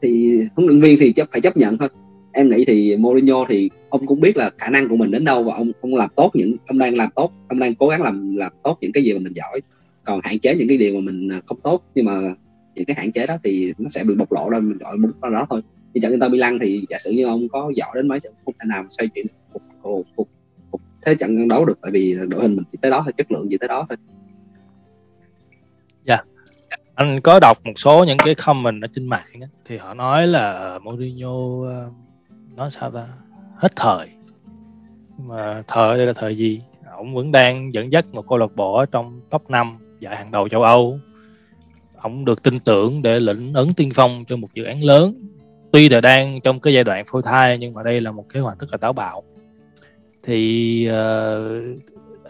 Thì 0.01 0.37
huấn 0.55 0.67
luyện 0.67 0.81
viên 0.81 0.99
thì 0.99 1.13
chấp 1.13 1.27
phải 1.31 1.41
chấp 1.41 1.57
nhận 1.57 1.77
thôi 1.77 1.89
em 2.33 2.49
nghĩ 2.49 2.65
thì 2.65 2.95
Mourinho 2.99 3.45
thì 3.49 3.69
ông 3.89 4.05
cũng 4.05 4.19
biết 4.19 4.37
là 4.37 4.51
khả 4.57 4.69
năng 4.69 4.89
của 4.89 4.97
mình 4.97 5.11
đến 5.11 5.25
đâu 5.25 5.43
và 5.43 5.55
ông 5.55 5.71
ông 5.81 5.95
làm 5.95 6.09
tốt 6.15 6.31
những 6.33 6.55
ông 6.67 6.77
đang 6.77 6.95
làm 6.95 7.09
tốt 7.15 7.31
ông 7.47 7.59
đang 7.59 7.75
cố 7.75 7.87
gắng 7.87 8.01
làm 8.01 8.35
làm 8.35 8.51
tốt 8.63 8.77
những 8.81 8.91
cái 8.91 9.03
gì 9.03 9.13
mà 9.13 9.19
mình 9.19 9.33
giỏi. 9.33 9.61
Còn 10.03 10.19
hạn 10.23 10.39
chế 10.39 10.55
những 10.55 10.67
cái 10.67 10.77
điều 10.77 10.93
mà 10.93 10.99
mình 10.99 11.29
à, 11.29 11.41
không 11.45 11.59
tốt 11.63 11.83
nhưng 11.95 12.05
mà 12.05 12.13
những 12.75 12.85
cái 12.85 12.95
hạn 12.99 13.11
chế 13.11 13.27
đó 13.27 13.37
thì 13.43 13.73
nó 13.77 13.89
sẽ 13.89 14.03
bị 14.03 14.15
bộc 14.15 14.31
lộ 14.31 14.49
ra 14.49 14.59
mình 14.59 14.77
gọi 14.77 14.97
muốn 14.97 15.11
đó, 15.21 15.29
đó 15.29 15.47
thôi. 15.49 15.61
Như 15.93 16.01
trận 16.01 16.11
Inter 16.11 16.31
Milan 16.31 16.59
thì 16.61 16.85
giả 16.89 16.97
sử 16.99 17.11
như 17.11 17.25
ông 17.25 17.49
có 17.49 17.71
giỏi 17.75 17.91
đến 17.95 18.07
mấy 18.07 18.19
trận 18.19 18.33
không 18.45 18.53
thể 18.59 18.65
nào 18.67 18.85
xoay 18.89 19.07
chuyển 19.07 19.25
phục, 19.53 19.61
phục, 19.83 20.07
phục, 20.15 20.29
phục 20.71 20.81
thế 21.05 21.15
trận 21.15 21.47
đấu 21.47 21.65
được 21.65 21.79
tại 21.81 21.91
vì 21.91 22.15
đội 22.27 22.41
hình 22.41 22.55
mình 22.55 22.65
chỉ 22.71 22.77
tới 22.81 22.91
đó 22.91 23.01
thôi 23.03 23.13
chất 23.17 23.31
lượng 23.31 23.51
gì 23.51 23.57
tới 23.57 23.67
đó 23.67 23.85
thôi. 23.89 23.97
Dạ. 26.05 26.15
Yeah. 26.15 26.27
anh 26.95 27.21
có 27.21 27.39
đọc 27.39 27.57
một 27.65 27.73
số 27.75 28.03
những 28.03 28.17
cái 28.17 28.35
comment 28.35 28.81
ở 28.81 28.87
trên 28.93 29.05
mạng 29.05 29.39
thì 29.65 29.77
họ 29.77 29.93
nói 29.93 30.27
là 30.27 30.79
Mourinho 30.83 31.69
à, 31.69 31.77
nói 32.59 32.71
sao 32.71 32.91
ta? 32.91 33.07
Hết 33.55 33.75
thời. 33.75 34.09
Nhưng 35.17 35.27
mà 35.27 35.63
thời 35.67 35.97
đây 35.97 36.07
là 36.07 36.13
thời 36.13 36.37
gì? 36.37 36.61
Ông 36.91 37.15
vẫn 37.15 37.31
đang 37.31 37.73
dẫn 37.73 37.91
dắt 37.91 38.05
một 38.13 38.27
câu 38.29 38.37
lạc 38.37 38.55
bộ 38.55 38.75
ở 38.77 38.85
trong 38.85 39.21
top 39.29 39.49
5 39.49 39.77
giải 39.99 40.15
hàng 40.15 40.31
đầu 40.31 40.49
châu 40.49 40.63
Âu. 40.63 40.99
Ông 41.95 42.25
được 42.25 42.43
tin 42.43 42.59
tưởng 42.59 43.01
để 43.01 43.19
lĩnh 43.19 43.53
ấn 43.53 43.73
tiên 43.73 43.91
phong 43.95 44.25
cho 44.27 44.35
một 44.35 44.47
dự 44.53 44.63
án 44.63 44.83
lớn. 44.83 45.13
Tuy 45.71 45.89
là 45.89 46.01
đang 46.01 46.41
trong 46.41 46.59
cái 46.59 46.73
giai 46.73 46.83
đoạn 46.83 47.05
phôi 47.07 47.21
thai 47.21 47.57
nhưng 47.57 47.73
mà 47.73 47.83
đây 47.83 48.01
là 48.01 48.11
một 48.11 48.23
kế 48.33 48.39
hoạch 48.39 48.59
rất 48.59 48.67
là 48.71 48.77
táo 48.77 48.93
bạo. 48.93 49.23
Thì 50.23 50.89
uh, 50.89 51.81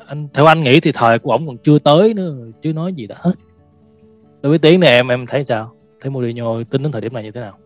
anh 0.08 0.28
theo 0.34 0.46
anh 0.46 0.64
nghĩ 0.64 0.80
thì 0.80 0.92
thời 0.94 1.20
của 1.20 1.32
ổng 1.32 1.48
còn 1.48 1.58
chưa 1.58 1.80
tới 1.80 2.14
nữa 2.14 2.36
chứ 2.62 2.74
nói 2.74 2.94
gì 2.94 3.08
đã 3.08 3.16
hết. 3.20 3.34
Đối 4.42 4.50
với 4.50 4.60
tiếng 4.60 4.80
này 4.80 4.90
em 4.90 5.08
em 5.08 5.26
thấy 5.26 5.44
sao? 5.44 5.72
Thấy 6.02 6.12
Mourinho 6.12 6.64
tính 6.64 6.84
đến 6.84 6.92
thời 6.92 7.02
điểm 7.02 7.14
này 7.14 7.24
như 7.24 7.32
thế 7.32 7.42
nào? 7.42 7.58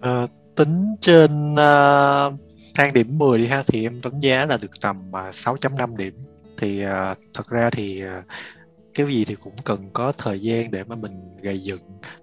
À, 0.00 0.26
tính 0.58 0.96
trên 1.00 1.52
uh, 1.52 2.34
thang 2.74 2.92
điểm 2.94 3.18
10 3.18 3.38
đi 3.38 3.46
ha 3.46 3.62
thì 3.66 3.86
em 3.86 4.00
đánh 4.00 4.20
giá 4.20 4.46
là 4.46 4.58
được 4.62 4.80
tầm 4.80 5.16
à, 5.16 5.28
uh, 5.28 5.34
6.5 5.34 5.96
điểm. 5.96 6.14
Thì 6.56 6.84
uh, 6.84 7.18
thật 7.34 7.48
ra 7.48 7.70
thì 7.70 8.04
uh, 8.04 8.24
cái 8.94 9.06
gì 9.06 9.24
thì 9.24 9.34
cũng 9.34 9.54
cần 9.64 9.90
có 9.92 10.12
thời 10.18 10.38
gian 10.40 10.70
để 10.70 10.84
mà 10.84 10.96
mình 10.96 11.12
gây 11.42 11.58
dựng. 11.58 11.80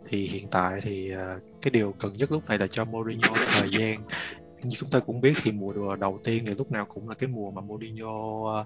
Thì 0.10 0.28
hiện 0.28 0.48
tại 0.52 0.80
thì 0.82 1.12
uh, 1.14 1.42
cái 1.62 1.72
điều 1.72 1.94
cần 2.00 2.14
nhất 2.14 2.32
lúc 2.32 2.46
này 2.50 2.60
là 2.60 2.68
cho 2.68 2.86
Mourinho 2.86 3.34
thời 3.60 3.70
gian 3.70 3.98
như 4.68 4.76
chúng 4.80 4.90
ta 4.90 5.00
cũng 5.00 5.22
biết 5.22 5.34
thì 5.44 5.52
mùa 5.52 5.96
đầu 5.96 6.20
tiên 6.24 6.44
thì 6.48 6.56
lúc 6.58 6.72
nào 6.72 6.86
cũng 6.86 7.10
là 7.10 7.16
cái 7.16 7.30
mùa 7.30 7.52
mà 7.52 7.62
Mourinho 7.62 8.66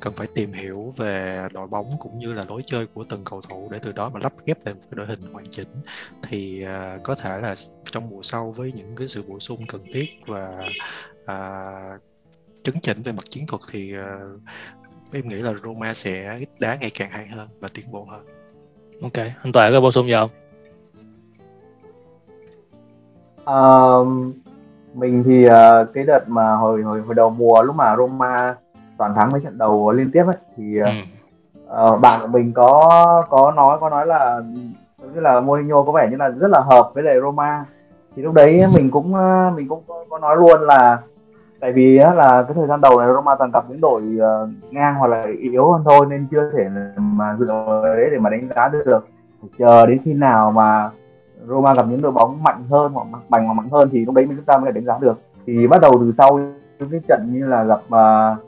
cần 0.00 0.12
phải 0.16 0.26
tìm 0.34 0.52
hiểu 0.52 0.92
về 0.96 1.46
đội 1.52 1.66
bóng 1.66 1.90
cũng 1.98 2.18
như 2.18 2.34
là 2.34 2.44
lối 2.48 2.62
chơi 2.66 2.86
của 2.86 3.04
từng 3.08 3.24
cầu 3.24 3.40
thủ 3.40 3.68
để 3.72 3.78
từ 3.82 3.92
đó 3.92 4.10
mà 4.14 4.20
lắp 4.20 4.32
ghép 4.44 4.66
lại 4.66 4.74
một 4.74 4.80
cái 4.90 4.96
đội 4.96 5.06
hình 5.06 5.32
hoàn 5.32 5.46
chỉnh 5.50 5.68
thì 6.22 6.64
uh, 6.64 7.02
có 7.02 7.14
thể 7.14 7.40
là 7.40 7.54
trong 7.90 8.10
mùa 8.10 8.22
sau 8.22 8.52
với 8.52 8.72
những 8.72 8.96
cái 8.96 9.08
sự 9.08 9.22
bổ 9.28 9.38
sung 9.38 9.66
cần 9.68 9.84
thiết 9.92 10.08
và 10.26 10.64
uh, 11.22 12.02
chấn 12.62 12.80
chỉnh 12.80 13.02
về 13.02 13.12
mặt 13.12 13.24
chiến 13.30 13.46
thuật 13.46 13.62
thì 13.72 13.94
uh, 13.98 14.40
em 15.12 15.28
nghĩ 15.28 15.36
là 15.36 15.52
Roma 15.64 15.94
sẽ 15.94 16.40
đá 16.58 16.76
ngày 16.80 16.90
càng 16.94 17.10
hay 17.10 17.26
hơn 17.26 17.48
và 17.60 17.68
tiến 17.74 17.92
bộ 17.92 18.04
hơn. 18.04 18.26
Ok, 19.02 19.12
anh 19.42 19.52
Toàn 19.52 19.72
có 19.72 19.80
bổ 19.80 19.92
sung 19.92 20.06
gì 20.06 20.12
không? 20.12 20.30
Uh, 23.44 24.34
mình 24.94 25.22
thì 25.24 25.46
uh, 25.46 25.52
cái 25.94 26.04
đợt 26.04 26.28
mà 26.28 26.54
hồi 26.54 26.82
hồi 26.82 27.02
hồi 27.06 27.14
đầu 27.14 27.30
mùa 27.30 27.62
lúc 27.62 27.76
mà 27.76 27.96
Roma 27.96 28.54
toàn 28.98 29.14
thắng 29.14 29.30
mấy 29.32 29.40
trận 29.40 29.58
đầu 29.58 29.92
liên 29.92 30.10
tiếp 30.12 30.24
ấy 30.26 30.36
thì 30.56 30.80
uh, 30.80 30.86
ừ. 31.68 31.94
uh, 31.94 32.00
bạn 32.00 32.20
của 32.22 32.28
mình 32.28 32.52
có 32.52 33.24
có 33.30 33.52
nói 33.56 33.78
có 33.80 33.90
nói 33.90 34.06
là 34.06 34.40
như 35.14 35.20
là 35.20 35.40
Mourinho 35.40 35.82
có 35.82 35.92
vẻ 35.92 36.08
như 36.10 36.16
là 36.16 36.28
rất 36.28 36.48
là 36.50 36.60
hợp 36.60 36.90
với 36.94 37.02
lại 37.02 37.20
Roma. 37.20 37.64
Thì 38.16 38.22
lúc 38.22 38.34
đấy 38.34 38.64
mình 38.74 38.90
cũng 38.90 39.12
mình 39.56 39.68
cũng 39.68 39.82
có, 40.10 40.18
nói 40.18 40.36
luôn 40.36 40.60
là 40.60 40.98
tại 41.60 41.72
vì 41.72 41.98
là 41.98 42.42
cái 42.42 42.54
thời 42.54 42.66
gian 42.66 42.80
đầu 42.80 42.98
này 42.98 43.08
Roma 43.14 43.34
toàn 43.34 43.50
gặp 43.50 43.64
những 43.68 43.80
đội 43.80 44.02
ngang 44.70 44.94
hoặc 44.94 45.06
là 45.06 45.22
yếu 45.40 45.72
hơn 45.72 45.82
thôi 45.84 46.06
nên 46.10 46.26
chưa 46.30 46.50
thể 46.56 46.68
mà 46.96 47.36
dựa 47.38 47.64
vào 47.66 47.82
đấy 47.96 48.08
để 48.12 48.18
mà 48.18 48.30
đánh 48.30 48.48
giá 48.56 48.68
được. 48.68 49.04
Chờ 49.58 49.86
đến 49.86 49.98
khi 50.04 50.12
nào 50.12 50.50
mà 50.50 50.90
Roma 51.48 51.74
gặp 51.74 51.86
những 51.90 52.02
đội 52.02 52.12
bóng 52.12 52.42
mạnh 52.42 52.62
hơn 52.70 52.92
hoặc 52.92 53.06
mạnh 53.28 53.46
hoặc 53.46 53.54
mạnh 53.54 53.68
hơn 53.72 53.88
thì 53.92 54.04
lúc 54.04 54.14
đấy 54.14 54.26
chúng 54.28 54.44
ta 54.44 54.58
mới 54.58 54.72
đánh 54.72 54.84
giá 54.84 54.98
được. 55.00 55.18
Thì 55.46 55.66
bắt 55.66 55.80
đầu 55.80 55.92
từ 56.00 56.12
sau 56.18 56.40
những 56.78 56.90
cái 56.90 57.00
trận 57.08 57.20
như 57.32 57.46
là 57.46 57.64
gặp 57.64 57.80
uh, 57.86 58.38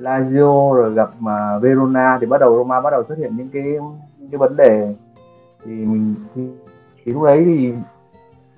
Lazio 0.00 0.74
rồi 0.74 0.94
gặp 0.94 1.10
uh, 1.18 1.62
Verona 1.62 2.18
thì 2.20 2.26
bắt 2.26 2.40
đầu 2.40 2.56
Roma 2.56 2.80
bắt 2.80 2.90
đầu 2.90 3.02
xuất 3.08 3.18
hiện 3.18 3.36
những 3.36 3.48
cái 3.52 3.62
những 4.18 4.30
cái 4.30 4.38
vấn 4.38 4.56
đề. 4.56 4.94
Thì 5.64 5.72
mình 5.72 6.14
thì, 6.34 6.48
thì 7.04 7.12
lúc 7.12 7.22
đấy 7.22 7.42
thì 7.44 7.72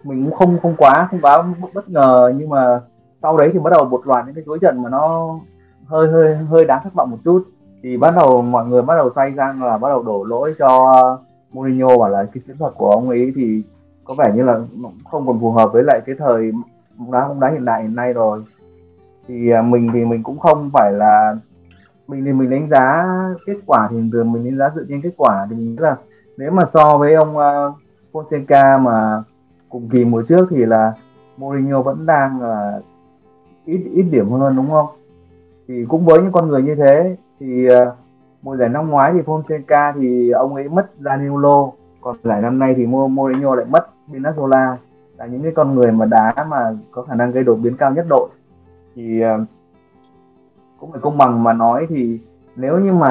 mình 0.05 0.25
cũng 0.25 0.35
không 0.35 0.59
không 0.63 0.75
quá 0.79 1.09
không 1.11 1.21
quá 1.23 1.45
bất 1.75 1.89
ngờ 1.89 2.33
nhưng 2.37 2.49
mà 2.49 2.81
sau 3.23 3.37
đấy 3.37 3.51
thì 3.53 3.59
bắt 3.59 3.73
đầu 3.73 3.85
một 3.85 4.07
loạt 4.07 4.27
những 4.27 4.35
cái 4.35 4.45
chuỗi 4.47 4.59
trận 4.59 4.83
mà 4.83 4.91
nó 4.91 5.35
hơi 5.87 6.09
hơi 6.09 6.37
hơi 6.37 6.65
đáng 6.65 6.81
thất 6.85 6.95
vọng 6.95 7.11
một 7.11 7.19
chút. 7.25 7.45
Thì 7.83 7.97
bắt 7.97 8.15
đầu 8.17 8.43
mọi 8.43 8.65
người 8.69 8.83
bắt 8.83 8.95
đầu 8.95 9.11
xoay 9.15 9.33
sang 9.37 9.63
là 9.63 9.79
bắt 9.79 9.89
đầu 9.89 10.03
đổ 10.03 10.25
lỗi 10.25 10.55
cho 10.59 10.93
Mourinho 11.53 11.99
bảo 11.99 12.09
là 12.09 12.25
cái 12.25 12.43
chiến 12.47 12.57
thuật 12.59 12.73
của 12.77 12.91
ông 12.91 13.09
ấy 13.09 13.33
thì 13.37 13.63
có 14.05 14.15
vẻ 14.15 14.33
như 14.35 14.43
là 14.43 14.61
không 15.11 15.27
còn 15.27 15.41
phù 15.41 15.51
hợp 15.51 15.71
với 15.73 15.83
lại 15.83 16.01
cái 16.07 16.15
thời 16.19 16.53
bóng 16.97 17.13
đá 17.13 17.29
bóng 17.29 17.41
đá 17.41 17.51
hiện 17.51 17.65
đại 17.65 17.83
hiện 17.83 17.95
nay 17.95 18.13
rồi. 18.13 18.45
Thì 19.29 19.51
à, 19.51 19.63
mình 19.63 19.91
thì 19.95 20.05
mình 20.05 20.23
cũng 20.23 20.39
không 20.39 20.71
phải 20.73 20.93
là 20.93 21.37
mình 22.09 22.25
thì 22.25 22.33
mình 22.33 22.51
đánh 22.51 22.69
giá 22.71 23.07
kết 23.47 23.57
quả 23.67 23.89
thì 23.91 23.97
thường 24.13 24.33
mình 24.33 24.45
đánh 24.45 24.59
giá 24.59 24.71
dựa 24.75 24.85
trên 24.89 25.01
kết 25.01 25.13
quả. 25.17 25.47
Thì 25.51 25.57
mình 25.57 25.71
nghĩ 25.71 25.77
là 25.79 25.97
nếu 26.37 26.51
mà 26.51 26.63
so 26.75 26.99
với 26.99 27.15
ông 27.15 27.37
uh, 27.37 27.75
Fonseca 28.13 28.83
mà 28.83 29.23
cùng 29.69 29.89
kỳ 29.89 30.05
mùa 30.05 30.23
trước 30.23 30.47
thì 30.51 30.67
là 30.67 30.93
Mourinho 31.37 31.83
vẫn 31.83 32.07
đang 32.07 32.39
uh, 32.39 32.85
ít 33.65 33.81
ít 33.95 34.03
điểm 34.03 34.31
hơn 34.31 34.57
đúng 34.57 34.71
không? 34.71 34.87
Thì 35.69 35.85
cũng 35.89 36.05
với 36.05 36.23
những 36.23 36.33
con 36.33 36.49
người 36.49 36.63
như 36.63 36.75
thế 36.75 37.17
thì 37.41 37.69
uh, 37.69 37.89
mùa 38.43 38.57
giải 38.57 38.69
năm 38.69 38.91
ngoái 38.91 39.13
thì 39.13 39.21
Fonseca 39.21 39.93
thì 40.01 40.31
ông 40.31 40.55
ấy 40.55 40.69
mất 40.69 40.91
Danilo 40.99 41.73
còn 42.03 42.17
giải 42.23 42.43
năm 42.43 42.59
nay 42.59 42.75
thì 42.77 42.87
Mourinho 42.87 43.55
lại 43.55 43.67
mất 43.71 43.87
Pinazola 44.09 44.77
là 45.17 45.27
những 45.27 45.43
cái 45.43 45.53
con 45.55 45.75
người 45.75 45.93
mà 45.93 46.07
đá 46.07 46.35
mà 46.49 46.77
có 46.91 47.03
khả 47.03 47.15
năng 47.15 47.33
gây 47.33 47.45
đột 47.45 47.55
biến 47.55 47.77
cao 47.77 47.95
nhất 47.95 48.07
đội. 48.09 48.29
Thì 48.95 49.21
ờ, 49.21 49.45
cũng 50.81 50.93
phải 50.93 51.01
công 51.01 51.19
bằng 51.19 51.43
mà 51.43 51.53
nói 51.53 51.87
thì 51.89 52.19
nếu 52.57 52.79
như 52.79 52.93
mà 52.93 53.09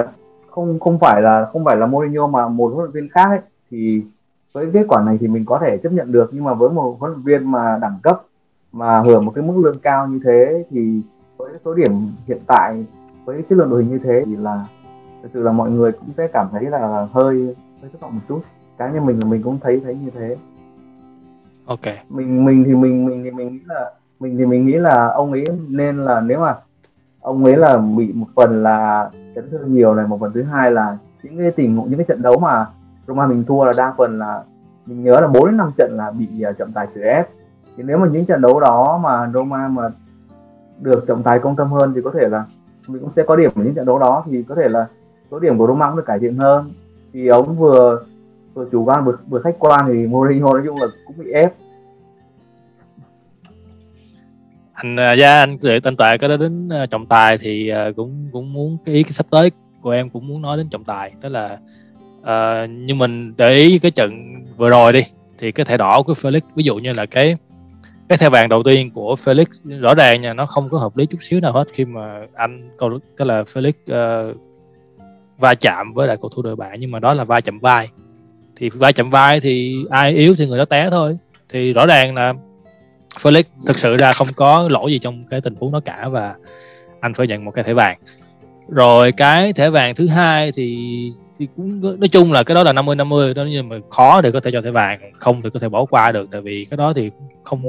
không 0.49 0.80
không 0.80 0.99
phải 0.99 1.21
là 1.21 1.49
không 1.54 1.65
phải 1.65 1.77
là 1.77 1.86
Mourinho 1.86 2.27
mà 2.27 2.47
một 2.47 2.71
huấn 2.73 2.86
luyện 2.86 2.91
viên 2.91 3.10
khác 3.10 3.30
ấy, 3.30 3.39
thì 3.71 4.04
với 4.54 4.69
kết 4.73 4.86
quả 4.88 5.04
này 5.04 5.17
thì 5.21 5.27
mình 5.27 5.45
có 5.45 5.60
thể 5.62 5.77
chấp 5.77 5.91
nhận 5.91 6.12
được. 6.12 6.30
Nhưng 6.34 6.43
mà 6.43 6.54
với 6.54 6.69
một 6.69 6.97
huấn 6.99 7.12
luyện 7.12 7.23
viên 7.23 7.51
mà 7.51 7.77
đẳng 7.82 7.99
cấp 8.04 8.21
mà 8.71 8.99
hưởng 8.99 9.25
một 9.25 9.32
cái 9.36 9.43
mức 9.43 9.62
lương 9.63 9.80
cao 9.80 10.08
như 10.08 10.19
thế 10.23 10.65
thì 10.69 11.01
với 11.38 11.54
số 11.65 11.73
điểm 11.73 11.91
hiện 12.27 12.39
tại 12.47 12.86
với 13.25 13.43
chất 13.49 13.56
lượng 13.56 13.69
đội 13.69 13.84
hình 13.84 13.91
như 13.91 13.99
thế 14.04 14.23
thì 14.25 14.36
là 14.36 14.60
thực 15.23 15.30
sự 15.34 15.43
là 15.43 15.51
mọi 15.51 15.71
người 15.71 15.91
cũng 15.91 16.10
sẽ 16.17 16.27
cảm 16.34 16.47
thấy 16.51 16.63
là 16.63 17.08
hơi 17.12 17.56
hơi 17.82 17.89
thất 17.91 18.01
vọng 18.01 18.15
một 18.15 18.21
chút 18.27 18.41
cá 18.82 18.89
nhân 18.89 19.06
mình 19.06 19.20
là 19.24 19.30
mình 19.30 19.41
cũng 19.44 19.60
thấy 19.60 19.82
thấy 19.84 19.96
như 19.96 20.10
thế. 20.10 20.38
Ok. 21.65 21.80
Mình 22.10 22.46
mình 22.46 22.63
thì 22.63 22.76
mình 22.76 23.06
mình 23.06 23.24
thì 23.24 23.32
mình 23.32 23.54
nghĩ 23.54 23.60
là 23.67 23.91
mình 24.20 24.38
thì 24.38 24.46
mình 24.46 24.65
nghĩ 24.65 24.74
là 24.74 25.08
ông 25.08 25.32
ấy 25.32 25.46
nên 25.67 26.06
là 26.06 26.22
nếu 26.22 26.39
mà 26.39 26.56
ông 27.20 27.46
ấy 27.46 27.58
là 27.58 27.78
bị 27.78 28.12
một 28.13 28.28
phần 28.36 28.63
là 28.63 29.10
chấn 29.36 29.46
thương 29.52 29.74
nhiều 29.74 29.96
này 29.96 30.08
một 30.08 30.20
phần 30.20 30.32
thứ 30.34 30.44
hai 30.44 30.72
là 30.72 30.98
những 31.24 31.38
cái 31.38 31.52
tình 31.52 31.76
những 31.76 31.98
cái 31.98 32.06
trận 32.08 32.22
đấu 32.22 32.39
mà 32.39 32.65
Roma 33.08 33.28
mình 33.28 33.44
thua 33.48 33.65
là 33.65 33.72
đa 33.78 33.94
phần 33.98 34.20
là 34.20 34.44
mình 34.86 35.04
nhớ 35.04 35.20
là 35.22 35.28
4 35.28 35.46
đến 35.46 35.58
5 35.58 35.72
trận 35.78 35.98
là 35.98 36.12
bị 36.12 36.28
uh, 36.50 36.58
trọng 36.58 36.72
tài 36.72 36.88
xử 36.94 37.02
ép. 37.02 37.30
Thì 37.78 37.84
nếu 37.84 37.98
mà 37.98 38.08
những 38.12 38.26
trận 38.26 38.41
đấu 38.41 38.60
đó 38.60 39.00
mà 39.04 39.32
Roma 39.34 39.67
mà 39.67 39.89
được 40.82 41.08
trọng 41.08 41.24
tài 41.24 41.39
công 41.39 41.56
tâm 41.56 41.72
hơn 41.72 41.91
thì 41.96 42.02
có 42.04 42.12
thể 42.12 42.30
là 42.30 42.46
mình 42.88 43.02
cũng 43.02 43.12
sẽ 43.15 43.24
có 43.28 43.36
điểm 43.36 43.52
ở 43.56 43.63
những 43.63 43.74
trận 43.74 43.86
đấu 43.86 44.00
đó 44.00 44.24
thì 44.26 44.44
có 44.44 44.56
thể 44.56 44.67
là 44.67 44.88
số 45.32 45.39
điểm 45.39 45.58
của 45.58 45.67
Roma 45.67 45.88
cũng 45.88 45.98
được 45.98 46.06
cải 46.06 46.20
thiện 46.20 46.38
hơn. 46.38 46.72
Thì 47.13 47.28
ông 47.28 47.56
vừa 47.56 48.04
vừa 48.53 48.65
chủ 48.71 48.83
quan 48.85 49.05
vừa, 49.05 49.17
vừa 49.29 49.41
khách 49.43 49.55
quan 49.59 49.79
thì 49.87 49.93
Mourinho 49.93 50.53
nói 50.53 50.61
chung 50.65 50.81
là 50.81 50.87
cũng 51.05 51.17
bị 51.17 51.31
ép. 51.31 51.53
Anh 54.73 54.95
uh, 54.95 55.17
gia 55.17 55.39
anh 55.39 55.57
dự 55.61 55.79
tên 55.83 55.97
tài 55.97 56.17
có 56.17 56.27
đến 56.27 56.67
uh, 56.67 56.89
trọng 56.91 57.05
tài 57.05 57.37
thì 57.37 57.71
uh, 57.89 57.95
cũng 57.95 58.29
cũng 58.31 58.53
muốn 58.53 58.77
cái 58.85 58.95
ý 58.95 59.03
cái 59.03 59.11
sắp 59.11 59.25
tới 59.29 59.51
của 59.81 59.91
em 59.91 60.09
cũng 60.09 60.27
muốn 60.27 60.41
nói 60.41 60.57
đến 60.57 60.69
trọng 60.69 60.83
tài. 60.83 61.11
Tức 61.21 61.29
là 61.29 61.57
uh, 62.21 62.69
như 62.69 62.95
mình 62.95 63.33
để 63.37 63.53
ý 63.53 63.79
cái 63.79 63.91
trận 63.91 64.11
vừa 64.57 64.69
rồi 64.69 64.93
đi 64.93 65.03
thì 65.37 65.51
cái 65.51 65.65
thẻ 65.65 65.77
đỏ 65.77 66.03
của 66.05 66.13
Felix 66.13 66.41
ví 66.55 66.63
dụ 66.63 66.75
như 66.75 66.93
là 66.93 67.05
cái 67.05 67.35
cái 68.09 68.17
thẻ 68.17 68.29
vàng 68.29 68.49
đầu 68.49 68.63
tiên 68.63 68.91
của 68.93 69.15
Felix 69.23 69.79
rõ 69.79 69.95
ràng 69.95 70.21
nha 70.21 70.33
nó 70.33 70.45
không 70.45 70.69
có 70.69 70.77
hợp 70.77 70.97
lý 70.97 71.05
chút 71.05 71.17
xíu 71.21 71.39
nào 71.39 71.51
hết 71.51 71.67
khi 71.73 71.85
mà 71.85 72.25
anh 72.33 72.69
câu 72.77 72.99
cái 73.17 73.27
là 73.27 73.43
Felix 73.43 73.71
uh, 74.31 74.37
va 75.37 75.55
chạm 75.55 75.93
với 75.93 76.07
lại 76.07 76.17
cầu 76.21 76.29
thủ 76.29 76.41
đội 76.41 76.55
bạn 76.55 76.79
nhưng 76.79 76.91
mà 76.91 76.99
đó 76.99 77.13
là 77.13 77.23
va 77.23 77.41
chạm 77.41 77.59
vai 77.59 77.89
thì 78.62 78.69
va 78.69 78.91
chạm 78.91 79.10
vai 79.10 79.39
thì 79.39 79.86
ai 79.89 80.12
yếu 80.12 80.36
thì 80.36 80.47
người 80.47 80.58
đó 80.58 80.65
té 80.65 80.89
thôi. 80.89 81.17
Thì 81.50 81.74
rõ 81.74 81.86
ràng 81.86 82.15
là 82.15 82.34
Felix 83.21 83.43
thực 83.65 83.80
sự 83.80 83.97
ra 83.97 84.13
không 84.13 84.28
có 84.36 84.67
lỗi 84.69 84.91
gì 84.91 85.00
trong 85.00 85.24
cái 85.30 85.41
tình 85.41 85.56
huống 85.60 85.71
đó 85.71 85.80
cả 85.86 86.08
và 86.10 86.36
anh 87.00 87.13
phải 87.13 87.28
nhận 87.28 87.45
một 87.45 87.52
cái 87.52 87.63
thẻ 87.63 87.74
vàng. 87.74 87.97
Rồi 88.69 89.12
cái 89.12 89.54
thẻ 89.54 89.69
vàng 89.69 89.95
thứ 89.95 90.08
hai 90.08 90.52
thì 90.52 90.78
thì 91.39 91.47
cũng 91.56 91.82
nói 92.00 92.08
chung 92.08 92.32
là 92.32 92.43
cái 92.43 92.56
đó 92.56 92.63
là 92.63 92.74
50 92.74 92.95
50 92.95 93.34
đó 93.34 93.43
nhưng 93.50 93.69
mà 93.69 93.76
khó 93.89 94.21
để 94.21 94.32
có 94.32 94.39
thể 94.39 94.52
cho 94.54 94.62
thẻ 94.62 94.71
vàng 94.71 95.00
không 95.19 95.41
thì 95.41 95.50
có 95.54 95.60
thể 95.60 95.69
bỏ 95.69 95.86
qua 95.86 96.12
được 96.12 96.28
tại 96.32 96.41
vì 96.41 96.67
cái 96.69 96.78
đó 96.78 96.93
thì 96.95 97.12
không 97.43 97.63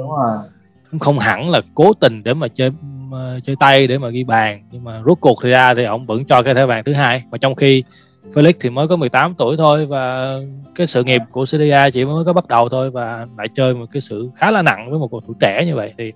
cũng 0.91 0.99
không 0.99 1.19
hẳn 1.19 1.49
là 1.49 1.61
cố 1.75 1.93
tình 1.93 2.23
để 2.23 2.33
mà 2.33 2.47
chơi 2.47 2.69
uh, 3.09 3.43
chơi 3.45 3.55
tay 3.59 3.87
để 3.87 3.97
mà 3.97 4.09
ghi 4.09 4.23
bàn 4.23 4.63
nhưng 4.71 4.83
mà 4.83 5.01
rốt 5.05 5.17
cuộc 5.21 5.39
thì 5.43 5.49
ra 5.49 5.73
thì 5.73 5.83
ông 5.83 6.05
vẫn 6.05 6.25
cho 6.25 6.41
cái 6.41 6.53
thẻ 6.53 6.65
vàng 6.65 6.83
thứ 6.83 6.93
hai. 6.93 7.23
Mà 7.31 7.37
trong 7.37 7.55
khi 7.55 7.83
Felix 8.33 8.53
thì 8.59 8.69
mới 8.69 8.87
có 8.87 8.95
18 8.95 9.33
tuổi 9.37 9.57
thôi 9.57 9.85
và 9.85 10.33
cái 10.75 10.87
sự 10.87 11.03
nghiệp 11.03 11.21
của 11.31 11.45
CDA 11.45 11.89
chỉ 11.89 12.05
mới 12.05 12.25
có 12.25 12.33
bắt 12.33 12.47
đầu 12.47 12.69
thôi 12.69 12.91
và 12.91 13.27
lại 13.37 13.47
chơi 13.55 13.73
một 13.73 13.85
cái 13.91 14.01
sự 14.01 14.29
khá 14.35 14.51
là 14.51 14.61
nặng 14.61 14.89
với 14.89 14.99
một 14.99 15.11
cầu 15.11 15.21
thủ 15.27 15.33
trẻ 15.39 15.65
như 15.65 15.75
vậy 15.75 15.93
thì 15.97 16.13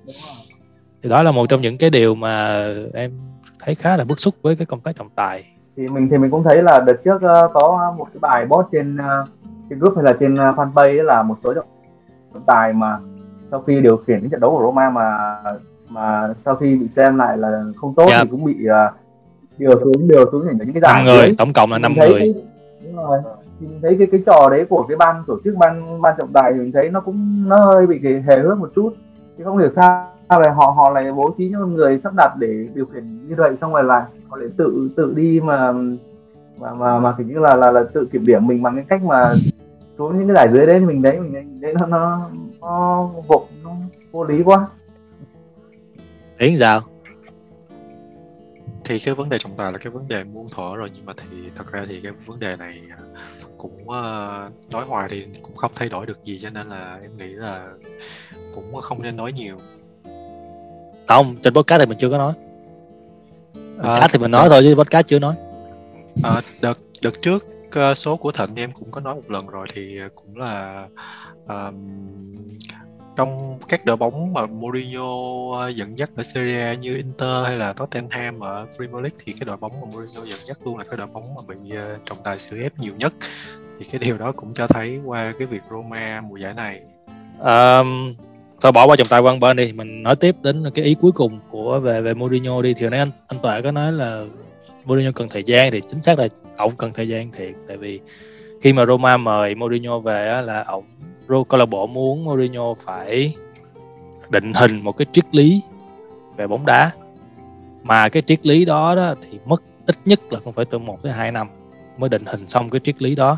thì 1.03 1.09
đó 1.09 1.23
là 1.23 1.31
một 1.31 1.49
trong 1.49 1.61
những 1.61 1.77
cái 1.77 1.89
điều 1.89 2.15
mà 2.15 2.65
em 2.93 3.11
thấy 3.59 3.75
khá 3.75 3.97
là 3.97 4.03
bức 4.03 4.19
xúc 4.19 4.35
với 4.41 4.55
cái 4.55 4.65
công 4.65 4.79
tác 4.79 4.95
trọng 4.95 5.09
tài 5.15 5.43
thì 5.77 5.87
mình 5.87 6.07
thì 6.11 6.17
mình 6.17 6.31
cũng 6.31 6.43
thấy 6.43 6.63
là 6.63 6.79
đợt 6.79 7.03
trước 7.05 7.15
uh, 7.15 7.51
có 7.53 7.93
một 7.97 8.07
cái 8.13 8.19
bài 8.19 8.45
post 8.49 8.67
trên 8.71 8.95
uh, 8.95 9.27
trên 9.69 9.79
group 9.79 9.95
hay 9.95 10.05
là 10.05 10.13
trên 10.19 10.33
uh, 10.33 10.39
fanpage 10.39 11.03
là 11.03 11.23
một 11.23 11.35
số 11.43 11.53
trọng 11.53 11.65
tài 12.45 12.73
mà 12.73 12.99
sau 13.51 13.61
khi 13.61 13.81
điều 13.81 13.97
khiển 13.97 14.19
cái 14.21 14.29
trận 14.31 14.39
đấu 14.39 14.51
của 14.51 14.63
Roma 14.63 14.89
mà 14.89 15.37
mà 15.89 16.33
sau 16.45 16.55
khi 16.55 16.75
bị 16.75 16.87
xem 16.95 17.17
lại 17.17 17.37
là 17.37 17.63
không 17.75 17.95
tốt 17.95 18.07
yeah. 18.09 18.21
thì 18.23 18.29
cũng 18.31 18.43
bị 18.43 18.55
uh, 18.65 18.93
điều 19.57 19.79
xuống 19.83 20.07
điều 20.07 20.31
xuống 20.31 20.47
những 20.57 20.73
cái 20.73 20.81
giải 20.81 21.03
người 21.05 21.35
tổng 21.37 21.53
cộng 21.53 21.71
là 21.71 21.77
năm 21.77 21.93
người. 21.97 22.19
cái, 22.19 22.33
đúng 22.83 22.95
rồi. 22.95 23.19
Thì 23.59 23.67
mình 23.67 23.79
thấy 23.81 23.95
cái 23.99 24.07
cái 24.11 24.21
trò 24.25 24.49
đấy 24.49 24.65
của 24.69 24.85
cái 24.89 24.97
ban 24.97 25.23
tổ 25.27 25.39
chức 25.43 25.55
ban 25.57 26.01
ban 26.01 26.15
trọng 26.17 26.33
tài 26.33 26.53
thì 26.53 26.59
mình 26.59 26.71
thấy 26.71 26.89
nó 26.89 26.99
cũng 26.99 27.49
nó 27.49 27.65
hơi 27.65 27.87
bị 27.87 27.99
cái 28.03 28.23
hề 28.27 28.39
hước 28.39 28.57
một 28.57 28.71
chút. 28.75 28.93
Chứ 29.37 29.43
không 29.43 29.57
hiểu 29.57 29.69
sao 29.75 30.13
là 30.29 30.53
họ 30.55 30.73
họ 30.75 30.89
lại 30.89 31.11
bố 31.11 31.35
trí 31.37 31.49
những 31.49 31.73
người 31.73 31.99
sắp 32.03 32.13
đặt 32.17 32.35
để 32.39 32.67
điều 32.73 32.85
khiển 32.85 33.27
như 33.27 33.35
vậy 33.37 33.55
xong 33.61 33.73
rồi 33.73 33.83
là 33.83 34.07
họ 34.27 34.37
lại 34.37 34.49
tự 34.57 34.89
tự 34.97 35.13
đi 35.15 35.39
mà 35.39 35.71
mà 36.59 36.73
mà 36.73 36.99
mà 36.99 37.15
kiểu 37.17 37.27
như 37.27 37.39
là 37.39 37.55
là 37.55 37.71
là 37.71 37.83
tự 37.93 38.05
kiểm 38.11 38.25
điểm 38.25 38.47
mình 38.47 38.63
bằng 38.63 38.75
cái 38.75 38.85
cách 38.89 39.03
mà 39.03 39.33
xuống 39.97 40.17
những 40.17 40.27
cái 40.27 40.35
giải 40.35 40.47
dưới 40.53 40.65
đấy. 40.65 40.79
Mình 40.79 41.03
thấy 41.03 41.19
mình 41.19 41.59
thấy 41.61 41.73
nó 41.73 41.85
nó 41.85 42.29
nó 42.61 43.09
vô 43.27 43.45
nó 43.63 43.71
vô 44.11 44.23
lý 44.23 44.43
quá. 44.43 44.67
Yến 46.37 46.57
sao 46.57 46.81
thì 48.87 48.99
cái 48.99 49.13
vấn 49.13 49.29
đề 49.29 49.37
trọng 49.37 49.57
tài 49.57 49.71
là 49.71 49.77
cái 49.77 49.91
vấn 49.91 50.07
đề 50.07 50.23
muôn 50.23 50.49
thuở 50.49 50.75
rồi 50.75 50.89
nhưng 50.93 51.05
mà 51.05 51.13
thì 51.17 51.37
thật 51.55 51.71
ra 51.71 51.85
thì 51.89 51.99
cái 52.03 52.11
vấn 52.25 52.39
đề 52.39 52.55
này 52.55 52.81
à, 52.89 52.97
cũng 53.57 53.77
uh, 53.81 54.71
nói 54.71 54.85
hoài 54.87 55.07
thì 55.09 55.25
cũng 55.41 55.55
không 55.55 55.71
thay 55.75 55.89
đổi 55.89 56.05
được 56.05 56.23
gì 56.23 56.39
cho 56.43 56.49
nên 56.49 56.69
là 56.69 56.99
em 57.01 57.17
nghĩ 57.17 57.27
là 57.27 57.67
cũng 58.55 58.75
không 58.81 59.01
nên 59.01 59.15
nói 59.15 59.31
nhiều. 59.31 59.57
Không 61.07 61.35
trên 61.43 61.53
podcast 61.53 61.79
thì 61.79 61.85
mình 61.85 61.97
chưa 62.01 62.09
có 62.09 62.17
nói. 62.17 62.33
Podcast 63.77 64.01
à, 64.01 64.07
thì 64.11 64.19
mình 64.19 64.31
nói 64.31 64.49
thôi 64.49 64.61
chứ 64.63 64.75
podcast 64.75 65.07
chưa 65.07 65.19
nói. 65.19 65.35
À, 66.23 66.41
đợt 66.61 66.79
đợt 67.01 67.21
trước 67.21 67.45
uh, 67.67 67.97
số 67.97 68.17
của 68.17 68.31
thịnh 68.31 68.55
em 68.55 68.71
cũng 68.73 68.91
có 68.91 69.01
nói 69.01 69.15
một 69.15 69.31
lần 69.31 69.47
rồi 69.47 69.67
thì 69.73 69.99
cũng 70.15 70.37
là 70.37 70.87
um, 71.47 71.75
trong 73.17 73.59
các 73.67 73.85
đội 73.85 73.97
bóng 73.97 74.33
mà 74.33 74.45
Mourinho 74.45 75.11
ờ, 75.59 75.69
dẫn 75.69 75.97
dắt 75.97 76.09
ở 76.15 76.23
Serie 76.23 76.61
A 76.61 76.73
như 76.73 76.95
Inter 76.95 77.45
hay 77.45 77.57
là 77.57 77.73
Tottenham 77.73 78.39
ở 78.39 78.67
Premier 78.77 79.01
League 79.01 79.17
thì 79.25 79.33
cái 79.33 79.45
đội 79.45 79.57
bóng 79.57 79.71
mà 79.81 79.87
Mourinho 79.91 80.25
dẫn 80.25 80.39
dắt 80.45 80.57
luôn 80.65 80.77
là 80.77 80.83
cái 80.83 80.97
đội 80.97 81.07
bóng 81.07 81.35
mà 81.35 81.41
bị 81.47 81.55
uh, 81.71 82.05
trọng 82.05 82.17
tài 82.23 82.39
xử 82.39 82.61
ép 82.61 82.79
nhiều 82.79 82.93
nhất. 82.97 83.13
Thì 83.79 83.85
cái 83.91 83.99
điều 83.99 84.17
đó 84.17 84.31
cũng 84.31 84.53
cho 84.53 84.67
thấy 84.67 84.99
qua 85.05 85.33
cái 85.39 85.47
việc 85.47 85.61
Roma 85.71 86.21
mùa 86.21 86.37
giải 86.37 86.53
này. 86.53 86.81
Um, 87.39 88.15
thôi 88.61 88.71
bỏ 88.71 88.85
qua 88.87 88.95
trọng 88.95 89.07
tài 89.07 89.21
quan 89.21 89.39
bên 89.39 89.57
đi. 89.57 89.73
Mình 89.73 90.03
nói 90.03 90.15
tiếp 90.15 90.35
đến 90.41 90.63
cái 90.75 90.85
ý 90.85 90.95
cuối 91.01 91.11
cùng 91.11 91.39
của 91.49 91.79
về 91.79 92.01
về 92.01 92.13
Mourinho 92.13 92.61
đi. 92.61 92.73
Thì 92.73 92.81
hồi 92.81 92.91
nãy 92.91 92.99
anh 92.99 93.11
anh 93.27 93.39
Tuệ 93.39 93.61
có 93.61 93.71
nói 93.71 93.91
là 93.91 94.23
Mourinho 94.85 95.11
cần 95.15 95.29
thời 95.29 95.43
gian 95.43 95.71
thì 95.71 95.81
chính 95.89 96.03
xác 96.03 96.19
là 96.19 96.27
ông 96.57 96.75
cần 96.77 96.93
thời 96.93 97.07
gian 97.07 97.31
thiệt. 97.31 97.53
Tại 97.67 97.77
vì 97.77 97.99
khi 98.61 98.73
mà 98.73 98.85
Roma 98.85 99.17
mời 99.17 99.55
Mourinho 99.55 99.99
về 99.99 100.29
á, 100.29 100.41
là 100.41 100.63
ông 100.63 100.83
câu 101.27 101.59
lạc 101.59 101.65
bộ 101.65 101.87
muốn 101.87 102.25
Mourinho 102.25 102.73
phải 102.73 103.35
định 104.29 104.53
hình 104.53 104.81
một 104.81 104.91
cái 104.91 105.05
triết 105.11 105.35
lý 105.35 105.61
về 106.37 106.47
bóng 106.47 106.65
đá. 106.65 106.91
Mà 107.83 108.09
cái 108.09 108.21
triết 108.21 108.45
lý 108.45 108.65
đó 108.65 108.95
đó 108.95 109.15
thì 109.21 109.39
mất 109.45 109.63
ít 109.85 109.95
nhất 110.05 110.19
là 110.29 110.39
cũng 110.43 110.53
phải 110.53 110.65
từ 110.65 110.79
1 110.79 111.03
tới 111.03 111.13
2 111.13 111.31
năm 111.31 111.47
mới 111.97 112.09
định 112.09 112.21
hình 112.25 112.47
xong 112.47 112.69
cái 112.69 112.79
triết 112.83 113.01
lý 113.01 113.15
đó. 113.15 113.37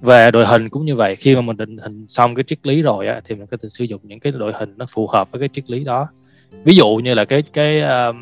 Về 0.00 0.30
đội 0.30 0.46
hình 0.46 0.68
cũng 0.68 0.84
như 0.84 0.94
vậy 0.96 1.16
khi 1.16 1.34
mà 1.34 1.40
mình 1.40 1.56
định 1.56 1.78
hình 1.78 2.06
xong 2.08 2.34
cái 2.34 2.44
triết 2.44 2.66
lý 2.66 2.82
rồi 2.82 3.06
á, 3.06 3.20
thì 3.24 3.34
mình 3.34 3.46
có 3.46 3.56
thể 3.62 3.68
sử 3.68 3.84
dụng 3.84 4.00
những 4.04 4.20
cái 4.20 4.32
đội 4.32 4.52
hình 4.52 4.74
nó 4.76 4.86
phù 4.90 5.06
hợp 5.06 5.30
với 5.30 5.40
cái 5.40 5.48
triết 5.52 5.70
lý 5.70 5.84
đó. 5.84 6.08
Ví 6.64 6.76
dụ 6.76 6.88
như 6.88 7.14
là 7.14 7.24
cái 7.24 7.42
cái 7.42 7.80
um, 7.80 8.16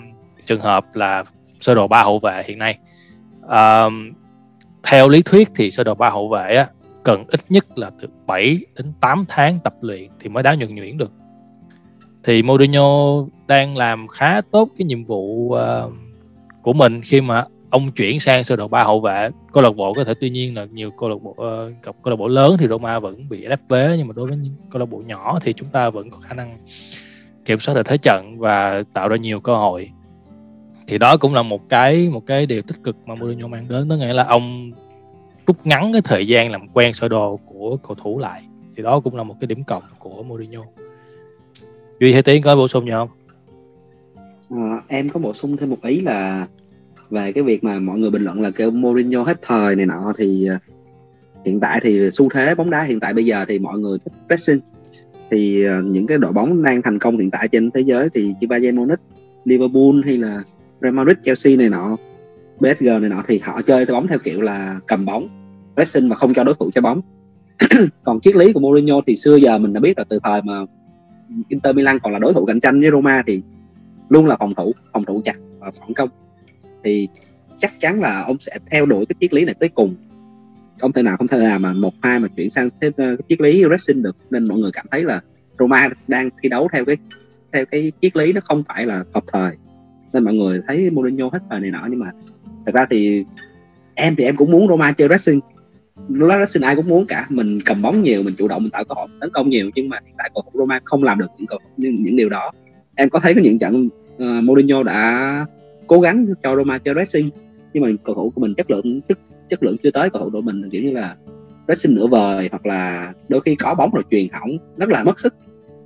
trường 0.47 0.61
hợp 0.61 0.85
là 0.95 1.25
sơ 1.61 1.75
đồ 1.75 1.89
ba 1.89 2.03
hậu 2.03 2.19
vệ 2.19 2.43
hiện 2.47 2.59
nay. 2.59 2.79
Um, 3.43 4.13
theo 4.83 5.09
lý 5.09 5.23
thuyết 5.23 5.49
thì 5.57 5.71
sơ 5.71 5.85
đồ 5.85 5.95
ba 5.95 6.11
hậu 6.11 6.29
vệ 6.29 6.57
á, 6.57 6.69
cần 7.07 7.25
ít 7.29 7.41
nhất 7.49 7.79
là 7.79 7.91
từ 8.01 8.09
7 8.27 8.59
đến 8.77 8.93
8 9.01 9.25
tháng 9.29 9.59
tập 9.65 9.75
luyện 9.81 10.09
thì 10.21 10.29
mới 10.29 10.43
đá 10.43 10.55
nhuần 10.55 10.75
nhuyễn 10.75 10.99
được. 10.99 11.11
Thì 12.25 12.43
Mourinho 12.43 12.89
đang 13.47 13.77
làm 13.77 14.09
khá 14.09 14.41
tốt 14.41 14.69
cái 14.79 14.85
nhiệm 14.85 15.05
vụ 15.05 15.25
uh, 15.25 15.93
của 16.63 16.73
mình 16.73 17.03
khi 17.03 17.21
mà 17.21 17.45
ông 17.71 17.91
chuyển 17.93 18.21
sang 18.21 18.45
sơ 18.45 18.57
đồ 18.57 18.69
ba 18.69 18.85
hậu 18.85 19.01
vệ. 19.01 19.31
Câu 19.53 19.63
lạc 19.63 19.77
bộ 19.77 19.95
có 19.95 20.05
thể 20.05 20.15
tuy 20.21 20.31
nhiên 20.31 20.55
là 20.55 20.65
nhiều 20.65 20.91
câu 20.91 21.09
lạc 21.09 21.17
bộ 21.23 21.31
uh, 21.31 21.83
gặp 21.83 21.97
câu 22.03 22.11
lạc 22.11 22.17
bộ 22.17 22.29
lớn 22.29 22.57
thì 22.59 22.69
Roma 22.69 22.99
vẫn 22.99 23.29
bị 23.29 23.47
lép 23.47 23.61
vế 23.69 23.95
nhưng 23.99 24.09
mà 24.09 24.13
đối 24.17 24.27
với 24.29 24.37
những 24.37 24.55
câu 24.71 24.81
lạc 24.81 24.87
bộ 24.87 25.03
nhỏ 25.07 25.39
thì 25.43 25.53
chúng 25.53 25.69
ta 25.69 25.91
vẫn 25.91 26.11
có 26.11 26.17
khả 26.19 26.35
năng 26.35 26.59
kiểm 27.45 27.61
soát 27.61 27.75
được 27.75 27.87
thế 27.87 27.97
trận 27.97 28.39
và 28.39 28.83
tạo 28.93 29.09
ra 29.09 29.17
nhiều 29.17 29.41
cơ 29.41 29.57
hội. 29.57 29.91
Thì 30.89 30.99
đó 30.99 31.17
cũng 31.17 31.35
là 31.35 31.43
một 31.43 31.69
cái 31.69 32.09
một 32.09 32.27
cái 32.27 32.47
điều 32.47 32.63
tích 32.63 32.77
cực 32.85 32.97
mà 33.07 33.15
Mourinho 33.15 33.47
mang 33.47 33.69
đến. 33.69 33.89
Đó 33.89 33.95
nghĩa 33.95 34.13
là 34.13 34.25
ông 34.25 34.71
rút 35.47 35.57
ngắn 35.67 35.93
cái 35.93 36.03
thời 36.05 36.27
gian 36.27 36.53
làm 36.53 36.69
quen 36.73 36.95
sơ 36.95 37.09
đồ 37.09 37.41
của 37.47 37.77
cầu 37.77 37.97
thủ 38.03 38.19
lại. 38.19 38.43
Thì 38.77 38.83
đó 38.83 39.01
cũng 39.01 39.17
là 39.17 39.23
một 39.23 39.35
cái 39.41 39.47
điểm 39.47 39.65
cộng 39.65 39.83
của 39.99 40.23
Mourinho. 40.23 40.65
Duy 42.01 42.13
hay 42.13 42.23
tiến 42.23 42.43
có 42.43 42.57
bổ 42.57 42.69
sung 42.69 42.85
gì 42.85 42.91
không? 42.93 43.09
À, 44.51 44.83
em 44.89 45.09
có 45.09 45.21
bổ 45.21 45.35
sung 45.35 45.57
thêm 45.57 45.71
một 45.71 45.83
ý 45.83 46.01
là 46.01 46.47
về 47.11 47.33
cái 47.33 47.45
việc 47.45 47.65
mà 47.65 47.79
mọi 47.79 47.99
người 47.99 48.11
bình 48.11 48.25
luận 48.25 48.41
là 48.41 48.51
kêu 48.51 48.71
Mourinho 48.71 49.23
hết 49.23 49.39
thời 49.43 49.77
này 49.77 49.87
nọ 49.87 50.13
thì 50.19 50.47
ờ, 50.47 50.59
hiện 51.45 51.61
tại 51.61 51.81
thì 51.83 52.11
xu 52.11 52.29
thế 52.29 52.55
bóng 52.55 52.71
đá 52.71 52.83
hiện 52.83 53.01
tại 53.01 53.15
bây 53.15 53.25
giờ 53.25 53.45
thì 53.49 53.59
mọi 53.59 53.79
người 53.79 53.99
thích 54.05 54.13
pressing. 54.27 54.61
Thì 55.31 55.65
ờ, 55.65 55.83
những 55.83 56.07
cái 56.07 56.19
đội 56.19 56.33
bóng 56.33 56.63
đang 56.63 56.83
thành 56.83 56.99
công 56.99 57.19
hiện 57.19 57.31
tại 57.31 57.49
trên 57.49 57.71
thế 57.71 57.81
giới 57.81 58.09
thì 58.15 58.35
như 58.41 58.47
Bayern 58.47 58.77
Munich, 58.77 59.01
Liverpool 59.45 60.05
hay 60.05 60.19
là 60.19 60.43
Real 60.81 60.95
Madrid, 60.95 61.17
Chelsea 61.23 61.57
này 61.57 61.69
nọ, 61.69 61.97
PSG 62.59 62.87
này 62.87 63.11
nọ 63.11 63.23
thì 63.29 63.39
họ 63.39 63.63
chơi 63.63 63.87
bóng 63.87 64.07
theo 64.09 64.19
kiểu 64.19 64.41
là 64.41 64.81
cầm 64.87 65.05
bóng, 65.05 65.29
pressing 65.75 66.09
và 66.09 66.17
không 66.17 66.35
cho 66.35 66.45
đối 66.45 66.55
thủ 66.55 66.71
chơi 66.75 66.83
bóng. 66.83 67.01
còn 68.05 68.21
triết 68.21 68.37
lý 68.37 68.53
của 68.53 68.61
Mourinho 68.61 69.01
thì 69.07 69.17
xưa 69.17 69.37
giờ 69.37 69.59
mình 69.59 69.73
đã 69.73 69.81
biết 69.81 69.99
là 69.99 70.05
từ 70.09 70.21
thời 70.23 70.43
mà 70.43 70.61
Inter 71.49 71.77
Milan 71.77 71.99
còn 71.99 72.13
là 72.13 72.19
đối 72.19 72.35
thủ 72.35 72.47
cạnh 72.47 72.61
tranh 72.61 72.81
với 72.81 72.91
Roma 72.91 73.23
thì 73.27 73.43
luôn 74.09 74.27
là 74.27 74.37
phòng 74.41 74.55
thủ, 74.55 74.73
phòng 74.93 75.05
thủ 75.05 75.23
chặt 75.25 75.37
và 75.59 75.71
phản 75.81 75.95
công. 75.95 76.09
Thì 76.85 77.09
chắc 77.59 77.81
chắn 77.81 78.01
là 78.01 78.23
ông 78.23 78.39
sẽ 78.41 78.59
theo 78.71 78.87
đuổi 78.87 79.07
cái 79.07 79.17
triết 79.21 79.35
lý 79.35 79.45
này 79.45 79.55
tới 79.61 79.69
cùng. 79.69 79.95
Không 80.81 80.93
thể 80.93 81.03
nào 81.03 81.17
không 81.17 81.27
thể 81.27 81.39
nào 81.39 81.59
mà 81.59 81.73
một 81.73 81.95
hai 82.03 82.21
mà 82.21 82.29
chuyển 82.37 82.51
sang 82.51 82.71
cái, 82.81 82.91
ờ, 82.97 83.17
cái 83.17 83.25
triết 83.29 83.41
lý 83.41 83.65
racing 83.71 84.03
được. 84.03 84.17
Nên 84.31 84.49
mọi 84.49 84.59
người 84.59 84.71
cảm 84.73 84.87
thấy 84.91 85.05
là 85.05 85.21
Roma 85.59 85.89
đang 86.09 86.31
thi 86.43 86.49
đấu 86.49 86.69
theo 86.73 86.85
cái 86.85 86.97
theo 87.53 87.65
cái 87.67 87.93
triết 88.01 88.17
lý 88.17 88.33
nó 88.33 88.41
không 88.45 88.63
phải 88.69 88.87
là 88.87 89.05
hợp 89.15 89.25
thời. 89.33 89.53
Nên 90.13 90.25
mọi 90.25 90.35
người 90.35 90.61
thấy 90.69 90.91
Mourinho 90.91 91.29
hết 91.33 91.39
thời 91.51 91.61
này 91.61 91.71
nọ 91.71 91.87
nhưng 91.91 92.01
mà 92.01 92.11
thật 92.67 92.75
ra 92.75 92.87
thì 92.91 93.25
em 93.95 94.17
thì 94.17 94.25
em 94.25 94.37
cũng 94.37 94.51
muốn 94.51 94.69
Roma 94.69 94.93
chơi 94.93 95.09
racing. 95.09 95.41
Lúc 96.09 96.31
ai 96.63 96.77
cũng 96.77 96.89
muốn 96.89 97.07
cả. 97.07 97.27
Mình 97.31 97.59
cầm 97.65 97.83
bóng 97.83 98.03
nhiều 98.03 98.23
mình 98.23 98.35
chủ 98.39 98.49
động 98.49 98.63
mình 98.63 98.71
tạo 98.71 98.85
cơ 98.85 98.95
hội 98.95 99.09
tấn 99.21 99.31
công 99.31 99.51
nhiều. 99.51 99.71
Nhưng 99.75 99.89
mà 99.89 99.99
hiện 100.05 100.15
tại 100.19 100.31
cầu 100.35 100.43
thủ 100.43 100.59
Roma 100.59 100.81
không 100.85 101.03
làm 101.03 101.19
được 101.19 101.27
những 101.39 101.47
cầu 101.47 101.59
những, 101.77 102.03
những 102.03 102.17
điều 102.17 102.29
đó. 102.29 102.53
Em 102.95 103.11
có 103.11 103.21
thấy 103.21 103.35
có 103.35 103.41
những 103.41 103.59
trận 103.59 103.89
uh, 104.17 104.45
Mourinho 104.45 104.83
đã 104.83 105.47
cố 105.87 106.01
gắng 106.01 106.27
cho 106.43 106.57
Roma 106.57 106.79
chơi 106.79 106.95
pressing 106.95 107.31
nhưng 107.75 107.83
mà 107.83 107.91
cầu 108.05 108.15
thủ 108.15 108.33
của 108.35 108.41
mình 108.41 108.55
chất 108.55 108.71
lượng 108.71 109.01
chất 109.09 109.19
chất 109.49 109.63
lượng 109.63 109.77
chưa 109.83 109.91
tới. 109.91 110.11
Cầu 110.11 110.23
thủ 110.23 110.31
đội 110.31 110.43
mình 110.43 110.71
kiểu 110.71 110.83
như 110.83 110.93
là 110.93 111.17
pressing 111.67 111.95
nửa 111.95 112.07
vời 112.07 112.49
hoặc 112.51 112.67
là 112.67 113.13
đôi 113.29 113.41
khi 113.41 113.55
có 113.55 113.75
bóng 113.75 113.91
rồi 113.95 114.03
truyền 114.11 114.27
hỏng 114.33 114.59
rất 114.77 114.89
là 114.89 115.05
mất 115.05 115.21
sức. 115.21 115.35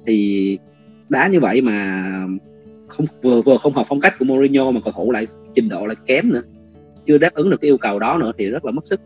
Thì 0.06 0.58
đá 1.08 1.28
như 1.28 1.40
vậy 1.40 1.60
mà 1.62 2.04
không 2.88 3.06
vừa 3.22 3.42
vừa 3.42 3.56
không 3.56 3.74
hợp 3.74 3.84
phong 3.88 4.00
cách 4.00 4.14
của 4.18 4.24
Mourinho 4.24 4.70
mà 4.70 4.80
cầu 4.84 4.92
thủ 4.92 5.10
lại 5.10 5.26
trình 5.54 5.68
độ 5.68 5.86
lại 5.86 5.96
kém 6.06 6.32
nữa 6.32 6.42
chưa 7.04 7.18
đáp 7.18 7.34
ứng 7.34 7.50
được 7.50 7.60
cái 7.60 7.68
yêu 7.68 7.78
cầu 7.78 7.98
đó 7.98 8.18
nữa 8.18 8.32
thì 8.38 8.50
rất 8.50 8.64
là 8.64 8.72
mất 8.72 8.86
sức. 8.86 9.00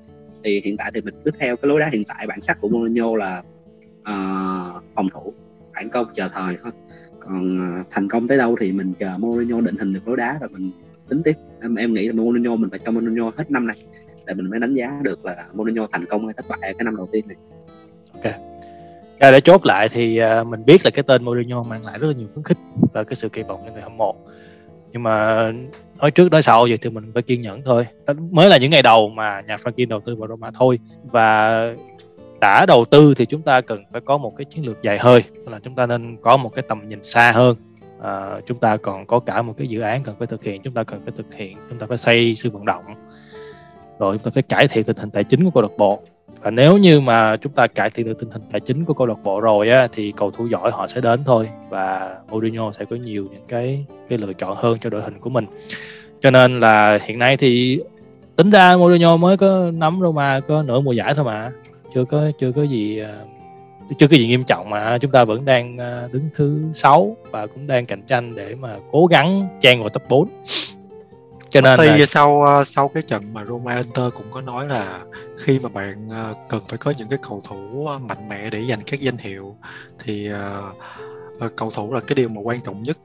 Thì 0.44 0.60
hiện 0.64 0.76
tại 0.76 0.90
thì 0.94 1.00
mình 1.00 1.14
cứ 1.24 1.30
theo 1.38 1.56
cái 1.56 1.68
lối 1.68 1.80
đá 1.80 1.88
hiện 1.92 2.04
tại 2.04 2.26
bản 2.26 2.40
sắc 2.40 2.60
của 2.60 2.68
Mourinho 2.68 3.16
là 3.16 3.42
uh, 4.00 4.82
phòng 4.94 5.08
thủ 5.12 5.32
phản 5.74 5.88
công 5.88 6.06
chờ 6.14 6.28
thời 6.28 6.56
thôi. 6.62 6.72
Còn 7.20 7.58
uh, 7.80 7.86
thành 7.90 8.08
công 8.08 8.28
tới 8.28 8.38
đâu 8.38 8.56
thì 8.60 8.72
mình 8.72 8.92
chờ 8.98 9.18
Mourinho 9.18 9.60
định 9.60 9.76
hình 9.78 9.92
được 9.92 10.08
lối 10.08 10.16
đá 10.16 10.38
rồi 10.40 10.50
mình 10.52 10.70
tính 11.08 11.22
tiếp. 11.24 11.34
Em, 11.62 11.74
em 11.74 11.94
nghĩ 11.94 12.08
là 12.08 12.12
Mourinho 12.12 12.56
mình 12.56 12.70
phải 12.70 12.78
cho 12.78 12.92
Mourinho 12.92 13.32
hết 13.36 13.50
năm 13.50 13.66
này 13.66 13.76
để 14.26 14.34
mình 14.34 14.50
mới 14.50 14.60
đánh 14.60 14.74
giá 14.74 14.90
được 15.02 15.24
là 15.24 15.36
Mourinho 15.52 15.86
thành 15.92 16.04
công 16.04 16.26
hay 16.26 16.34
thất 16.36 16.46
bại 16.48 16.60
cái 16.62 16.84
năm 16.84 16.96
đầu 16.96 17.08
tiên 17.12 17.24
này. 17.28 17.36
Ok. 18.14 18.34
Ra 19.20 19.30
để 19.30 19.40
chốt 19.40 19.66
lại 19.66 19.88
thì 19.88 20.20
uh, 20.40 20.46
mình 20.46 20.64
biết 20.64 20.84
là 20.84 20.90
cái 20.90 21.02
tên 21.02 21.24
Mourinho 21.24 21.62
mang 21.62 21.84
lại 21.84 21.98
rất 21.98 22.06
là 22.06 22.12
nhiều 22.12 22.28
phấn 22.34 22.44
khích 22.44 22.58
và 22.92 23.04
cái 23.04 23.16
sự 23.16 23.28
kỳ 23.28 23.42
vọng 23.42 23.62
cho 23.66 23.72
người 23.72 23.82
hâm 23.82 23.96
mộ. 23.96 24.14
Nhưng 24.92 25.02
mà 25.02 25.52
nói 25.98 26.10
trước 26.10 26.30
nói 26.30 26.42
sau 26.42 26.62
vậy 26.68 26.78
thì 26.82 26.90
mình 26.90 27.10
phải 27.14 27.22
kiên 27.22 27.42
nhẫn 27.42 27.62
thôi. 27.62 27.86
Mới 28.30 28.48
là 28.48 28.56
những 28.56 28.70
ngày 28.70 28.82
đầu 28.82 29.08
mà 29.08 29.40
nhà 29.40 29.56
Franklin 29.56 29.88
đầu 29.88 30.00
tư 30.00 30.16
vào 30.16 30.28
Roma 30.28 30.50
thôi. 30.50 30.78
Và 31.04 31.74
đã 32.40 32.66
đầu 32.66 32.84
tư 32.84 33.14
thì 33.14 33.26
chúng 33.26 33.42
ta 33.42 33.60
cần 33.60 33.84
phải 33.92 34.00
có 34.00 34.16
một 34.18 34.36
cái 34.36 34.44
chiến 34.44 34.66
lược 34.66 34.82
dài 34.82 34.98
hơi 34.98 35.24
là 35.46 35.58
chúng 35.58 35.74
ta 35.74 35.86
nên 35.86 36.16
có 36.22 36.36
một 36.36 36.50
cái 36.54 36.64
tầm 36.68 36.88
nhìn 36.88 37.04
xa 37.04 37.32
hơn. 37.32 37.56
À, 38.02 38.40
chúng 38.46 38.58
ta 38.58 38.76
còn 38.76 39.06
có 39.06 39.18
cả 39.18 39.42
một 39.42 39.54
cái 39.58 39.66
dự 39.66 39.80
án 39.80 40.02
cần 40.02 40.14
phải 40.18 40.26
thực 40.26 40.44
hiện 40.44 40.62
chúng 40.62 40.74
ta 40.74 40.84
cần 40.84 41.00
phải 41.04 41.14
thực 41.16 41.34
hiện 41.34 41.56
chúng 41.70 41.78
ta 41.78 41.86
phải 41.86 41.98
xây 41.98 42.34
sự 42.36 42.50
vận 42.50 42.64
động. 42.64 42.84
Rồi 43.98 44.16
chúng 44.16 44.24
ta 44.24 44.30
phải 44.34 44.42
cải 44.42 44.68
thiện 44.68 44.84
tình 44.84 44.96
hình 44.96 45.10
tài 45.10 45.24
chính 45.24 45.44
của 45.44 45.50
câu 45.50 45.62
lạc 45.62 45.76
bộ 45.78 46.02
và 46.44 46.50
nếu 46.50 46.76
như 46.76 47.00
mà 47.00 47.36
chúng 47.36 47.52
ta 47.52 47.66
cải 47.66 47.90
thiện 47.90 48.06
được 48.06 48.18
tình 48.18 48.30
hình 48.30 48.42
tài 48.52 48.60
chính 48.60 48.84
của 48.84 48.94
câu 48.94 49.06
lạc 49.06 49.18
bộ 49.24 49.40
rồi 49.40 49.70
á, 49.70 49.88
thì 49.92 50.12
cầu 50.16 50.30
thủ 50.30 50.46
giỏi 50.46 50.70
họ 50.70 50.86
sẽ 50.88 51.00
đến 51.00 51.20
thôi. 51.24 51.48
Và 51.68 52.16
Mourinho 52.30 52.72
sẽ 52.72 52.84
có 52.84 52.96
nhiều 52.96 53.28
những 53.32 53.44
cái 53.48 53.84
cái 54.08 54.18
lựa 54.18 54.32
chọn 54.32 54.56
hơn 54.56 54.78
cho 54.80 54.90
đội 54.90 55.02
hình 55.02 55.20
của 55.20 55.30
mình. 55.30 55.46
Cho 56.22 56.30
nên 56.30 56.60
là 56.60 56.98
hiện 57.02 57.18
nay 57.18 57.36
thì 57.36 57.80
tính 58.36 58.50
ra 58.50 58.76
Mourinho 58.76 59.16
mới 59.16 59.36
có 59.36 59.70
nắm 59.74 59.98
Roma 60.00 60.40
có 60.40 60.62
nửa 60.62 60.80
mùa 60.80 60.92
giải 60.92 61.14
thôi 61.14 61.24
mà. 61.24 61.50
Chưa 61.94 62.04
có 62.04 62.30
chưa 62.40 62.52
có 62.52 62.62
gì 62.62 62.98
ờ, 62.98 63.24
chưa 63.98 64.08
có 64.08 64.16
gì 64.16 64.26
nghiêm 64.26 64.44
trọng 64.44 64.70
mà. 64.70 64.98
Chúng 64.98 65.10
ta 65.10 65.24
vẫn 65.24 65.44
đang 65.44 65.78
ờ, 65.78 66.08
đứng 66.12 66.28
thứ 66.34 66.62
sáu 66.74 67.16
và 67.30 67.46
cũng 67.46 67.66
đang 67.66 67.86
cạnh 67.86 68.02
tranh 68.08 68.34
để 68.36 68.54
mà 68.54 68.76
cố 68.90 69.06
gắng 69.06 69.42
chen 69.60 69.80
vào 69.80 69.88
top 69.88 70.02
4 70.08 70.28
cho 71.54 71.60
nên 71.60 71.80
là... 71.80 72.06
sau 72.06 72.42
ờ, 72.42 72.64
sau 72.64 72.88
cái 72.88 73.02
trận 73.02 73.34
mà 73.34 73.44
Roma 73.44 73.76
Inter 73.76 74.12
cũng 74.14 74.26
có 74.30 74.40
nói 74.40 74.66
là 74.68 75.00
khi 75.38 75.58
mà 75.58 75.68
bạn 75.68 76.08
ờ, 76.10 76.34
cần 76.48 76.62
phải 76.68 76.78
có 76.78 76.92
những 76.98 77.08
cái 77.08 77.18
cầu 77.28 77.42
thủ 77.48 77.86
ờ, 77.86 77.98
mạnh 77.98 78.28
mẽ 78.28 78.50
để 78.50 78.62
giành 78.62 78.80
các 78.86 79.00
danh 79.00 79.16
hiệu 79.16 79.56
thì 80.04 80.30
cầu 81.56 81.70
thủ 81.70 81.94
là 81.94 82.00
cái 82.00 82.14
điều 82.14 82.28
mà 82.28 82.40
quan 82.40 82.60
trọng 82.60 82.82
nhất. 82.82 82.98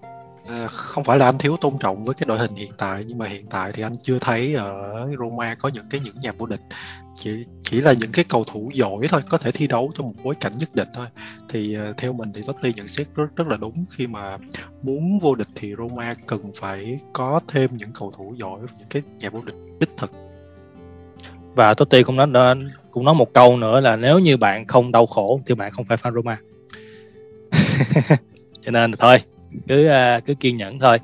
Không 0.72 1.04
phải 1.04 1.18
là 1.18 1.26
anh 1.26 1.38
thiếu 1.38 1.58
tôn 1.62 1.78
trọng 1.80 2.06
với 2.06 2.16
cái 2.16 2.26
đội 2.26 2.38
hình 2.38 2.56
hiện 2.56 2.72
tại 2.78 3.04
nhưng 3.08 3.18
mà 3.18 3.28
hiện 3.28 3.46
tại 3.50 3.72
thì 3.72 3.84
anh 3.84 3.94
chưa 4.02 4.20
thấy 4.20 4.54
ở 4.54 5.08
Roma 5.20 5.56
có 5.56 5.70
những 5.70 5.86
cái 5.90 6.02
những 6.04 6.16
nhà 6.20 6.32
vô 6.38 6.46
địch 6.46 6.62
chỉ 7.20 7.46
chỉ 7.62 7.82
là 7.82 7.94
những 7.94 8.12
cái 8.12 8.26
cầu 8.30 8.44
thủ 8.44 8.72
giỏi 8.74 9.08
thôi 9.10 9.22
có 9.30 9.38
thể 9.38 9.52
thi 9.52 9.68
đấu 9.68 9.92
trong 9.96 10.08
một 10.08 10.14
bối 10.24 10.36
cảnh 10.40 10.52
nhất 10.60 10.76
định 10.76 10.88
thôi. 10.94 11.06
Thì 11.50 11.78
uh, 11.90 11.98
theo 11.98 12.14
mình 12.14 12.32
thì 12.34 12.42
Totti 12.48 12.74
nhận 12.76 12.88
xét 12.88 13.08
rất 13.16 13.36
rất 13.36 13.48
là 13.48 13.58
đúng 13.58 13.86
khi 13.90 14.08
mà 14.08 14.38
muốn 14.82 15.20
vô 15.20 15.36
địch 15.36 15.48
thì 15.56 15.74
Roma 15.78 16.14
cần 16.28 16.52
phải 16.56 17.00
có 17.14 17.40
thêm 17.48 17.70
những 17.78 17.90
cầu 18.00 18.12
thủ 18.18 18.36
giỏi 18.38 18.60
những 18.78 18.88
cái 18.90 19.02
nhà 19.20 19.30
vô 19.30 19.42
địch 19.46 19.56
đích 19.80 19.90
thực. 19.98 20.12
Và 21.56 21.74
Totti 21.74 22.04
cũng 22.04 22.16
nói 22.16 22.56
cũng 22.92 23.06
nói 23.06 23.16
một 23.16 23.34
câu 23.34 23.58
nữa 23.58 23.80
là 23.80 23.96
nếu 23.96 24.20
như 24.20 24.38
bạn 24.38 24.68
không 24.68 24.92
đau 24.92 25.06
khổ 25.06 25.42
thì 25.46 25.56
bạn 25.56 25.72
không 25.72 25.86
phải 25.86 25.98
fan 25.98 26.14
Roma. 26.14 26.38
Cho 28.62 28.72
nên 28.72 28.92
thôi 28.92 29.18
cứ 29.68 29.90
uh, 29.90 30.26
cứ 30.26 30.34
kiên 30.40 30.58
nhẫn 30.58 30.80
thôi 30.80 30.98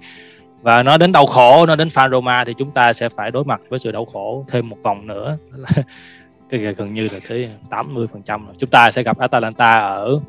và 0.65 0.83
nó 0.83 0.97
đến 0.97 1.11
đau 1.11 1.25
khổ 1.25 1.65
nó 1.65 1.75
đến 1.75 1.87
fan 1.87 2.11
Roma 2.11 2.43
thì 2.43 2.53
chúng 2.53 2.71
ta 2.71 2.93
sẽ 2.93 3.09
phải 3.09 3.31
đối 3.31 3.45
mặt 3.45 3.61
với 3.69 3.79
sự 3.79 3.91
đau 3.91 4.05
khổ 4.05 4.45
thêm 4.47 4.69
một 4.69 4.77
vòng 4.83 5.07
nữa. 5.07 5.37
Cái 6.49 6.59
gần 6.59 6.93
như 6.93 7.07
là 7.11 7.19
tới 7.29 7.49
80 7.69 8.07
phần 8.13 8.21
trăm 8.21 8.47
chúng 8.57 8.69
ta 8.69 8.91
sẽ 8.91 9.03
gặp 9.03 9.17
Atalanta 9.17 9.79
ở 9.79 10.19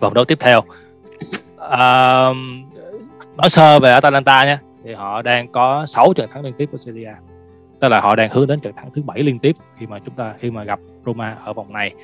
vòng 0.00 0.14
đấu 0.14 0.24
tiếp 0.24 0.38
theo. 0.40 0.60
À, 1.58 2.26
nói 3.36 3.50
sơ 3.50 3.80
về 3.80 3.92
Atalanta 3.92 4.44
nha. 4.44 4.58
Thì 4.84 4.94
họ 4.94 5.22
đang 5.22 5.52
có 5.52 5.86
6 5.86 6.12
trận 6.12 6.30
thắng 6.30 6.44
liên 6.44 6.54
tiếp 6.58 6.68
của 6.72 6.78
Serie 6.78 7.06
A. 7.06 7.16
Tức 7.80 7.88
là 7.88 8.00
họ 8.00 8.16
đang 8.16 8.30
hướng 8.30 8.46
đến 8.46 8.60
trận 8.60 8.72
thắng 8.76 8.90
thứ 8.94 9.02
bảy 9.02 9.22
liên 9.22 9.38
tiếp 9.38 9.56
khi 9.78 9.86
mà 9.86 9.98
chúng 10.04 10.14
ta 10.14 10.34
khi 10.38 10.50
mà 10.50 10.64
gặp 10.64 10.78
Roma 11.06 11.36
ở 11.44 11.52
vòng 11.52 11.72
này. 11.72 11.94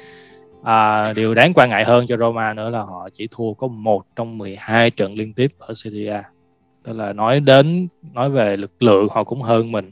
À, 0.62 1.12
điều 1.16 1.35
đáng 1.35 1.53
quan 1.55 1.70
ngại 1.70 1.85
hơn 1.85 2.07
cho 2.09 2.16
Roma 2.16 2.55
nữa 2.55 2.70
là 2.70 2.83
họ 2.83 3.09
chỉ 3.14 3.29
thua 3.31 3.55
có 3.55 3.66
một 3.66 4.03
trong 4.16 4.38
12 4.38 4.90
trận 4.90 5.14
liên 5.14 5.33
tiếp 5.33 5.53
ở 5.59 5.74
Serie 5.74 6.12
A 6.12 6.24
tức 6.88 6.94
là 6.94 7.12
nói 7.12 7.40
đến 7.40 7.88
nói 8.14 8.31
về 8.31 8.57
lực 8.57 8.83
lượng 8.83 9.09
họ 9.11 9.24
cũng 9.24 9.42
hơn 9.42 9.72
mình. 9.72 9.90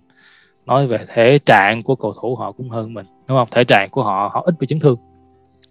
Nói 0.66 0.87
về 0.87 1.06
thể 1.14 1.38
trạng 1.38 1.82
của 1.82 1.96
cầu 1.96 2.14
thủ 2.20 2.37
họ 2.37 2.52
cũng 2.52 2.68
hơn 2.68 2.94
mình 2.94 3.06
đúng 3.28 3.38
không? 3.38 3.48
Thể 3.50 3.64
trạng 3.64 3.90
của 3.90 4.02
họ 4.02 4.30
họ 4.32 4.42
ít 4.46 4.54
bị 4.61 4.66
chấn 4.66 4.80
thương. 4.80 4.98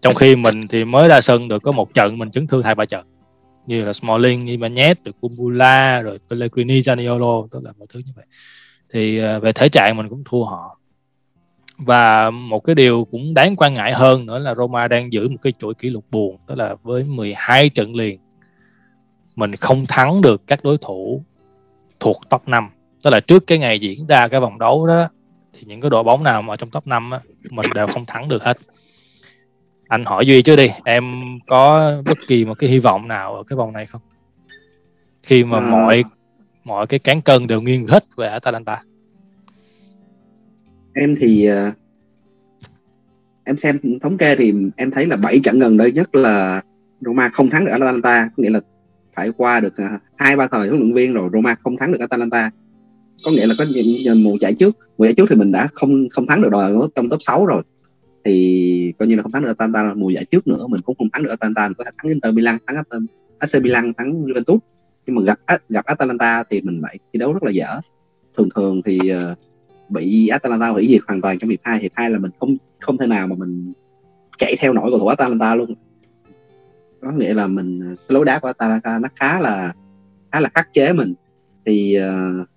Trong 0.02 0.16
khi 0.16 0.36
mình 0.36 0.68
thì 0.68 0.86
mới 0.86 1.08
ra 1.08 1.22
sân 1.22 1.48
được 1.48 1.64
có 1.64 1.72
một 1.72 1.94
trận 1.94 2.18
mình 2.18 2.32
chấn 2.32 2.48
thương 2.48 2.64
hai 2.64 2.76
ba 2.76 2.86
trận. 2.86 3.06
Như 3.66 3.86
là 3.86 3.94
Smalling, 3.94 4.46
Ibanez, 4.46 4.96
được 5.04 5.16
Kumbula, 5.22 6.02
rồi 6.02 6.20
Pellegrini, 6.30 6.80
Zaniolo, 6.80 7.48
tất 7.52 7.60
là 7.64 7.72
mọi 7.78 7.88
thứ 7.94 8.02
như 8.06 8.12
vậy. 8.16 8.26
Thì 8.94 9.20
à, 9.20 9.40
về 9.40 9.52
thể 9.52 9.70
trạng 9.70 9.98
mình 9.98 10.10
cũng 10.10 10.24
thua 10.26 10.44
họ. 10.44 10.80
Và 11.78 12.30
một 12.30 12.60
cái 12.60 12.76
điều 12.76 13.08
cũng 13.12 13.34
đáng 13.34 13.56
quan 13.56 13.74
ngại 13.74 13.94
hơn 13.94 14.26
nữa 14.26 14.40
là 14.40 14.56
Roma 14.56 14.88
đang 14.88 15.14
giữ 15.14 15.30
một 15.30 15.38
cái 15.42 15.54
chuỗi 15.60 15.74
kỷ 15.74 15.90
lục 15.90 16.06
buồn, 16.12 16.38
tức 16.48 16.56
là 16.56 16.76
với 16.84 17.04
12 17.04 17.70
trận 17.70 17.96
liền 17.96 18.20
mình 19.36 19.56
không 19.56 19.86
thắng 19.86 20.22
được 20.22 20.48
các 20.48 20.64
đối 20.64 20.78
thủ 20.78 21.24
thuộc 22.00 22.18
top 22.30 22.48
5 22.48 22.70
tức 23.04 23.10
là 23.10 23.20
trước 23.20 23.48
cái 23.48 23.60
ngày 23.60 23.80
diễn 23.80 24.08
ra 24.08 24.28
cái 24.28 24.40
vòng 24.40 24.60
đấu 24.60 24.88
đó 24.88 25.10
thì 25.54 25.64
những 25.66 25.82
cái 25.82 25.90
đội 25.90 26.04
bóng 26.04 26.24
nào 26.24 26.42
mà 26.42 26.56
trong 26.56 26.70
top 26.70 26.88
5 26.88 27.12
á, 27.12 27.20
mình 27.50 27.66
đều 27.76 27.88
không 27.88 28.06
thắng 28.06 28.30
được 28.30 28.44
hết. 28.44 28.58
Anh 29.88 30.06
hỏi 30.06 30.26
duy 30.26 30.42
chứ 30.42 30.56
đi 30.56 30.70
em 30.86 31.04
có 31.48 31.94
bất 32.06 32.18
kỳ 32.28 32.46
một 32.46 32.54
cái 32.54 32.70
hy 32.70 32.80
vọng 32.80 33.08
nào 33.08 33.36
ở 33.36 33.44
cái 33.44 33.58
vòng 33.58 33.74
này 33.74 33.86
không? 33.86 34.02
Khi 35.24 35.44
mà 35.44 35.60
à... 35.60 35.70
mọi 35.72 36.04
mọi 36.64 36.88
cái 36.88 37.00
cán 37.00 37.22
cân 37.22 37.48
đều 37.48 37.62
nghiêng 37.62 37.88
hết 37.88 38.06
về 38.18 38.28
Atalanta. 38.28 38.82
Em 40.94 41.14
thì 41.20 41.50
uh, 41.52 41.74
em 43.44 43.58
xem 43.58 43.80
thống 44.02 44.18
kê 44.18 44.36
thì 44.36 44.54
em 44.78 44.92
thấy 44.92 45.06
là 45.06 45.16
7 45.16 45.40
trận 45.44 45.60
gần 45.60 45.78
đây 45.78 45.92
nhất 45.92 46.16
là 46.16 46.62
Roma 47.02 47.30
không 47.30 47.50
thắng 47.50 47.66
được 47.66 47.72
Atalanta 47.72 48.30
có 48.38 48.44
nghĩa 48.44 48.50
là 48.50 48.60
phải 49.16 49.32
qua 49.38 49.60
được 49.60 49.78
à, 49.78 50.00
hai, 50.18 50.36
ba 50.36 50.48
thời 50.48 50.68
huấn 50.68 50.82
luyện 50.82 50.94
viên 50.94 51.14
rồi 51.14 51.30
Roma 51.34 51.56
không 51.64 51.78
thắng 51.78 51.92
được 51.92 52.00
Atalanta. 52.00 52.52
Có 53.26 53.32
nghĩa 53.32 53.48
là 53.48 53.56
có 53.58 53.66
những 53.74 54.24
mùa 54.24 54.38
giải 54.42 54.54
trước, 54.54 54.78
mùa 54.98 55.06
giải 55.06 55.14
trước 55.14 55.26
thì 55.30 55.36
mình 55.36 55.52
đã 55.52 55.68
không 55.74 56.10
không 56.10 56.28
thắng 56.28 56.42
được 56.42 56.50
đội 56.52 56.90
trong 56.96 57.10
top 57.10 57.22
6 57.22 57.46
rồi. 57.46 57.64
Thì 58.26 58.94
coi 59.00 59.08
như 59.08 59.16
là 59.16 59.24
không 59.24 59.32
thắng 59.32 59.44
được 59.44 59.58
Atalanta, 59.58 59.94
mùa 59.94 60.10
giải 60.10 60.26
trước 60.26 60.48
nữa 60.48 60.68
mình 60.68 60.82
cũng 60.82 60.96
không 60.98 61.10
thắng 61.14 61.24
được 61.24 61.30
Atalanta, 61.30 61.68
mình 61.68 61.76
có 61.78 61.84
thể 61.84 61.92
thắng 61.98 62.10
Inter 62.10 62.34
Milan, 62.34 62.58
thắng 62.68 62.84
AC 63.40 63.64
Milan, 63.64 63.94
thắng 63.98 64.24
Juventus. 64.24 64.60
Nhưng 65.06 65.16
mà 65.16 65.22
gặp 65.22 65.40
à, 65.46 65.58
gặp 65.70 65.86
Atalanta 65.86 66.44
thì 66.50 66.62
mình 66.62 66.82
lại 66.82 67.00
thi 67.14 67.20
đấu 67.20 67.34
rất 67.34 67.44
là 67.44 67.52
dở. 67.52 67.80
Thường 68.38 68.50
thường 68.56 68.82
thì 68.86 69.10
à, 69.10 69.36
bị 69.90 70.28
Atalanta 70.28 70.68
hủy 70.68 70.88
diệt 70.88 71.02
hoàn 71.08 71.22
toàn 71.22 71.40
trong 71.40 71.50
hiệp 71.50 71.60
hai. 71.64 71.80
Hiệp 71.80 71.92
hai 71.96 72.10
là 72.10 72.20
mình 72.20 72.32
không 72.40 72.56
không 72.80 72.98
thể 72.98 73.08
nào 73.08 73.28
mà 73.28 73.36
mình 73.36 73.74
chạy 74.38 74.56
theo 74.60 74.74
nổi 74.74 74.92
cầu 74.92 75.00
thủ 75.00 75.08
Atalanta 75.08 75.56
luôn 75.56 75.74
có 77.06 77.12
nghĩa 77.12 77.34
là 77.34 77.48
mình 77.48 77.80
à, 77.84 77.90
cái 77.98 78.14
lối 78.16 78.26
đá 78.26 78.40
của 78.40 78.48
Atalanta 78.48 79.00
nó 79.00 79.10
khá 79.16 79.40
là 79.40 79.74
khá 80.32 80.40
là 80.40 80.50
khắc 80.54 80.74
chế 80.74 80.94
mình. 80.94 81.14
Thì 81.66 81.98
uh, 82.00 82.48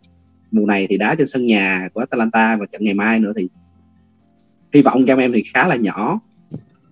mùa 0.50 0.66
này 0.66 0.86
thì 0.90 0.98
đá 0.98 1.14
trên 1.14 1.26
sân 1.26 1.46
nhà 1.46 1.88
của 1.94 2.00
Atalanta 2.00 2.56
và 2.56 2.66
trận 2.66 2.84
ngày 2.84 2.94
mai 2.94 3.20
nữa 3.20 3.32
thì 3.36 3.48
hy 4.74 4.82
vọng 4.82 5.04
cho 5.06 5.16
em 5.16 5.32
thì 5.32 5.42
khá 5.54 5.68
là 5.68 5.76
nhỏ. 5.76 6.20